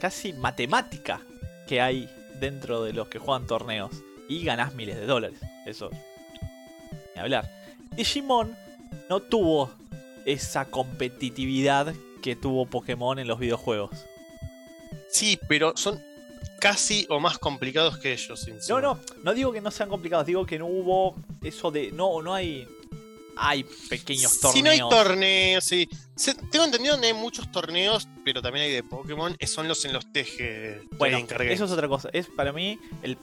casi 0.00 0.32
matemática 0.32 1.20
que 1.66 1.80
hay 1.80 2.08
dentro 2.38 2.84
de 2.84 2.92
los 2.92 3.08
que 3.08 3.18
juegan 3.18 3.48
torneos. 3.48 3.90
Y 4.28 4.44
ganás 4.44 4.76
miles 4.76 4.94
de 4.94 5.06
dólares. 5.06 5.40
Eso. 5.66 5.90
Hablar. 7.22 7.50
Digimon 7.96 8.56
no 9.08 9.20
tuvo 9.20 9.70
esa 10.24 10.64
competitividad 10.66 11.94
que 12.22 12.36
tuvo 12.36 12.66
Pokémon 12.66 13.18
en 13.18 13.26
los 13.28 13.38
videojuegos. 13.38 13.90
Sí, 15.10 15.38
pero 15.48 15.76
son 15.76 16.00
casi 16.60 17.06
o 17.10 17.18
más 17.20 17.38
complicados 17.38 17.98
que 17.98 18.12
ellos. 18.12 18.46
No, 18.68 18.80
no, 18.80 18.98
no 19.24 19.34
digo 19.34 19.52
que 19.52 19.60
no 19.60 19.70
sean 19.70 19.88
complicados, 19.88 20.26
digo 20.26 20.46
que 20.46 20.58
no 20.58 20.66
hubo 20.66 21.16
eso 21.42 21.70
de. 21.70 21.90
No, 21.92 22.22
no 22.22 22.34
hay. 22.34 22.66
Hay 23.34 23.64
pequeños 23.88 24.38
torneos. 24.40 24.54
Si 24.54 24.62
no 24.62 24.70
hay 24.70 24.78
torneos, 24.78 25.64
sí. 25.64 25.88
Se- 26.14 26.34
tengo 26.34 26.66
entendido 26.66 27.00
que 27.00 27.06
hay 27.06 27.14
muchos 27.14 27.50
torneos, 27.50 28.06
pero 28.26 28.42
también 28.42 28.66
hay 28.66 28.72
de 28.72 28.82
Pokémon. 28.82 29.34
eh, 29.38 29.46
Son 29.46 29.66
los 29.66 29.84
en 29.86 29.94
los 29.94 30.04
TG. 30.12 30.36
que 30.36 30.80
bueno, 30.98 31.16
eso 31.40 31.64
es 31.64 31.70
otra 31.72 31.88
cosa. 31.88 32.10
Es 32.12 32.26
para 32.28 32.52
mí 32.52 32.78
el. 33.02 33.16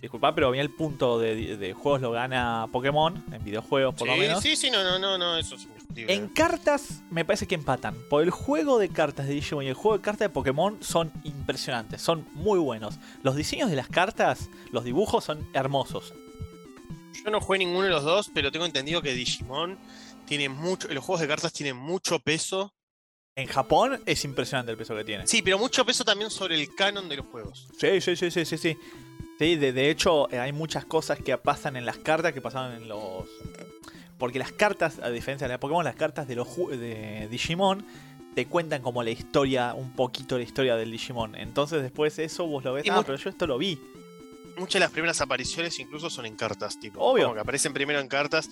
Disculpa, 0.00 0.34
pero 0.34 0.50
mí 0.50 0.58
el 0.58 0.70
punto 0.70 1.18
de, 1.18 1.56
de 1.56 1.72
juegos 1.74 2.00
lo 2.00 2.10
gana 2.12 2.66
Pokémon, 2.72 3.22
en 3.32 3.44
videojuegos 3.44 3.94
por 3.94 4.08
sí, 4.08 4.14
lo 4.14 4.18
menos. 4.18 4.42
sí, 4.42 4.56
sí, 4.56 4.70
no, 4.70 4.82
no, 4.82 4.98
no, 4.98 5.18
no, 5.18 5.36
eso 5.36 5.56
es. 5.56 5.68
En 5.96 6.28
cartas 6.28 7.02
me 7.10 7.24
parece 7.24 7.46
que 7.46 7.54
empatan. 7.54 7.94
Por 8.08 8.22
el 8.22 8.30
juego 8.30 8.78
de 8.78 8.88
cartas 8.88 9.26
de 9.26 9.34
Digimon 9.34 9.64
y 9.64 9.68
el 9.68 9.74
juego 9.74 9.98
de 9.98 10.02
cartas 10.02 10.28
de 10.28 10.30
Pokémon 10.30 10.78
son 10.82 11.12
impresionantes, 11.24 12.00
son 12.00 12.26
muy 12.32 12.58
buenos. 12.58 12.98
Los 13.22 13.36
diseños 13.36 13.68
de 13.70 13.76
las 13.76 13.88
cartas, 13.88 14.48
los 14.70 14.84
dibujos 14.84 15.24
son 15.24 15.46
hermosos. 15.52 16.14
Yo 17.24 17.30
no 17.30 17.40
jugué 17.40 17.58
ninguno 17.58 17.82
de 17.82 17.90
los 17.90 18.04
dos, 18.04 18.30
pero 18.32 18.50
tengo 18.50 18.64
entendido 18.64 19.02
que 19.02 19.12
Digimon 19.12 19.78
tiene 20.26 20.48
mucho. 20.48 20.88
Los 20.88 21.04
juegos 21.04 21.20
de 21.20 21.28
cartas 21.28 21.52
tienen 21.52 21.76
mucho 21.76 22.20
peso. 22.20 22.72
En 23.36 23.46
Japón 23.46 24.00
es 24.06 24.24
impresionante 24.24 24.72
el 24.72 24.78
peso 24.78 24.94
que 24.94 25.04
tiene. 25.04 25.26
Sí, 25.26 25.42
pero 25.42 25.58
mucho 25.58 25.84
peso 25.84 26.04
también 26.04 26.30
sobre 26.30 26.54
el 26.54 26.74
canon 26.74 27.08
de 27.08 27.16
los 27.16 27.26
juegos. 27.26 27.68
Sí, 27.78 28.00
sí, 28.00 28.16
sí, 28.16 28.30
sí, 28.30 28.44
sí, 28.44 28.56
sí. 28.58 28.76
Sí, 29.40 29.56
de, 29.56 29.72
de 29.72 29.88
hecho 29.88 30.30
eh, 30.30 30.38
hay 30.38 30.52
muchas 30.52 30.84
cosas 30.84 31.18
que 31.18 31.34
pasan 31.38 31.74
en 31.76 31.86
las 31.86 31.96
cartas 31.96 32.34
que 32.34 32.42
pasaron 32.42 32.74
en 32.74 32.86
los... 32.90 33.24
Porque 34.18 34.38
las 34.38 34.52
cartas, 34.52 34.98
a 35.02 35.08
diferencia 35.08 35.46
de 35.46 35.48
la 35.48 35.54
de 35.54 35.58
Pokémon, 35.60 35.82
las 35.82 35.96
cartas 35.96 36.28
de 36.28 36.34
los 36.36 36.46
de 36.68 37.26
Digimon 37.30 37.86
te 38.34 38.44
cuentan 38.44 38.82
como 38.82 39.02
la 39.02 39.08
historia, 39.08 39.72
un 39.72 39.94
poquito 39.94 40.36
la 40.36 40.44
historia 40.44 40.76
del 40.76 40.90
Digimon. 40.90 41.36
Entonces 41.36 41.80
después 41.80 42.18
eso 42.18 42.46
vos 42.46 42.62
lo 42.64 42.74
ves, 42.74 42.84
Y 42.84 42.90
ah, 42.90 43.02
pero 43.02 43.16
yo 43.16 43.30
esto 43.30 43.46
lo 43.46 43.56
vi. 43.56 43.80
Muchas 44.58 44.74
de 44.74 44.80
las 44.80 44.90
primeras 44.90 45.22
apariciones 45.22 45.78
incluso 45.78 46.10
son 46.10 46.26
en 46.26 46.36
cartas, 46.36 46.78
tipo. 46.78 47.00
Obvio. 47.00 47.24
Como 47.24 47.36
que 47.36 47.40
aparecen 47.40 47.72
primero 47.72 47.98
en 47.98 48.08
cartas. 48.08 48.50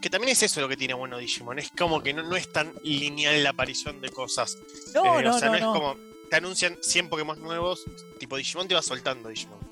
que 0.00 0.08
también 0.08 0.30
es 0.30 0.44
eso 0.44 0.60
lo 0.60 0.68
que 0.68 0.76
tiene 0.76 0.94
bueno 0.94 1.18
Digimon. 1.18 1.58
Es 1.58 1.72
como 1.76 2.00
que 2.04 2.14
no, 2.14 2.22
no 2.22 2.36
es 2.36 2.52
tan 2.52 2.72
lineal 2.84 3.42
la 3.42 3.50
aparición 3.50 4.00
de 4.00 4.10
cosas. 4.10 4.56
No, 4.94 5.18
Eh, 5.18 5.24
no, 5.24 5.34
o 5.34 5.38
sea, 5.40 5.48
no, 5.48 5.54
no, 5.54 5.58
es 5.58 5.62
no. 5.64 5.72
como. 5.72 5.96
Te 6.30 6.36
anuncian 6.36 6.78
100 6.80 7.08
Pokémon 7.08 7.42
nuevos. 7.42 7.84
Tipo 8.20 8.36
Digimon 8.36 8.68
te 8.68 8.76
va 8.76 8.80
soltando 8.82 9.28
Digimon. 9.28 9.71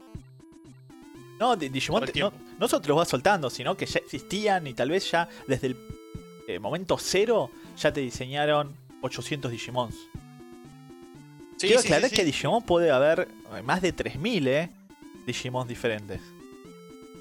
No, 1.40 1.56
Di- 1.56 1.70
Digimon 1.70 2.04
te- 2.04 2.20
no, 2.20 2.68
solo 2.68 2.82
te 2.82 2.88
los 2.88 2.98
va 2.98 3.04
soltando, 3.06 3.48
sino 3.50 3.74
que 3.76 3.86
ya 3.86 3.98
existían 4.00 4.66
y 4.66 4.74
tal 4.74 4.90
vez 4.90 5.10
ya 5.10 5.28
desde 5.48 5.68
el 5.68 5.76
eh, 6.46 6.58
momento 6.58 6.98
cero 6.98 7.50
ya 7.78 7.92
te 7.92 8.00
diseñaron 8.00 8.74
800 9.00 9.50
Digimons. 9.50 9.94
Sí, 11.56 11.66
Quiero 11.68 11.80
sí, 11.80 11.88
aclarar 11.88 12.10
sí, 12.10 12.16
que. 12.16 12.24
Digimon 12.24 12.62
puede 12.62 12.90
haber 12.90 13.28
eh, 13.56 13.62
más 13.62 13.80
de 13.82 13.92
3000, 13.92 14.48
¿eh? 14.48 14.70
Digimons 15.26 15.66
diferentes. 15.68 16.20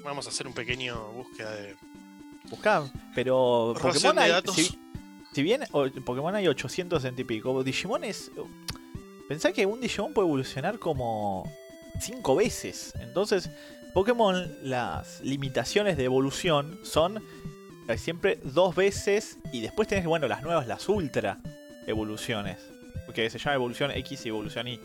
Vamos 0.04 0.26
a 0.26 0.30
hacer 0.30 0.46
un 0.46 0.52
pequeño 0.54 0.98
búsqueda 1.12 1.52
de. 1.54 1.76
Buscá, 2.50 2.90
pero 3.14 3.74
Pokémon 3.80 4.18
hay, 4.18 4.32
si, 4.52 4.78
si 5.32 5.42
bien 5.42 5.62
o- 5.72 5.88
Pokémon 6.04 6.34
hay 6.34 6.48
800 6.48 7.04
y 7.16 7.24
pico, 7.24 7.62
Digimon 7.62 8.02
es... 8.04 8.30
Pensá 9.28 9.52
que 9.52 9.64
un 9.66 9.80
Digimon 9.80 10.12
puede 10.12 10.26
evolucionar 10.26 10.78
como 10.78 11.50
5 12.00 12.34
veces. 12.34 12.92
Entonces, 13.00 13.48
Pokémon, 13.94 14.50
las 14.62 15.20
limitaciones 15.22 15.96
de 15.96 16.04
evolución 16.04 16.78
son 16.82 17.22
eh, 17.88 17.98
siempre 17.98 18.38
dos 18.44 18.74
veces 18.76 19.38
y 19.52 19.60
después 19.60 19.88
tenés, 19.88 20.06
bueno, 20.06 20.28
las 20.28 20.42
nuevas, 20.42 20.66
las 20.66 20.88
ultra 20.88 21.38
evoluciones. 21.86 22.58
Porque 23.06 23.28
se 23.30 23.38
llama 23.38 23.54
evolución 23.54 23.90
X 23.90 24.24
y 24.26 24.28
evolución 24.28 24.68
Y. 24.68 24.80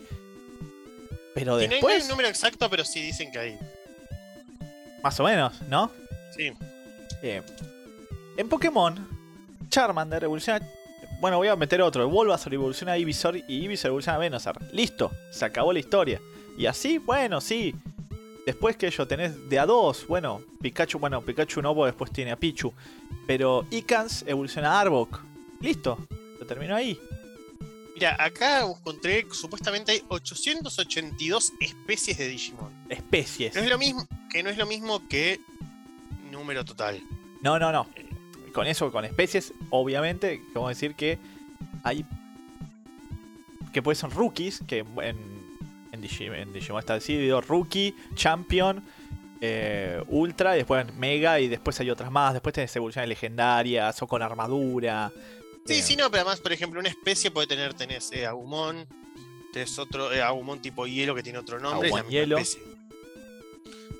Pero 1.34 1.36
Sí, 1.36 1.44
no 1.44 1.52
hay- 1.52 1.56
no 1.56 1.62
hay 1.62 1.68
después, 1.68 2.02
un 2.04 2.08
número 2.10 2.28
exacto, 2.28 2.68
pero 2.70 2.84
sí 2.84 3.00
dicen 3.02 3.30
que 3.30 3.38
hay. 3.38 3.58
más 5.02 5.20
o 5.20 5.24
menos, 5.24 5.52
¿no? 5.68 5.90
Sí. 6.34 6.52
Eh, 7.22 7.42
en 8.36 8.48
Pokémon, 8.48 9.06
Charmander 9.70 10.24
evoluciona. 10.24 10.66
Bueno, 11.20 11.36
voy 11.36 11.46
a 11.48 11.54
meter 11.56 11.80
otro. 11.80 12.08
Bulbasaur 12.08 12.52
evoluciona 12.54 12.92
a 12.92 12.98
Ivysaur 12.98 13.36
y 13.36 13.44
Ivysaur 13.64 13.90
evoluciona 13.90 14.16
a 14.16 14.18
Venusaur. 14.18 14.58
Listo, 14.72 15.12
se 15.30 15.44
acabó 15.44 15.72
la 15.72 15.78
historia. 15.78 16.20
Y 16.58 16.66
así, 16.66 16.98
bueno, 16.98 17.40
sí. 17.40 17.74
Después 18.46 18.76
que 18.76 18.88
yo 18.88 19.08
tenés 19.08 19.48
de 19.48 19.58
a 19.58 19.66
dos, 19.66 20.06
bueno, 20.06 20.40
Pikachu, 20.62 21.00
bueno, 21.00 21.20
Pikachu 21.20 21.60
no, 21.60 21.74
porque 21.74 21.88
después 21.88 22.12
tiene 22.12 22.30
a 22.30 22.36
Pichu. 22.36 22.72
Pero 23.26 23.66
Icans 23.72 24.24
evoluciona 24.24 24.70
a 24.70 24.80
Arbok. 24.82 25.20
Listo, 25.60 25.98
lo 26.38 26.46
terminó 26.46 26.76
ahí. 26.76 26.96
Mira, 27.96 28.14
acá 28.20 28.60
encontré 28.60 29.24
que 29.24 29.34
supuestamente 29.34 29.90
hay 29.90 30.02
882 30.06 31.54
especies 31.58 32.18
de 32.18 32.28
Digimon. 32.28 32.72
Especies. 32.88 33.52
No 33.56 33.62
es 33.62 33.68
lo 33.68 33.78
mismo, 33.78 34.06
que 34.30 34.44
no 34.44 34.50
es 34.50 34.56
lo 34.56 34.66
mismo 34.66 35.08
que 35.08 35.40
número 36.30 36.64
total. 36.64 37.02
No, 37.40 37.58
no, 37.58 37.72
no. 37.72 37.88
Con 38.52 38.68
eso, 38.68 38.92
con 38.92 39.04
especies, 39.04 39.54
obviamente, 39.70 40.40
vamos 40.54 40.68
a 40.68 40.70
decir 40.70 40.94
que 40.94 41.18
hay. 41.82 42.04
que 43.72 43.82
pueden 43.82 44.00
ser 44.00 44.10
rookies, 44.10 44.60
que 44.68 44.84
en, 45.02 45.35
Digimon, 46.08 46.36
en 46.38 46.52
Digimon 46.52 46.80
está 46.80 46.94
decidido 46.94 47.40
rookie, 47.40 47.94
champion, 48.14 48.82
eh, 49.40 50.02
ultra, 50.08 50.54
y 50.54 50.58
después 50.58 50.92
mega, 50.94 51.38
y 51.40 51.48
después 51.48 51.78
hay 51.80 51.90
otras 51.90 52.10
más. 52.10 52.32
Después 52.32 52.54
tenés 52.54 52.74
evoluciones 52.76 53.08
legendarias 53.08 54.00
o 54.02 54.06
con 54.06 54.22
armadura. 54.22 55.12
Sí, 55.66 55.74
Eh, 55.74 55.82
sí, 55.82 55.96
no, 55.96 56.10
pero 56.10 56.22
además, 56.22 56.40
por 56.40 56.52
ejemplo, 56.52 56.80
una 56.80 56.88
especie 56.88 57.30
puede 57.30 57.46
tener, 57.46 57.74
tenés 57.74 58.10
eh, 58.12 58.24
Agumon, 58.26 58.86
tenés 59.52 59.78
otro, 59.78 60.12
eh, 60.12 60.22
Agumon 60.22 60.60
tipo 60.60 60.86
hielo 60.86 61.14
que 61.14 61.22
tiene 61.22 61.38
otro 61.38 61.58
nombre, 61.60 61.88
es 61.88 61.94
la 61.94 62.00
Agumon 62.00 62.12
misma 62.12 62.20
hielo. 62.22 62.38
especie. 62.38 62.62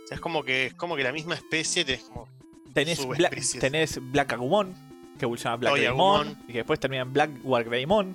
O 0.05 0.09
sea, 0.09 0.15
es 0.15 0.21
como 0.21 0.45
que 0.45 0.67
es 0.67 0.75
como 0.75 0.95
que 0.97 1.03
la 1.03 1.13
misma 1.13 1.35
especie 1.35 1.85
tenés 1.85 2.03
como. 2.05 2.29
Tenés, 2.73 2.99
Bla- 3.01 3.17
subespecies. 3.31 3.61
tenés 3.61 3.99
Black 4.13 4.33
Agumon, 4.35 4.75
que 5.19 5.25
evoluciona 5.25 5.57
Black 5.57 5.79
Agumon. 5.87 6.39
y 6.47 6.53
que 6.53 6.59
después 6.59 6.79
termina 6.79 7.03
en 7.03 7.13
Black 7.13 7.31
Wargreymon, 7.43 8.13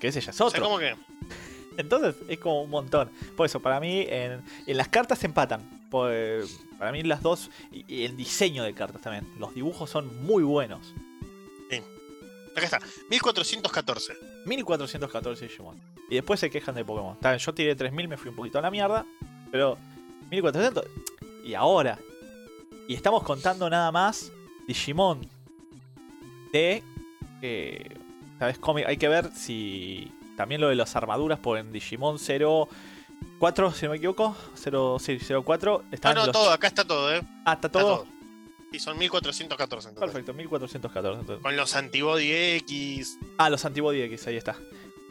que 0.00 0.08
ese 0.08 0.20
ya 0.20 0.30
es 0.30 0.40
O 0.40 0.46
otro. 0.46 0.60
sea, 0.60 0.64
como 0.64 0.78
que. 0.78 0.94
Entonces 1.76 2.14
es 2.28 2.38
como 2.38 2.62
un 2.62 2.70
montón. 2.70 3.10
Por 3.36 3.46
eso, 3.46 3.60
para 3.60 3.80
mí, 3.80 4.04
en, 4.08 4.42
en 4.66 4.76
las 4.76 4.88
cartas 4.88 5.18
se 5.18 5.26
empatan. 5.26 5.60
Por- 5.90 6.12
para 6.78 6.92
mí, 6.92 7.02
las 7.02 7.22
dos. 7.22 7.50
Y, 7.70 7.84
y 7.92 8.04
el 8.04 8.16
diseño 8.16 8.64
de 8.64 8.74
cartas 8.74 9.02
también. 9.02 9.26
Los 9.38 9.54
dibujos 9.54 9.88
son 9.90 10.24
muy 10.24 10.42
buenos. 10.42 10.94
Acá 12.54 12.64
está, 12.66 12.80
1414. 13.08 14.12
1414 14.44 15.46
Digimon. 15.48 15.80
Y 16.10 16.16
después 16.16 16.38
se 16.38 16.50
quejan 16.50 16.74
de 16.74 16.84
Pokémon. 16.84 17.14
Está 17.14 17.34
yo 17.38 17.54
tiré 17.54 17.74
3000, 17.74 18.08
me 18.08 18.16
fui 18.18 18.28
un 18.28 18.36
poquito 18.36 18.58
a 18.58 18.62
la 18.62 18.70
mierda. 18.70 19.06
Pero 19.50 19.78
1400. 20.30 20.84
Y 21.44 21.54
ahora. 21.54 21.98
Y 22.88 22.94
estamos 22.94 23.22
contando 23.22 23.70
nada 23.70 23.90
más 23.90 24.30
Digimon 24.66 25.26
de. 26.52 26.82
eh, 27.40 27.88
¿Sabes? 28.38 28.58
Hay 28.86 28.96
que 28.98 29.08
ver 29.08 29.32
si. 29.34 30.10
También 30.42 30.60
lo 30.60 30.68
de 30.70 30.74
las 30.74 30.96
armaduras, 30.96 31.38
porque 31.38 31.60
en 31.60 31.70
Digimon 31.70 32.18
04, 32.18 33.72
si 33.72 33.84
no 33.84 33.92
me 33.92 33.98
equivoco, 33.98 34.36
0, 34.56 34.96
sí, 34.98 35.16
04, 35.44 35.84
No, 35.84 35.94
están 35.94 36.16
no, 36.16 36.26
los. 36.26 36.32
todo, 36.32 36.50
acá 36.50 36.66
está 36.66 36.84
todo, 36.84 37.14
¿eh? 37.14 37.22
Ah, 37.44 37.52
está 37.52 37.68
Está 37.68 37.78
todo. 37.78 37.96
todo. 37.98 38.06
Y 38.72 38.80
son 38.80 38.98
1414 38.98 39.88
en 39.90 39.94
total. 39.94 40.08
Perfecto, 40.08 40.34
1414. 40.34 41.20
entonces. 41.20 41.42
Con 41.44 41.54
los 41.54 41.76
antibody 41.76 42.32
X, 42.56 43.18
Ah, 43.38 43.50
los 43.50 43.64
antibody 43.64 44.02
X, 44.02 44.26
ahí 44.26 44.36
está. 44.36 44.56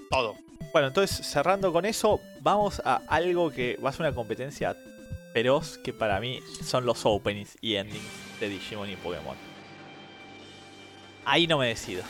todo. 0.10 0.36
Bueno, 0.74 0.89
entonces 0.89 1.26
cerrando 1.26 1.72
con 1.72 1.86
eso, 1.86 2.20
vamos 2.41 2.82
a 2.84 3.02
algo 3.08 3.52
que 3.52 3.78
va 3.82 3.89
a 3.91 3.94
ser 3.94 4.02
una 4.06 4.13
competencia 4.13 4.76
feroz 5.32 5.78
que 5.78 5.94
para 5.94 6.20
mí 6.20 6.41
son 6.62 6.86
los 6.86 7.06
openings 7.06 7.58
y 7.62 7.76
endings 7.76 8.04
de 8.41 8.50
Digimon 8.50 8.89
y 8.89 8.98
Pokémon. 8.98 9.38
Ahí 11.24 11.48
no 11.48 11.58
me 11.58 11.67
decido. 11.70 12.04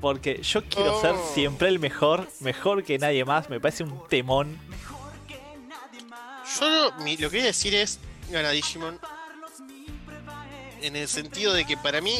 Porque 0.00 0.40
yo 0.42 0.62
quiero 0.64 1.00
ser 1.00 1.12
Oh. 1.16 1.30
siempre 1.34 1.68
el 1.68 1.78
mejor, 1.78 2.28
mejor 2.40 2.84
que 2.84 2.98
nadie 2.98 3.24
más. 3.24 3.50
Me 3.50 3.58
parece 3.60 3.82
un 3.84 4.06
temón. 4.08 4.58
Yo 6.58 6.68
lo, 6.68 6.92
mi- 7.04 7.16
lo 7.16 7.28
que 7.30 7.36
voy 7.38 7.44
a 7.44 7.48
decir 7.48 7.74
es 7.74 7.98
gana 8.30 8.50
Digimon. 8.50 8.98
En 10.80 10.94
el 10.96 11.08
sentido 11.08 11.52
de 11.52 11.64
que 11.64 11.76
para 11.76 12.00
mí, 12.00 12.16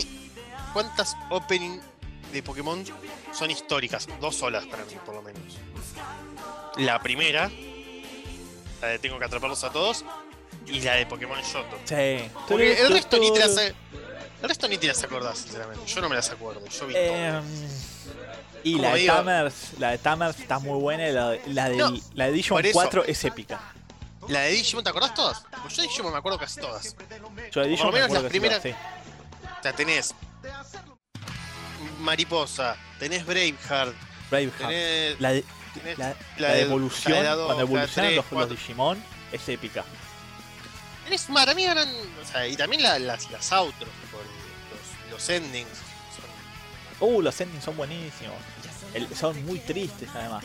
¿cuántas 0.73 1.17
opening 1.31 1.79
de 2.33 2.43
Pokémon 2.43 2.85
son 3.33 3.51
históricas? 3.51 4.09
Dos 4.21 4.35
solas 4.37 4.67
para 4.67 4.85
mí, 4.85 4.95
por 5.07 5.15
lo 5.15 5.23
menos. 5.23 5.43
La 6.77 7.01
primera, 7.01 7.51
la 8.81 8.89
de 8.89 8.99
Tengo 8.99 9.19
que 9.19 9.25
atraparlos 9.25 9.63
a 9.65 9.71
todos, 9.71 10.05
y 10.67 10.81
la 10.81 10.95
de 10.97 11.07
Pokémon 11.07 11.39
Yoto. 11.41 11.79
Sí. 11.85 12.29
Porque 12.49 12.81
el 12.81 12.93
resto 12.93 13.19
ni 13.19 13.33
te 13.33 13.39
las, 13.39 13.57
el 14.43 14.49
resto 14.49 14.69
ni 14.69 14.79
te 14.79 14.87
las 14.87 15.03
acordás, 15.03 15.39
sinceramente. 15.39 15.85
Yo 15.87 16.01
no 16.01 16.09
me 16.09 16.17
las 16.17 16.31
acuerdo. 16.31 16.65
Yo 16.67 16.87
vi. 16.87 16.95
Em, 16.97 17.45
y 18.65 18.79
la 18.79 18.95
de 18.95 19.07
Tamers, 19.07 19.55
la 19.79 19.91
de 19.93 19.99
Tamers 19.99 20.39
está 20.41 20.59
muy 20.59 20.79
buena 20.81 21.07
la, 21.09 21.31
de- 21.31 21.43
la, 21.47 21.69
del- 21.69 21.79
No, 21.79 21.93
la 22.15 22.27
de 22.27 22.33
Digimon 22.33 22.59
por 22.63 22.67
eso. 22.67 22.75
4 22.75 23.05
es 23.07 23.25
épica. 23.25 23.61
La 24.29 24.41
de 24.41 24.51
Digimon, 24.51 24.85
¿te 24.85 24.91
acordás 24.91 25.15
todas? 25.15 25.43
Pues 25.63 25.75
yo 25.77 25.83
de 25.83 25.89
Digimon 25.89 26.13
me 26.13 26.19
acuerdo 26.19 26.39
casi 26.39 26.61
todas. 26.61 26.95
Yo 27.53 27.61
de 27.63 27.69
Digimon 27.69 27.93
me 27.95 28.01
menos 28.01 28.23
las 28.23 28.31
primeras- 28.31 28.63
sí. 28.63 28.71
O 29.59 29.63
sea, 29.63 29.73
tenés 29.73 30.15
Mariposa, 32.01 32.77
tenés 32.99 33.25
Braveheart, 33.25 33.95
Braveheart. 34.31 34.59
tenés, 34.69 35.21
La 35.21 35.33
de, 35.33 35.45
tenés 35.75 35.99
la, 35.99 36.09
la 36.09 36.15
la 36.39 36.49
de 36.49 36.55
de- 36.57 36.63
evolución, 36.63 37.13
cuando 37.47 37.61
evolucionan 37.63 38.17
los, 38.17 38.31
los. 38.33 38.51
Digimon, 38.51 39.03
es 39.33 39.49
épica. 39.49 39.85
Tenés 41.09 41.23
para 41.33 41.55
mí 41.55 41.65
ganan. 41.65 41.89
O 42.23 42.27
sea, 42.31 42.47
y 42.47 42.57
también 42.57 42.83
la- 42.83 42.99
las, 42.99 43.31
las 43.31 43.53
outros, 43.53 43.89
los, 44.13 45.11
los 45.13 45.29
endings. 45.29 45.69
son- 46.99 47.09
Uh, 47.09 47.23
los 47.23 47.41
endings 47.41 47.65
son 47.65 47.77
buenísimos. 47.77 48.37
El- 48.95 49.15
son 49.17 49.45
muy 49.47 49.59
tristes 49.61 50.09
además. 50.15 50.45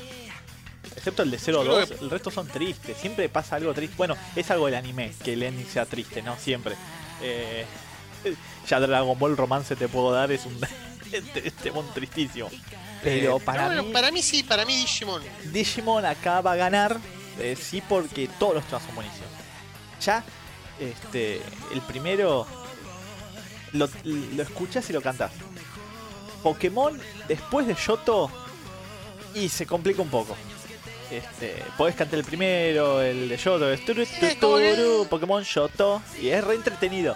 Excepto 0.96 1.24
el 1.24 1.32
de 1.32 1.38
creo 1.38 1.64
0-2, 1.64 1.88
que- 1.90 2.04
el 2.04 2.10
resto 2.10 2.30
son 2.32 2.48
tristes. 2.48 2.98
Siempre 2.98 3.28
pasa 3.30 3.56
algo 3.56 3.74
triste. 3.74 3.96
Bueno, 3.98 4.16
es 4.36 4.50
algo 4.52 4.66
del 4.68 4.76
anime, 4.76 5.14
que 5.24 5.34
el 5.34 5.44
ending 5.44 5.68
sea 5.68 5.86
triste, 5.86 6.22
¿no? 6.22 6.38
Siempre. 6.38 6.76
Eh, 7.22 7.66
ya 8.70 8.80
Dragon 8.80 9.18
Ball 9.18 9.36
Romance 9.38 9.76
te 9.76 9.88
puedo 9.88 10.12
dar, 10.12 10.32
es 10.32 10.46
un 10.46 10.60
este, 11.12 11.48
este 11.48 11.72
mon 11.72 11.92
tristísimo. 11.94 12.50
Pero 13.02 13.38
Eh, 13.38 13.40
para 13.42 13.66
bueno, 13.68 13.84
mí, 13.84 13.92
para 13.92 14.12
mí 14.12 14.22
sí, 14.22 14.44
para 14.44 14.66
mí 14.66 14.76
Digimon. 14.78 15.22
Digimon 15.52 16.06
acá 16.06 16.40
va 16.42 16.54
a 16.54 16.56
ganar, 16.56 16.98
eh, 17.40 17.58
sí, 17.60 17.82
porque 17.88 18.30
todos 18.40 18.56
los 18.56 18.64
temas 18.66 18.84
son 18.84 18.96
buenísimos. 18.96 19.28
Ya, 20.02 20.24
este, 20.80 21.42
el 21.74 21.82
primero 21.88 22.48
lo, 23.74 23.90
lo 24.04 24.44
escuchas 24.44 24.90
y 24.90 24.94
lo 24.94 25.02
cantas. 25.02 25.32
Pokémon, 26.42 27.00
después 27.28 27.66
de 27.68 27.76
Yoto, 27.76 28.30
y 29.34 29.50
se 29.50 29.66
complica 29.66 30.02
un 30.02 30.10
poco. 30.10 30.36
Este, 31.10 31.64
podés 31.78 31.96
cantar 31.96 32.20
el 32.20 32.26
primero, 32.26 33.02
el 33.02 33.30
de 33.30 33.74
es 33.74 33.86
turu, 33.86 34.04
turu, 34.40 35.08
Pokémon 35.10 35.44
Yoto, 35.44 36.02
y 36.22 36.30
es 36.30 36.44
re 36.44 36.56
entretenido. 36.56 37.16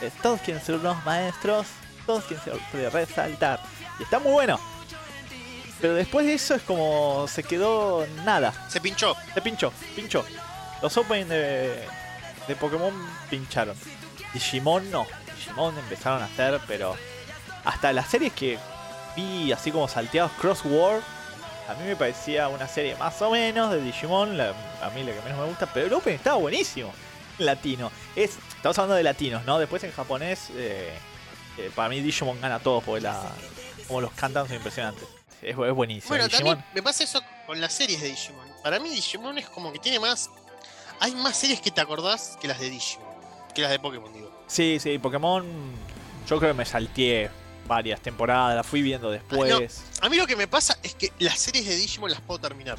Eh, 0.00 0.10
todos 0.22 0.40
quieren 0.40 0.62
ser 0.62 0.76
unos 0.76 1.04
maestros, 1.04 1.66
todos 2.06 2.24
quieren 2.24 2.44
ser 2.44 2.92
resaltar. 2.92 3.60
Y 3.98 4.04
está 4.04 4.18
muy 4.18 4.32
bueno. 4.32 4.58
Pero 5.80 5.94
después 5.94 6.26
de 6.26 6.34
eso 6.34 6.54
es 6.54 6.62
como 6.62 7.26
se 7.28 7.42
quedó 7.42 8.06
nada. 8.24 8.52
Se 8.68 8.80
pinchó. 8.80 9.16
Se 9.34 9.40
pinchó, 9.40 9.72
pinchó. 9.96 10.24
Los 10.82 10.96
de, 11.28 11.86
de 12.50 12.56
Pokémon 12.56 12.92
pincharon. 13.30 13.76
Digimon 14.34 14.90
no. 14.90 15.06
Digimon 15.36 15.76
empezaron 15.78 16.22
a 16.22 16.26
hacer, 16.26 16.60
pero 16.66 16.96
hasta 17.64 17.92
las 17.92 18.08
series 18.08 18.32
que 18.32 18.58
vi 19.16 19.52
así 19.52 19.70
como 19.72 19.88
salteados 19.88 20.32
Cross 20.40 20.60
War, 20.64 21.00
a 21.68 21.74
mí 21.74 21.84
me 21.86 21.96
parecía 21.96 22.48
una 22.48 22.66
serie 22.68 22.96
más 22.96 23.20
o 23.22 23.30
menos 23.30 23.70
de 23.70 23.80
Digimon, 23.80 24.36
la- 24.36 24.54
a 24.82 24.90
mí 24.90 25.02
la 25.04 25.12
que 25.12 25.20
menos 25.22 25.38
me 25.38 25.46
gusta, 25.46 25.66
pero 25.72 25.86
el 25.86 25.92
Open 25.92 26.14
estaba 26.14 26.36
buenísimo. 26.36 26.92
Latino. 27.38 27.90
Es, 28.16 28.32
estamos 28.54 28.76
hablando 28.78 28.96
de 28.96 29.02
latinos, 29.02 29.44
¿no? 29.46 29.58
Después 29.58 29.82
en 29.84 29.92
japonés, 29.92 30.48
eh, 30.54 30.92
eh, 31.56 31.70
para 31.74 31.88
mí 31.88 32.00
Digimon 32.00 32.38
gana 32.40 32.58
todo 32.58 32.80
porque 32.82 33.00
la, 33.02 33.22
como 33.88 34.00
los 34.02 34.12
cantan 34.12 34.46
son 34.46 34.56
impresionantes. 34.56 35.04
Es, 35.40 35.56
es 35.56 35.72
buenísimo. 35.74 36.08
Bueno, 36.10 36.24
Digimon, 36.28 36.56
también 36.56 36.70
me 36.74 36.82
pasa 36.82 37.04
eso 37.04 37.22
con 37.46 37.58
las 37.60 37.72
series 37.72 38.00
de 38.02 38.08
Digimon. 38.08 38.46
Para 38.62 38.78
mí 38.78 38.90
Digimon 38.90 39.38
es 39.38 39.48
como 39.48 39.72
que 39.72 39.78
tiene 39.78 39.98
más... 39.98 40.28
Hay 41.00 41.14
más 41.14 41.36
series 41.36 41.60
que 41.60 41.70
te 41.70 41.80
acordás 41.80 42.38
que 42.40 42.46
las 42.46 42.60
de 42.60 42.70
Digimon. 42.70 43.08
Que 43.54 43.62
las 43.62 43.70
de 43.70 43.78
Pokémon, 43.78 44.12
digo. 44.12 44.30
Sí, 44.46 44.78
sí, 44.80 44.98
Pokémon. 44.98 45.44
Yo 46.28 46.38
creo 46.38 46.52
que 46.52 46.58
me 46.58 46.66
salteé 46.66 47.30
varias 47.66 48.00
temporadas, 48.00 48.54
la 48.54 48.62
fui 48.62 48.82
viendo 48.82 49.10
después. 49.10 49.82
A 50.02 50.08
mí 50.08 50.16
lo 50.16 50.26
que 50.26 50.36
me 50.36 50.46
pasa 50.46 50.76
es 50.82 50.94
que 50.94 51.10
las 51.18 51.38
series 51.38 51.66
de 51.66 51.76
Digimon 51.76 52.10
las 52.10 52.20
puedo 52.20 52.38
terminar. 52.38 52.78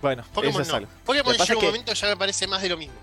Bueno, 0.00 0.24
Pokémon 0.32 0.52
eso 0.52 0.62
es 0.62 0.68
no. 0.68 0.74
algo. 0.76 0.90
Pokémon 1.04 1.34
llega 1.36 1.58
un 1.58 1.64
momento 1.64 1.92
ya 1.92 2.08
me 2.08 2.16
parece 2.16 2.46
más 2.46 2.62
de 2.62 2.68
lo 2.68 2.76
mismo. 2.76 2.94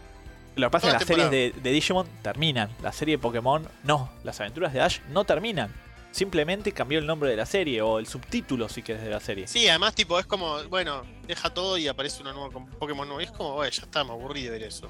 Lo 0.55 0.67
que 0.67 0.71
pasa 0.71 0.88
es 0.88 0.93
que 0.93 0.99
las 0.99 1.07
series 1.07 1.29
de 1.63 1.71
Digimon 1.71 2.07
terminan. 2.21 2.69
La 2.82 2.93
serie 2.93 3.17
de 3.17 3.19
Pokémon 3.19 3.67
no. 3.84 4.09
Las 4.23 4.39
aventuras 4.39 4.71
de 4.71 4.82
Ash 4.82 4.99
no 5.09 5.25
terminan. 5.25 5.73
Simplemente 6.12 6.74
cambió 6.74 6.99
el 6.99 7.05
nombre 7.07 7.30
de 7.30 7.38
la 7.38 7.45
serie 7.45 7.82
o 7.82 7.97
el 7.97 8.05
subtítulo, 8.05 8.68
si 8.68 8.84
querés, 8.84 9.01
de 9.03 9.09
la 9.09 9.20
serie. 9.20 9.47
Sí, 9.47 9.68
además, 9.70 9.95
tipo, 9.95 10.20
es 10.20 10.26
como, 10.26 10.62
bueno, 10.66 11.03
deja 11.26 11.53
todo 11.53 11.78
y 11.78 11.88
aparece 11.88 12.22
una 12.22 12.34
nueva 12.34 12.49
Pokémon 12.78 13.07
nuevo. 13.07 13.22
Y 13.22 13.24
es 13.24 13.32
como, 13.32 13.53
bueno, 13.53 13.72
ya 13.72 13.84
está, 13.84 14.03
me 14.03 14.12
aburrí 14.12 14.43
de 14.43 14.49
ver 14.49 14.64
eso. 14.64 14.89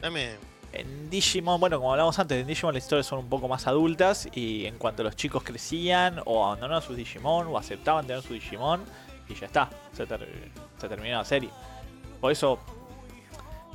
Dame. 0.00 0.36
En 0.72 1.10
Digimon, 1.10 1.60
bueno, 1.60 1.78
como 1.78 1.92
hablamos 1.92 2.18
antes, 2.18 2.40
en 2.40 2.46
Digimon 2.46 2.72
las 2.74 2.84
historias 2.84 3.06
son 3.06 3.18
un 3.18 3.28
poco 3.28 3.46
más 3.46 3.66
adultas 3.66 4.26
y 4.32 4.64
en 4.64 4.78
cuanto 4.78 5.02
los 5.02 5.14
chicos 5.16 5.42
crecían 5.42 6.22
o 6.24 6.46
abandonaban 6.46 6.82
sus 6.82 6.96
Digimon 6.96 7.48
o 7.48 7.58
aceptaban 7.58 8.06
tener 8.06 8.22
su 8.22 8.32
Digimon 8.32 8.82
y 9.28 9.34
ya 9.34 9.46
está, 9.46 9.68
se, 9.94 10.06
ter- 10.06 10.50
se 10.80 10.88
terminó 10.88 11.18
la 11.18 11.24
serie. 11.26 11.50
Por 12.22 12.32
eso, 12.32 12.58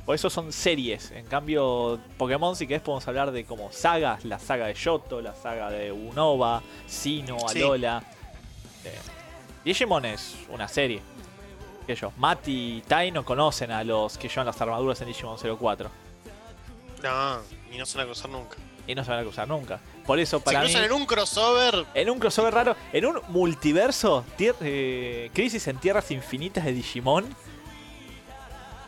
por 0.08 0.14
eso 0.14 0.30
son 0.30 0.54
series. 0.54 1.10
En 1.10 1.26
cambio, 1.26 2.00
Pokémon, 2.16 2.56
si 2.56 2.66
querés, 2.66 2.80
podemos 2.80 3.06
hablar 3.08 3.30
de 3.30 3.44
como 3.44 3.70
sagas, 3.70 4.24
la 4.24 4.38
saga 4.38 4.64
de 4.64 4.72
Yoto, 4.72 5.20
la 5.20 5.34
saga 5.34 5.68
de 5.68 5.92
Unova, 5.92 6.62
Sino, 6.86 7.36
Sí. 7.50 7.58
Alola. 7.58 8.02
Eh, 8.86 8.98
Digimon 9.66 10.06
es 10.06 10.34
una 10.48 10.66
serie. 10.66 11.02
Que 11.86 11.94
yo, 11.94 12.10
Mati 12.16 12.78
y 12.78 12.80
Tai 12.88 13.10
no 13.10 13.22
conocen 13.22 13.70
a 13.70 13.84
los 13.84 14.16
que 14.16 14.30
llevan 14.30 14.46
las 14.46 14.58
armaduras 14.62 14.98
en 15.02 15.08
Digimon 15.08 15.36
04. 15.36 15.90
No, 17.02 17.40
y 17.70 17.76
no 17.76 17.84
se 17.84 17.98
van 17.98 18.04
a 18.04 18.06
cruzar 18.06 18.30
nunca. 18.30 18.56
y 18.86 18.94
no 18.94 19.04
se 19.04 19.10
van 19.10 19.20
a 19.20 19.22
cruzar 19.24 19.46
nunca. 19.46 19.78
Por 20.06 20.18
eso 20.18 20.38
Se 20.38 20.44
para 20.46 20.60
mí, 20.60 20.68
cruzan 20.68 20.84
en 20.84 20.92
un 20.92 21.04
crossover. 21.04 21.84
en 21.92 22.08
un 22.08 22.18
crossover 22.18 22.54
raro, 22.54 22.76
en 22.94 23.04
un 23.04 23.20
multiverso, 23.28 24.24
eh, 24.38 25.30
Crisis 25.34 25.68
en 25.68 25.76
Tierras 25.76 26.10
Infinitas 26.10 26.64
de 26.64 26.72
Digimon. 26.72 27.26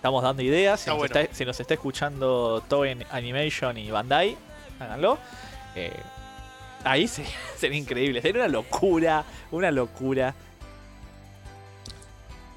Estamos 0.01 0.23
dando 0.23 0.41
ideas. 0.43 0.81
Si, 0.81 0.85
Está 0.85 0.93
nos, 0.93 0.99
bueno. 0.99 1.21
está, 1.21 1.35
si 1.35 1.45
nos 1.45 1.61
está 1.61 1.75
escuchando 1.75 2.63
Toei 2.69 2.97
Animation 3.11 3.77
y 3.77 3.91
Bandai, 3.91 4.35
háganlo. 4.79 5.19
Eh, 5.75 5.93
ahí 6.85 7.07
se- 7.07 7.27
sería 7.59 7.79
increíble. 7.79 8.23
Sería 8.23 8.41
una 8.45 8.49
locura, 8.49 9.25
una 9.51 9.71
locura. 9.71 10.35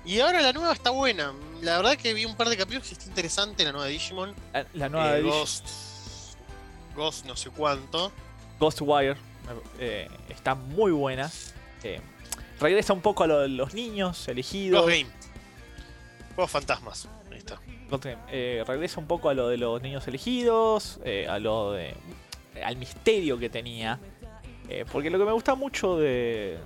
Y 0.05 0.19
ahora 0.21 0.41
la 0.41 0.53
nueva 0.53 0.71
está 0.73 0.89
buena. 0.91 1.33
La 1.61 1.77
verdad 1.77 1.97
que 1.97 2.13
vi 2.13 2.23
un 2.25 2.35
par 2.35 2.47
de 2.47 2.55
capítulos 2.57 2.89
y 2.91 2.93
está 2.93 3.05
interesante 3.05 3.63
la 3.65 3.71
nueva 3.73 3.87
Digimon. 3.87 4.33
La, 4.53 4.65
la 4.73 4.89
nueva 4.89 5.11
Eh, 5.11 5.15
de 5.15 5.23
Dig- 5.23 5.29
Ghost. 5.31 5.67
Ghost 6.95 7.25
no 7.25 7.35
sé 7.35 7.49
cuánto. 7.49 8.11
Ghostwire 8.59 9.17
eh, 9.79 10.09
está 10.29 10.55
muy 10.55 10.91
buena. 10.93 11.29
Eh, 11.83 11.99
regresa 12.59 12.93
un 12.93 13.01
poco 13.01 13.23
a 13.23 13.27
lo 13.27 13.39
de 13.41 13.49
los 13.49 13.73
niños 13.73 14.27
elegidos. 14.29 14.81
Ghost 14.83 14.93
Game. 14.93 15.09
Juegos 16.35 16.51
fantasmas. 16.51 17.07
Ahí 17.31 17.41
Game. 17.89 18.17
Eh, 18.31 18.63
regresa 18.65 18.99
un 18.99 19.05
poco 19.05 19.29
a 19.29 19.33
lo 19.33 19.47
de 19.47 19.57
los 19.57 19.81
niños 19.81 20.07
elegidos, 20.07 20.99
eh, 21.03 21.27
a 21.27 21.37
lo 21.37 21.73
de. 21.73 21.93
al 22.63 22.75
misterio 22.77 23.37
que 23.37 23.49
tenía. 23.49 23.99
Eh, 24.67 24.85
porque 24.91 25.09
lo 25.09 25.19
que 25.19 25.25
me 25.25 25.31
gusta 25.31 25.55
mucho 25.55 25.97
de, 25.97 26.57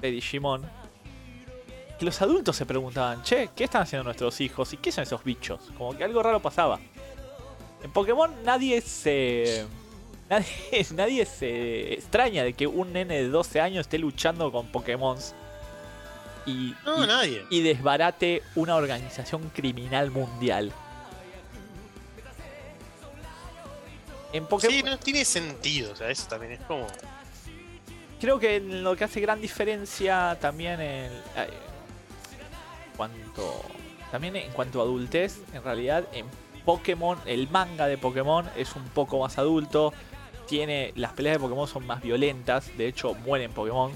de 0.00 0.10
Digimon. 0.10 0.62
Que 1.98 2.04
los 2.04 2.20
adultos 2.22 2.56
se 2.56 2.66
preguntaban, 2.66 3.22
che, 3.22 3.50
¿qué 3.54 3.64
están 3.64 3.82
haciendo 3.82 4.02
nuestros 4.02 4.40
hijos? 4.40 4.72
¿Y 4.72 4.78
qué 4.78 4.90
son 4.90 5.02
esos 5.04 5.22
bichos? 5.22 5.60
Como 5.78 5.96
que 5.96 6.02
algo 6.02 6.20
raro 6.22 6.40
pasaba. 6.40 6.80
En 7.84 7.92
Pokémon 7.92 8.32
nadie 8.44 8.80
se. 8.80 9.66
Nadie, 10.28 10.46
nadie 10.94 11.24
se 11.24 11.94
extraña 11.94 12.42
de 12.42 12.54
que 12.54 12.66
un 12.66 12.92
nene 12.92 13.22
de 13.22 13.28
12 13.28 13.60
años 13.60 13.82
esté 13.82 13.98
luchando 13.98 14.50
con 14.50 14.66
Pokémon. 14.66 15.16
Y, 16.46 16.74
No, 16.84 17.02
y- 17.04 17.06
nadie. 17.06 17.46
y 17.50 17.62
desbarate 17.62 18.42
una 18.54 18.76
organización 18.76 19.50
criminal 19.54 20.10
mundial. 20.10 20.72
En 24.32 24.46
Pokémon, 24.46 24.74
Sí, 24.76 24.82
no 24.82 24.98
tiene 24.98 25.24
sentido. 25.24 25.92
O 25.92 25.96
sea, 25.96 26.10
eso 26.10 26.26
también 26.28 26.52
es 26.52 26.60
como. 26.62 26.86
creo 28.20 28.38
que 28.38 28.58
lo 28.60 28.96
que 28.96 29.04
hace 29.04 29.20
gran 29.20 29.40
diferencia 29.40 30.36
también 30.40 30.80
en 30.80 31.12
eh, 31.12 31.48
cuanto 32.96 33.62
también 34.10 34.34
en 34.36 34.50
cuanto 34.52 34.80
a 34.80 34.84
adultez, 34.84 35.40
en 35.52 35.62
realidad 35.62 36.04
en 36.12 36.26
Pokémon, 36.64 37.18
el 37.26 37.48
manga 37.50 37.86
de 37.86 37.98
Pokémon 37.98 38.48
es 38.56 38.74
un 38.76 38.84
poco 38.88 39.18
más 39.20 39.38
adulto, 39.38 39.92
tiene 40.48 40.92
las 40.96 41.12
peleas 41.12 41.36
de 41.36 41.40
Pokémon 41.40 41.68
son 41.68 41.86
más 41.86 42.00
violentas, 42.02 42.76
de 42.76 42.86
hecho 42.88 43.14
mueren 43.14 43.52
Pokémon. 43.52 43.92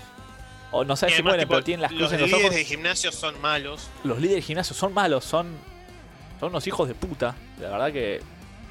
O 0.71 0.85
no 0.85 0.97
sé 0.97 1.09
si 1.11 1.23
mueren, 1.23 1.41
tipo, 1.41 1.51
pero 1.55 1.65
tienen 1.65 1.83
las 1.83 1.93
los 1.93 1.99
cruces 2.11 2.15
en 2.17 2.21
los 2.21 2.29
líderes 2.31 2.45
ojos. 2.47 2.57
de 2.57 2.65
gimnasio 2.65 3.13
son 3.13 3.41
malos. 3.41 3.89
Los 4.05 4.19
líderes 4.19 4.37
de 4.37 4.43
gimnasio 4.43 4.75
son 4.77 4.93
malos, 4.93 5.25
son 5.25 5.57
son 6.41 6.51
unos 6.51 6.67
hijos 6.67 6.87
de 6.89 6.95
puta. 6.95 7.35
La 7.61 7.71
verdad 7.71 7.93
que 7.93 8.21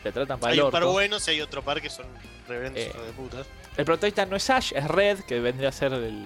te 0.03 0.11
tratan 0.11 0.39
para 0.39 0.53
Hay 0.53 0.59
el 0.59 0.65
un 0.65 0.71
par 0.71 0.85
buenos 0.85 1.27
y 1.27 1.31
hay 1.31 1.41
otro 1.41 1.61
par 1.63 1.81
que 1.81 1.89
son 1.89 2.05
reverendos 2.47 2.81
Eh. 2.83 2.91
hijos 2.93 3.05
de 3.05 3.11
puta. 3.13 3.37
El 3.75 3.85
protagonista 3.85 4.25
no 4.25 4.35
es 4.35 4.49
Ash, 4.49 4.71
es 4.75 4.87
Red, 4.87 5.19
que 5.21 5.39
vendría 5.39 5.69
a 5.69 5.71
ser 5.71 5.91
el, 5.93 6.23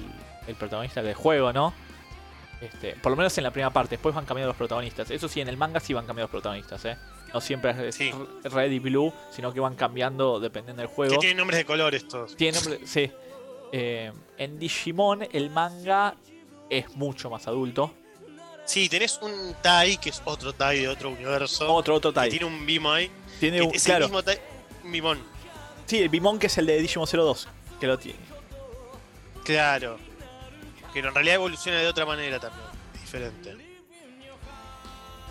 el 0.48 0.56
protagonista 0.56 1.02
del 1.02 1.16
juego, 1.16 1.52
¿no? 1.54 1.74
Este, 2.62 2.94
por 2.96 3.10
lo 3.12 3.16
menos 3.16 3.36
en 3.40 3.44
la 3.44 3.52
primera 3.52 3.72
parte, 3.72 3.92
después 3.96 4.14
van 4.14 4.26
cambiando 4.26 4.50
los 4.50 4.56
protagonistas. 4.58 5.10
Eso 5.10 5.28
sí, 5.28 5.42
en 5.42 5.48
el 5.48 5.58
manga 5.58 5.80
sí 5.80 5.94
van 5.94 6.06
cambiando 6.06 6.26
los 6.28 6.32
protagonistas, 6.32 6.86
¿eh? 6.86 6.98
No 7.34 7.42
siempre 7.42 7.88
es 7.88 7.96
Sí. 7.96 8.12
Red 8.44 8.70
y 8.72 8.80
Blue, 8.80 9.12
sino 9.32 9.52
que 9.54 9.60
van 9.60 9.76
cambiando 9.76 10.40
dependiendo 10.40 10.82
del 10.82 10.90
Que 10.90 10.96
juego. 10.96 11.18
tienen 11.20 11.38
nombres 11.38 11.58
de 11.58 11.66
colores 11.66 12.08
todos. 12.08 12.36
Tiene 12.36 12.60
nombre, 12.60 12.82
sí. 12.86 13.12
Eh, 13.72 14.12
en 14.38 14.60
Digimon 14.60 15.28
el 15.32 15.50
manga 15.50 16.16
es 16.70 16.96
mucho 16.96 17.30
más 17.30 17.48
adulto. 17.48 17.94
Sí, 18.66 18.90
tenés 18.90 19.20
un 19.22 19.56
Tai 19.62 19.98
que 19.98 20.10
es 20.10 20.22
otro 20.26 20.54
Tai 20.54 20.80
de 20.80 20.88
otro 20.88 21.10
universo. 21.10 21.74
Otro, 21.74 21.96
otro 21.96 22.12
que 22.14 22.20
type. 22.20 22.30
tiene 22.32 22.46
un 22.46 22.66
Bimai. 22.66 23.10
Tiene 23.40 23.58
que 23.58 23.64
un, 23.64 23.76
es 23.76 23.84
claro, 23.84 24.06
el 24.06 24.12
mismo 24.12 24.24
Tai. 24.24 24.40
Un 24.84 24.92
Bimon. 24.92 25.20
sí, 25.86 26.00
el 26.00 26.10
Bimon 26.10 26.40
que 26.40 26.48
es 26.48 26.58
el 26.58 26.66
de 26.66 26.80
Digimon 26.82 27.08
02, 27.08 27.48
que 27.80 27.88
lo 27.88 27.98
tiene. 27.98 28.20
Claro. 29.44 29.98
Pero 30.94 31.10
en 31.10 31.14
realidad 31.14 31.36
evoluciona 31.36 31.80
de 31.80 31.88
otra 31.88 32.06
manera 32.06 32.40
también. 32.40 32.66
Diferente. 32.94 33.56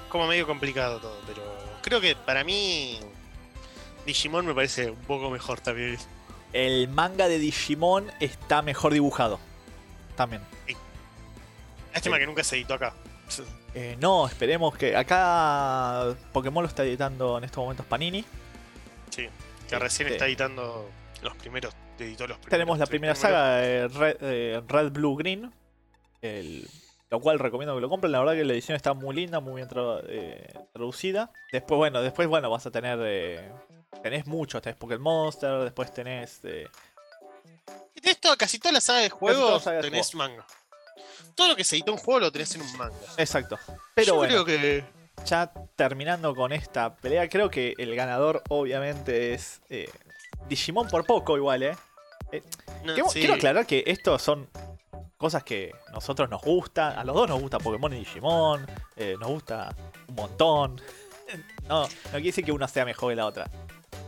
Como 0.09 0.27
medio 0.27 0.47
complicado 0.47 0.99
todo, 0.99 1.19
pero 1.27 1.43
creo 1.83 2.01
que 2.01 2.17
para 2.17 2.43
mí 2.43 2.99
Digimon 4.05 4.45
me 4.45 4.55
parece 4.55 4.91
un 4.91 5.03
poco 5.03 5.31
mejor 5.31 5.61
también. 5.61 5.97
El 6.53 6.89
manga 6.89 7.29
de 7.29 7.39
Digimon 7.39 8.11
está 8.21 8.63
mejor 8.63 8.93
dibujado. 8.93 9.39
También. 10.17 10.43
Lástima 11.95 12.19
que 12.19 12.27
nunca 12.27 12.45
se 12.45 12.57
editó 12.57 12.75
acá. 12.75 12.93
Eh, 13.75 13.97
no, 14.01 14.27
esperemos 14.27 14.77
que. 14.77 14.97
Acá 14.97 16.15
Pokémon 16.33 16.63
lo 16.63 16.69
está 16.69 16.83
editando 16.85 17.39
en 17.39 17.45
estos 17.45 17.59
momentos 17.63 17.87
Panini. 17.87 18.25
Sí, 19.11 19.29
que 19.69 19.79
recién 19.79 20.07
Este- 20.09 20.17
está 20.17 20.27
editando 20.27 20.89
los 21.23 21.37
primeros. 21.37 21.75
Editó 21.99 22.27
los 22.27 22.39
primeros 22.39 22.51
Tenemos 22.51 22.79
la 22.79 22.87
primera 22.87 23.15
saga 23.15 23.57
de 23.57 23.89
Red, 23.89 24.17
eh, 24.23 24.63
Red, 24.67 24.91
Blue, 24.93 25.17
Green. 25.17 25.53
el- 26.23 26.67
lo 27.11 27.21
cual 27.21 27.39
recomiendo 27.39 27.75
que 27.75 27.81
lo 27.81 27.89
compren. 27.89 28.13
La 28.13 28.21
verdad 28.21 28.35
que 28.35 28.45
la 28.45 28.53
edición 28.53 28.77
está 28.77 28.95
muy 28.95 29.15
linda, 29.17 29.41
muy 29.41 29.57
bien 29.57 29.69
tra- 29.69 30.03
eh, 30.09 30.53
traducida. 30.73 31.31
Después, 31.53 31.77
bueno, 31.77 32.03
después, 32.03 32.27
bueno, 32.29 32.49
vas 32.51 32.67
a 32.67 32.71
tener. 32.71 32.99
Eh, 33.93 33.99
tenés 34.03 34.27
muchos, 34.27 34.61
tenés 34.63 34.77
Pokémon 34.79 35.03
Monster, 35.03 35.59
después 35.65 35.93
tenés. 35.93 36.41
eh, 36.45 36.69
tenés 37.95 38.19
casi 38.39 38.59
toda 38.59 38.73
la 38.73 38.81
saga 38.81 39.01
de 39.01 39.11
juegos 39.11 39.63
saga 39.63 39.77
de 39.79 39.91
tenés 39.91 40.15
manga. 40.15 40.47
Todo 41.35 41.49
lo 41.49 41.57
que 41.57 41.65
se 41.65 41.77
editó 41.77 41.93
en 41.93 41.99
juego 41.99 42.21
lo 42.21 42.33
tenés 42.33 42.55
en 42.55 42.63
un 42.63 42.77
manga. 42.77 42.97
exacto. 43.17 43.59
Pero 43.95 44.07
Yo 44.09 44.17
bueno. 44.17 44.45
creo 44.45 44.45
que. 44.45 44.85
ya 45.25 45.53
terminando 45.77 46.35
con 46.35 46.53
esta 46.53 46.95
pelea, 46.97 47.29
creo 47.29 47.51
que 47.51 47.75
el 47.79 47.95
ganador 47.95 48.43
obviamente 48.49 49.35
es 49.35 49.61
eh, 49.71 49.91
Digimon 50.49 50.89
por 50.89 51.05
poco 51.07 51.37
igual, 51.37 51.63
¿eh? 51.63 51.77
no, 52.85 52.95
Quiero, 52.95 53.09
sí. 53.11 53.19
quiero 53.21 53.35
aclarar 53.35 53.67
que 53.67 53.83
esto 53.87 54.19
son 54.19 54.49
cosas 55.19 55.43
que 55.45 55.73
nosotros 55.93 56.31
nos 56.31 56.41
gustan, 56.43 56.99
a 56.99 57.05
los 57.05 57.15
dos 57.15 57.29
nos 57.29 57.41
gusta 57.41 57.59
Pokémon 57.59 57.93
y 57.93 57.99
Digimon, 58.01 58.67
eh, 58.97 59.17
nos 59.21 59.29
gusta 59.29 59.75
un 60.09 60.15
montón. 60.15 60.81
No, 61.69 61.83
no 61.83 61.89
quiere 62.13 62.23
decir 62.23 62.45
que 62.45 62.53
una 62.53 62.67
sea 62.67 62.85
mejor 62.85 63.11
que 63.11 63.17
la 63.17 63.27
otra. 63.27 63.51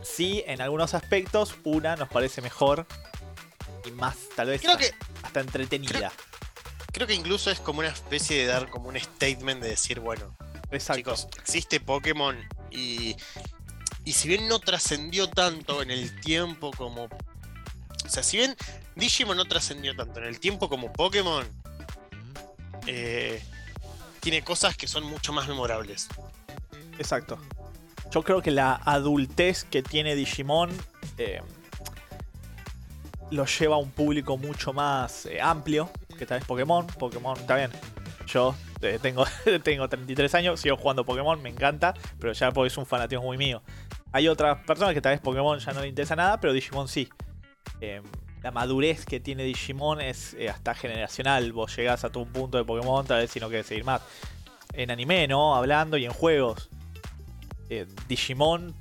Sí, 0.03 0.43
en 0.47 0.61
algunos 0.61 0.93
aspectos, 0.93 1.55
una 1.63 1.95
nos 1.95 2.09
parece 2.09 2.41
mejor 2.41 2.85
y 3.85 3.91
más, 3.91 4.15
tal 4.35 4.47
vez, 4.47 4.61
Creo 4.61 4.77
que, 4.77 4.93
hasta 5.23 5.39
entretenida. 5.41 6.11
creo 6.91 7.07
que 7.07 7.13
incluso 7.13 7.51
es 7.51 7.59
como 7.59 7.79
una 7.79 7.89
especie 7.89 8.37
de 8.37 8.45
dar 8.45 8.69
como 8.69 8.89
un 8.89 8.99
statement 8.99 9.61
de 9.61 9.69
decir, 9.69 9.99
bueno, 9.99 10.35
Exacto. 10.71 10.97
chicos, 10.99 11.27
existe 11.39 11.79
Pokémon 11.79 12.37
y, 12.71 13.15
y 14.05 14.13
si 14.13 14.27
bien 14.27 14.47
no 14.47 14.59
trascendió 14.59 15.29
tanto 15.29 15.81
en 15.81 15.91
el 15.91 16.19
tiempo 16.21 16.71
como... 16.71 17.05
O 18.05 18.09
sea, 18.09 18.21
si 18.23 18.37
bien 18.37 18.55
Digimon 18.95 19.37
no 19.37 19.45
trascendió 19.45 19.95
tanto 19.95 20.19
en 20.19 20.25
el 20.25 20.39
tiempo 20.39 20.67
como 20.69 20.91
Pokémon, 20.91 21.47
eh, 22.85 23.41
tiene 24.19 24.43
cosas 24.43 24.75
que 24.75 24.87
son 24.87 25.03
mucho 25.05 25.31
más 25.33 25.47
memorables. 25.47 26.07
Exacto. 26.97 27.39
Yo 28.13 28.21
creo 28.21 28.43
que 28.43 28.51
la 28.51 28.75
adultez 28.85 29.63
que 29.63 29.81
tiene 29.81 30.13
Digimon 30.13 30.69
eh, 31.17 31.41
lo 33.31 33.45
lleva 33.47 33.73
a 33.73 33.79
un 33.79 33.89
público 33.89 34.37
mucho 34.37 34.71
más 34.71 35.25
eh, 35.25 35.41
amplio 35.41 35.89
que 36.15 36.27
tal 36.27 36.37
vez 36.37 36.47
Pokémon. 36.47 36.85
Pokémon, 36.85 37.35
está 37.35 37.55
bien. 37.55 37.71
Yo 38.27 38.53
eh, 38.83 38.99
tengo, 39.01 39.25
tengo 39.63 39.89
33 39.89 40.35
años, 40.35 40.59
sigo 40.59 40.77
jugando 40.77 41.03
Pokémon, 41.03 41.41
me 41.41 41.49
encanta, 41.49 41.95
pero 42.19 42.33
ya 42.33 42.49
es 42.49 42.77
un 42.77 42.85
fanatismo 42.85 43.23
muy 43.23 43.39
mío. 43.39 43.63
Hay 44.11 44.27
otras 44.27 44.59
personas 44.63 44.93
que 44.93 45.01
tal 45.01 45.13
vez 45.13 45.19
Pokémon 45.19 45.57
ya 45.57 45.73
no 45.73 45.81
le 45.81 45.87
interesa 45.87 46.15
nada, 46.15 46.39
pero 46.39 46.53
Digimon 46.53 46.87
sí. 46.87 47.09
La 48.43 48.51
madurez 48.51 49.07
que 49.07 49.21
tiene 49.21 49.43
Digimon 49.43 50.01
es 50.01 50.37
hasta 50.51 50.75
generacional. 50.75 51.51
Vos 51.51 51.75
llegás 51.75 52.03
a 52.03 52.11
tu 52.11 52.27
punto 52.27 52.59
de 52.59 52.63
Pokémon, 52.63 53.07
tal 53.07 53.21
vez 53.21 53.31
si 53.31 53.39
no 53.39 53.49
querés 53.49 53.65
seguir 53.65 53.85
más. 53.85 54.03
En 54.73 54.91
anime, 54.91 55.27
¿no? 55.27 55.55
Hablando 55.55 55.97
y 55.97 56.05
en 56.05 56.13
juegos. 56.13 56.69
Eh, 57.81 57.87
Digimon, 58.07 58.73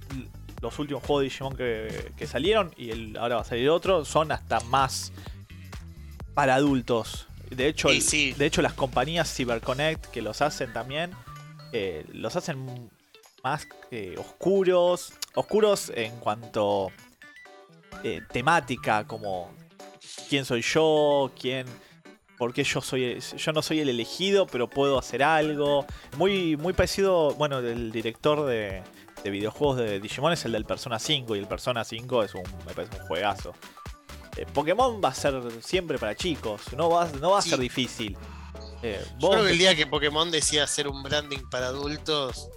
los 0.60 0.78
últimos 0.78 1.02
juegos 1.02 1.22
de 1.22 1.24
Digimon 1.30 1.56
que, 1.56 2.12
que 2.16 2.26
salieron, 2.26 2.72
y 2.76 2.90
el- 2.90 3.16
ahora 3.16 3.36
va 3.36 3.40
a 3.40 3.44
salir 3.44 3.68
otro, 3.70 4.04
son 4.04 4.30
hasta 4.32 4.60
más 4.60 5.12
para 6.34 6.54
adultos. 6.56 7.26
De 7.50 7.68
hecho, 7.68 7.90
Y 7.90 7.96
el- 7.96 8.02
sí. 8.02 8.32
de 8.34 8.46
hecho 8.46 8.60
las 8.62 8.74
compañías 8.74 9.32
CyberConnect 9.34 10.06
que 10.06 10.20
los 10.22 10.42
hacen 10.42 10.72
también, 10.72 11.12
eh, 11.72 12.04
los 12.12 12.36
hacen 12.36 12.90
más 13.42 13.66
eh, 13.90 14.14
oscuros. 14.18 15.12
Oscuros 15.34 15.90
en 15.94 16.16
cuanto 16.18 16.90
eh, 18.04 18.20
temática, 18.32 19.06
como 19.06 19.50
quién 20.28 20.44
soy 20.44 20.62
yo, 20.62 21.30
quién, 21.38 21.66
por 22.42 22.52
qué 22.52 22.64
yo 22.64 22.80
soy, 22.80 23.20
yo 23.36 23.52
no 23.52 23.62
soy 23.62 23.78
el 23.78 23.88
elegido, 23.88 24.48
pero 24.48 24.68
puedo 24.68 24.98
hacer 24.98 25.22
algo. 25.22 25.86
Muy, 26.16 26.56
muy 26.56 26.72
parecido, 26.72 27.34
bueno, 27.34 27.60
el 27.60 27.92
director 27.92 28.44
de, 28.46 28.82
de 29.22 29.30
videojuegos 29.30 29.76
de 29.76 30.00
Digimon 30.00 30.32
es 30.32 30.44
el 30.44 30.50
del 30.50 30.64
Persona 30.64 30.98
5 30.98 31.36
y 31.36 31.38
el 31.38 31.46
Persona 31.46 31.84
5 31.84 32.24
es 32.24 32.34
un, 32.34 32.42
me 32.66 32.74
parece 32.74 33.00
un 33.00 33.06
juegazo. 33.06 33.52
Eh, 34.36 34.44
Pokémon 34.52 35.00
va 35.00 35.10
a 35.10 35.14
ser 35.14 35.40
siempre 35.60 35.98
para 36.00 36.16
chicos, 36.16 36.62
no 36.76 36.90
va, 36.90 37.08
no 37.20 37.30
va 37.30 37.38
a 37.38 37.42
Sí. 37.42 37.50
ser 37.50 37.60
difícil. 37.60 38.16
Eh, 38.82 39.00
Yo 39.20 39.30
creo 39.30 39.44
que 39.44 39.52
el 39.52 39.58
día 39.58 39.76
que 39.76 39.86
Pokémon 39.86 40.28
decía 40.32 40.64
hacer 40.64 40.88
un 40.88 41.00
branding 41.04 41.48
para 41.48 41.66
adultos, 41.68 42.48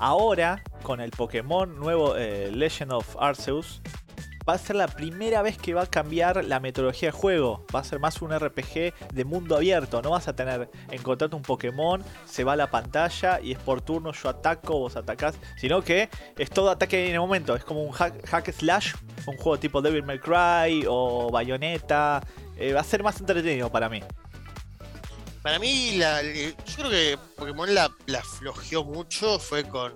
Ahora, 0.00 0.64
con 0.82 1.00
el 1.00 1.12
Pokémon 1.12 1.78
nuevo 1.78 2.16
eh, 2.16 2.50
Legend 2.52 2.92
of 2.92 3.16
Arceus, 3.20 3.80
va 4.48 4.54
a 4.54 4.58
ser 4.58 4.76
la 4.76 4.88
primera 4.88 5.42
vez 5.42 5.58
que 5.58 5.74
va 5.74 5.82
a 5.82 5.86
cambiar 5.86 6.44
la 6.44 6.58
metodología 6.60 7.08
de 7.08 7.12
juego. 7.12 7.66
Va 7.74 7.80
a 7.80 7.84
ser 7.84 7.98
más 8.00 8.22
un 8.22 8.30
RPG 8.36 8.94
de 9.12 9.24
mundo 9.24 9.56
abierto. 9.56 10.00
No 10.00 10.10
vas 10.10 10.26
a 10.28 10.34
tener, 10.34 10.70
encontrarte 10.90 11.36
un 11.36 11.42
Pokémon, 11.42 12.02
se 12.24 12.44
va 12.44 12.54
a 12.54 12.56
la 12.56 12.70
pantalla 12.70 13.40
y 13.40 13.52
es 13.52 13.58
por 13.58 13.82
turno, 13.82 14.12
yo 14.12 14.28
ataco, 14.30 14.78
vos 14.78 14.96
atacás. 14.96 15.34
Sino 15.58 15.82
que 15.82 16.08
es 16.38 16.48
todo 16.50 16.70
ataque 16.70 17.08
en 17.08 17.14
el 17.14 17.20
momento. 17.20 17.54
Es 17.54 17.64
como 17.64 17.82
un 17.82 17.92
hack, 17.92 18.52
slash, 18.52 18.94
un 19.26 19.36
juego 19.36 19.58
tipo 19.58 19.82
Devil 19.82 20.02
May 20.04 20.18
Cry 20.18 20.84
o 20.88 21.30
Bayonetta. 21.30 22.22
Eh, 22.56 22.72
va 22.72 22.80
a 22.80 22.84
ser 22.84 23.02
más 23.02 23.20
entretenido 23.20 23.70
para 23.70 23.88
mí. 23.88 24.02
para 25.42 25.58
mí, 25.58 25.92
la- 25.96 26.22
yo 26.22 26.52
creo 26.76 26.90
que 26.90 27.18
Pokémon 27.36 27.72
la, 27.74 27.90
la 28.06 28.22
flojeó 28.22 28.84
mucho 28.84 29.38
fue 29.38 29.64
con 29.64 29.92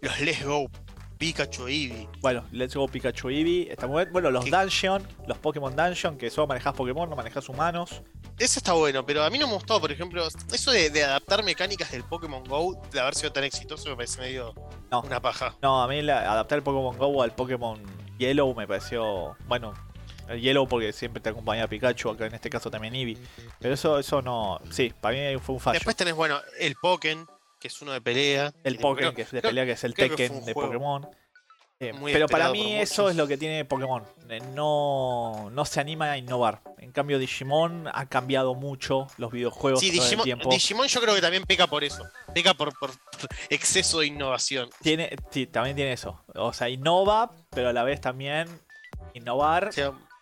los 0.00 0.20
Let's 0.20 0.44
Go 0.44 0.70
Pikachu 1.18 1.66
e 1.68 1.72
Eevee. 1.72 2.08
Bueno, 2.20 2.44
Let's 2.52 2.74
Go 2.76 2.86
Pikachu 2.88 3.28
Eevee. 3.30 3.70
Está 3.70 3.86
muy 3.86 4.02
bien. 4.02 4.12
Bueno, 4.12 4.30
los 4.30 4.44
¿Qué? 4.44 4.50
Dungeon, 4.50 5.06
los 5.26 5.36
Pokémon 5.38 5.74
Dungeon, 5.74 6.16
que 6.16 6.30
solo 6.30 6.46
manejás 6.46 6.74
Pokémon, 6.74 7.10
no 7.10 7.16
manejás 7.16 7.48
humanos. 7.48 8.02
Eso 8.38 8.60
está 8.60 8.72
bueno, 8.72 9.04
pero 9.04 9.24
a 9.24 9.30
mí 9.30 9.36
no 9.38 9.48
me 9.48 9.54
gustó, 9.54 9.80
por 9.80 9.90
ejemplo, 9.90 10.26
eso 10.52 10.70
de, 10.70 10.90
de 10.90 11.02
adaptar 11.02 11.42
mecánicas 11.42 11.90
del 11.90 12.04
Pokémon 12.04 12.44
Go, 12.44 12.80
de 12.92 13.00
haber 13.00 13.16
sido 13.16 13.32
tan 13.32 13.42
exitoso, 13.42 13.88
me 13.90 13.96
parece 13.96 14.20
medio 14.20 14.54
No. 14.92 15.00
una 15.00 15.20
paja. 15.20 15.56
No, 15.60 15.82
a 15.82 15.88
mí 15.88 16.02
la- 16.02 16.30
adaptar 16.32 16.58
el 16.58 16.62
Pokémon 16.62 16.96
Go 16.96 17.20
al 17.22 17.34
Pokémon 17.34 17.82
Yellow 18.18 18.54
me 18.54 18.68
pareció. 18.68 19.36
Bueno, 19.48 19.74
el 20.28 20.40
Yellow 20.40 20.68
porque 20.68 20.92
siempre 20.92 21.20
te 21.20 21.30
acompaña 21.30 21.66
Pikachu, 21.66 22.10
acá 22.10 22.26
en 22.26 22.34
este 22.34 22.48
caso 22.48 22.70
también 22.70 22.94
Eevee. 22.94 23.18
Pero 23.58 23.74
eso, 23.74 23.98
eso 23.98 24.22
no. 24.22 24.60
Sí, 24.70 24.92
para 25.00 25.16
mí 25.16 25.38
fue 25.40 25.54
un 25.56 25.60
fallo. 25.60 25.74
Después 25.74 25.96
tenés, 25.96 26.14
bueno, 26.14 26.38
el 26.60 26.76
Pokémon, 26.76 27.26
que 27.58 27.68
es 27.68 27.82
uno 27.82 27.92
de 27.92 28.00
pelea. 28.00 28.52
el 28.64 28.76
que 28.76 28.82
Pokémon 28.82 29.14
que 29.14 29.22
es 29.22 29.30
de 29.30 29.40
creo- 29.40 29.50
pelea, 29.50 29.64
que 29.66 29.72
es 29.72 29.84
el 29.84 29.94
Tekken 29.94 30.44
de 30.44 30.54
Pokémon. 30.54 31.08
Eh, 31.80 31.92
pero 32.12 32.26
para 32.26 32.50
mí 32.50 32.74
eso 32.74 33.02
muchos. 33.02 33.10
es 33.12 33.16
lo 33.16 33.28
que 33.28 33.36
tiene 33.36 33.64
Pokémon. 33.64 34.02
eh, 34.28 34.40
No, 34.52 35.48
no 35.52 35.64
se 35.64 35.78
anima 35.80 36.10
a 36.10 36.18
innovar. 36.18 36.60
En 36.78 36.90
cambio, 36.90 37.20
Digimon 37.20 37.88
ha 37.94 38.06
cambiado 38.06 38.56
mucho 38.56 39.06
los 39.16 39.30
videojuegos 39.30 39.78
Sí, 39.78 39.90
Digimon, 39.92 40.24
tiempo. 40.24 40.50
Digimon 40.50 40.88
yo 40.88 41.00
creo 41.00 41.14
que 41.14 41.20
también 41.20 41.44
peca 41.44 41.68
por 41.68 41.84
eso. 41.84 42.02
Peca 42.34 42.54
por, 42.54 42.76
por- 42.78 42.90
por 42.90 43.20
exceso 43.48 44.00
de 44.00 44.06
innovación. 44.08 44.68
Tiene, 44.82 45.14
sí, 45.30 45.46
también 45.46 45.76
tiene 45.76 45.92
eso. 45.92 46.20
O 46.34 46.52
sea, 46.52 46.68
innova, 46.68 47.30
pero 47.50 47.68
a 47.68 47.72
la 47.72 47.84
vez 47.84 48.00
también 48.00 48.48
innovar 49.14 49.70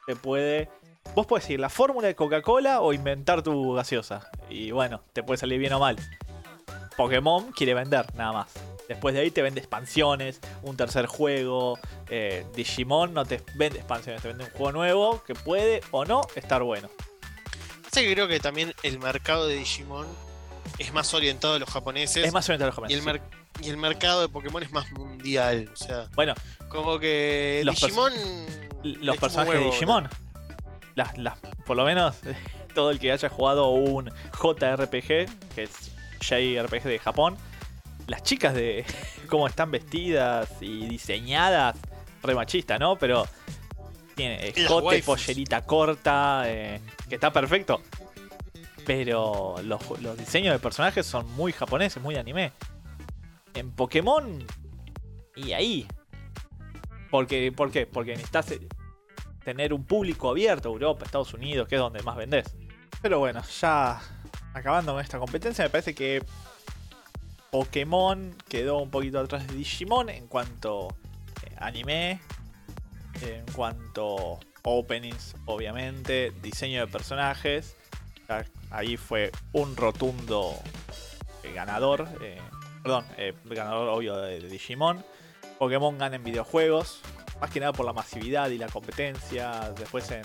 te 0.06 0.16
puede. 0.16 0.68
Vos 1.14 1.26
puedes 1.26 1.44
seguir 1.46 1.60
la 1.60 1.70
fórmula 1.70 2.06
de 2.08 2.14
Coca-Cola 2.16 2.80
o 2.82 2.92
inventar 2.92 3.40
tu 3.42 3.72
gaseosa. 3.72 4.28
Y 4.50 4.72
bueno, 4.72 5.02
te 5.14 5.22
puede 5.22 5.38
salir 5.38 5.58
bien 5.58 5.72
o 5.72 5.78
mal. 5.78 5.96
Pokémon 6.96 7.52
quiere 7.52 7.74
vender, 7.74 8.06
nada 8.14 8.32
más. 8.32 8.48
Después 8.88 9.14
de 9.14 9.20
ahí 9.20 9.30
te 9.30 9.42
vende 9.42 9.60
expansiones, 9.60 10.40
un 10.62 10.76
tercer 10.76 11.06
juego. 11.06 11.78
eh, 12.08 12.46
Digimon 12.54 13.12
no 13.14 13.24
te 13.24 13.42
vende 13.56 13.78
expansiones, 13.78 14.22
te 14.22 14.28
vende 14.28 14.44
un 14.44 14.50
juego 14.50 14.72
nuevo 14.72 15.22
que 15.24 15.34
puede 15.34 15.80
o 15.90 16.04
no 16.04 16.22
estar 16.36 16.62
bueno. 16.62 16.88
que 17.92 18.12
creo 18.12 18.28
que 18.28 18.38
también 18.40 18.74
el 18.82 18.98
mercado 18.98 19.46
de 19.48 19.56
Digimon 19.56 20.06
es 20.78 20.92
más 20.92 21.12
orientado 21.14 21.54
a 21.54 21.58
los 21.58 21.68
japoneses. 21.68 22.24
Es 22.26 22.32
más 22.32 22.48
orientado 22.48 22.70
a 22.76 22.80
los 22.80 22.90
y, 22.90 22.94
el 22.94 23.00
japoneses. 23.00 23.28
y 23.62 23.70
el 23.70 23.76
mercado 23.78 24.20
de 24.20 24.28
Pokémon 24.28 24.62
es 24.62 24.70
más 24.70 24.90
mundial. 24.92 25.68
O 25.72 25.76
sea, 25.76 26.06
Bueno, 26.14 26.34
como 26.68 26.98
que 26.98 27.62
Los 27.64 27.76
pers- 27.76 27.86
Digimon. 27.86 28.12
los 29.04 29.16
personajes 29.16 29.54
de 29.60 29.64
Digimon. 29.66 30.08
Las, 30.94 31.16
las, 31.18 31.38
por 31.66 31.76
lo 31.76 31.84
menos 31.84 32.16
todo 32.74 32.90
el 32.90 32.98
que 32.98 33.10
haya 33.12 33.28
jugado 33.28 33.68
un 33.70 34.10
JRPG, 34.40 35.54
que 35.54 35.62
es 35.64 35.70
JRPG 36.20 36.84
de 36.84 36.98
Japón, 36.98 37.36
las 38.06 38.22
chicas 38.22 38.54
de 38.54 38.84
cómo 39.28 39.46
están 39.46 39.70
vestidas 39.70 40.50
y 40.60 40.86
diseñadas, 40.86 41.76
re 42.22 42.34
machista, 42.34 42.78
¿no? 42.78 42.96
Pero 42.96 43.26
tiene 44.14 44.48
escote, 44.48 45.02
pollerita 45.02 45.62
corta, 45.62 46.44
eh, 46.46 46.80
que 47.08 47.16
está 47.16 47.32
perfecto. 47.32 47.82
Pero 48.84 49.56
los, 49.64 50.00
los 50.00 50.16
diseños 50.16 50.54
de 50.54 50.58
personajes 50.58 51.06
son 51.06 51.30
muy 51.34 51.52
japoneses, 51.52 52.02
muy 52.02 52.16
anime. 52.16 52.52
En 53.54 53.72
Pokémon, 53.72 54.46
y 55.36 55.52
ahí. 55.52 55.86
Porque, 57.10 57.52
¿Por 57.52 57.70
qué? 57.70 57.86
Porque 57.86 58.12
necesitas 58.12 58.50
eh, 58.52 58.60
tener 59.44 59.72
un 59.72 59.84
público 59.84 60.30
abierto, 60.30 60.70
Europa, 60.70 61.04
Estados 61.04 61.32
Unidos, 61.34 61.68
que 61.68 61.76
es 61.76 61.80
donde 61.80 62.02
más 62.02 62.16
vendés. 62.16 62.56
Pero 63.00 63.18
bueno, 63.20 63.42
ya 63.60 64.00
acabando 64.56 64.92
con 64.92 65.02
esta 65.02 65.18
competencia, 65.18 65.64
me 65.64 65.70
parece 65.70 65.94
que 65.94 66.22
Pokémon 67.50 68.34
quedó 68.48 68.78
un 68.78 68.90
poquito 68.90 69.20
atrás 69.20 69.46
de 69.46 69.54
Digimon 69.54 70.08
en 70.08 70.26
cuanto 70.26 70.88
eh, 71.44 71.54
anime, 71.58 72.20
en 73.22 73.44
cuanto 73.52 74.40
openings, 74.62 75.36
obviamente, 75.44 76.32
diseño 76.42 76.80
de 76.80 76.86
personajes. 76.86 77.76
Ahí 78.70 78.96
fue 78.96 79.30
un 79.52 79.76
rotundo 79.76 80.54
eh, 81.44 81.52
ganador, 81.52 82.08
eh, 82.20 82.40
perdón, 82.82 83.06
ganador 83.44 83.88
obvio 83.90 84.16
de, 84.16 84.40
de 84.40 84.48
Digimon. 84.48 85.04
Pokémon 85.58 85.96
gana 85.96 86.16
en 86.16 86.24
videojuegos, 86.24 87.00
más 87.40 87.50
que 87.50 87.60
nada 87.60 87.72
por 87.72 87.86
la 87.86 87.92
masividad 87.92 88.50
y 88.50 88.58
la 88.58 88.66
competencia. 88.66 89.72
Después 89.78 90.10
en 90.10 90.24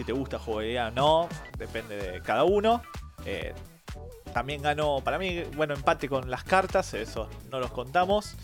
si 0.00 0.04
te 0.04 0.12
gusta 0.12 0.38
jugabilidad 0.38 0.88
o 0.88 0.90
no, 0.92 1.28
depende 1.58 1.96
de 1.96 2.22
cada 2.22 2.44
uno. 2.44 2.82
Eh, 3.24 3.54
también 4.32 4.62
ganó, 4.62 5.00
para 5.02 5.18
mí, 5.18 5.42
bueno, 5.56 5.74
empate 5.74 6.08
con 6.08 6.30
las 6.30 6.44
cartas, 6.44 6.94
eso 6.94 7.28
no 7.50 7.58
los 7.58 7.70
contamos. 7.72 8.34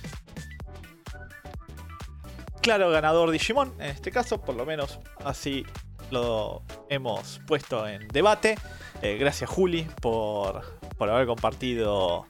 Claro, 2.60 2.90
ganador 2.90 3.30
Digimon, 3.30 3.72
en 3.78 3.90
este 3.90 4.10
caso, 4.10 4.40
por 4.40 4.56
lo 4.56 4.66
menos 4.66 4.98
así 5.24 5.64
lo 6.10 6.62
hemos 6.88 7.40
puesto 7.46 7.86
en 7.86 8.08
debate. 8.08 8.56
Eh, 9.02 9.16
gracias 9.18 9.48
Juli 9.48 9.86
por, 10.00 10.62
por 10.96 11.10
haber 11.10 11.26
compartido 11.26 12.26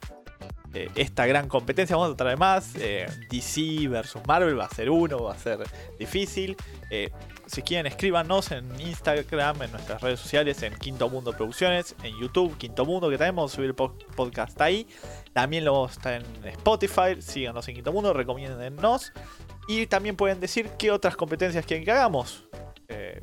eh, 0.75 0.89
esta 0.93 1.25
gran 1.25 1.47
competencia. 1.47 1.95
Vamos 1.95 2.13
a 2.13 2.17
traer 2.17 2.37
más. 2.37 2.73
DC 2.73 3.87
versus 3.87 4.21
Marvel 4.27 4.59
va 4.59 4.65
a 4.65 4.69
ser 4.69 4.91
uno, 4.91 5.23
va 5.23 5.33
a 5.33 5.37
ser 5.39 5.59
difícil. 5.97 6.55
Eh, 7.47 7.49
si 7.49 7.61
quieren, 7.61 7.85
escríbanos 7.87 8.51
en 8.51 8.79
Instagram, 8.79 9.61
en 9.61 9.71
nuestras 9.71 10.01
redes 10.01 10.19
sociales, 10.19 10.61
en 10.63 10.75
Quinto 10.75 11.09
Mundo 11.09 11.33
Producciones, 11.33 11.95
en 12.03 12.17
YouTube, 12.19 12.57
Quinto 12.57 12.85
Mundo, 12.85 13.09
que 13.09 13.17
también 13.17 13.35
vamos 13.35 13.53
a 13.53 13.55
subir 13.55 13.73
podcast 13.73 14.59
ahí. 14.61 14.87
También 15.33 15.65
lo 15.65 15.73
vamos 15.73 15.91
a 15.91 15.93
estar 15.93 16.13
en 16.13 16.45
Spotify. 16.45 17.21
Síganos 17.21 17.67
en 17.67 17.75
Quinto 17.75 17.91
Mundo, 17.91 18.13
recomiéndennos. 18.13 19.11
Y 19.67 19.87
también 19.87 20.15
pueden 20.15 20.39
decir 20.39 20.69
qué 20.77 20.91
otras 20.91 21.15
competencias 21.15 21.65
quieren 21.65 21.85
que 21.85 21.91
hagamos. 21.91 22.45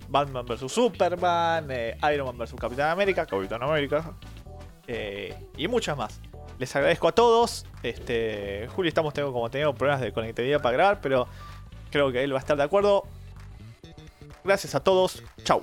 Batman 0.09 0.45
vs 0.45 0.71
Superman, 0.71 1.69
Iron 2.13 2.27
Man 2.27 2.37
vs 2.37 2.55
Capitán 2.61 2.91
América, 2.91 3.25
Capitán 3.25 3.63
América, 3.63 4.15
y 5.57 5.69
muchas 5.69 5.97
más 5.97 6.21
les 6.59 6.75
agradezco 6.77 7.09
a 7.09 7.13
todos. 7.13 7.67
Este, 7.83 8.69
Julio, 8.75 8.89
estamos 8.89 9.15
tengo, 9.15 9.33
como 9.33 9.51
tengo 9.51 9.75
problemas 9.75 10.01
de 10.01 10.13
conectividad 10.13 10.61
para 10.61 10.77
grabar, 10.77 11.01
pero 11.01 11.27
creo 11.91 12.13
que 12.13 12.23
él 12.23 12.33
va 12.33 12.39
a 12.39 12.41
estar 12.41 12.57
de 12.57 12.63
acuerdo. 12.63 13.05
Gracias 14.45 14.75
a 14.75 14.81
todos. 14.81 15.23
Chao. 15.43 15.63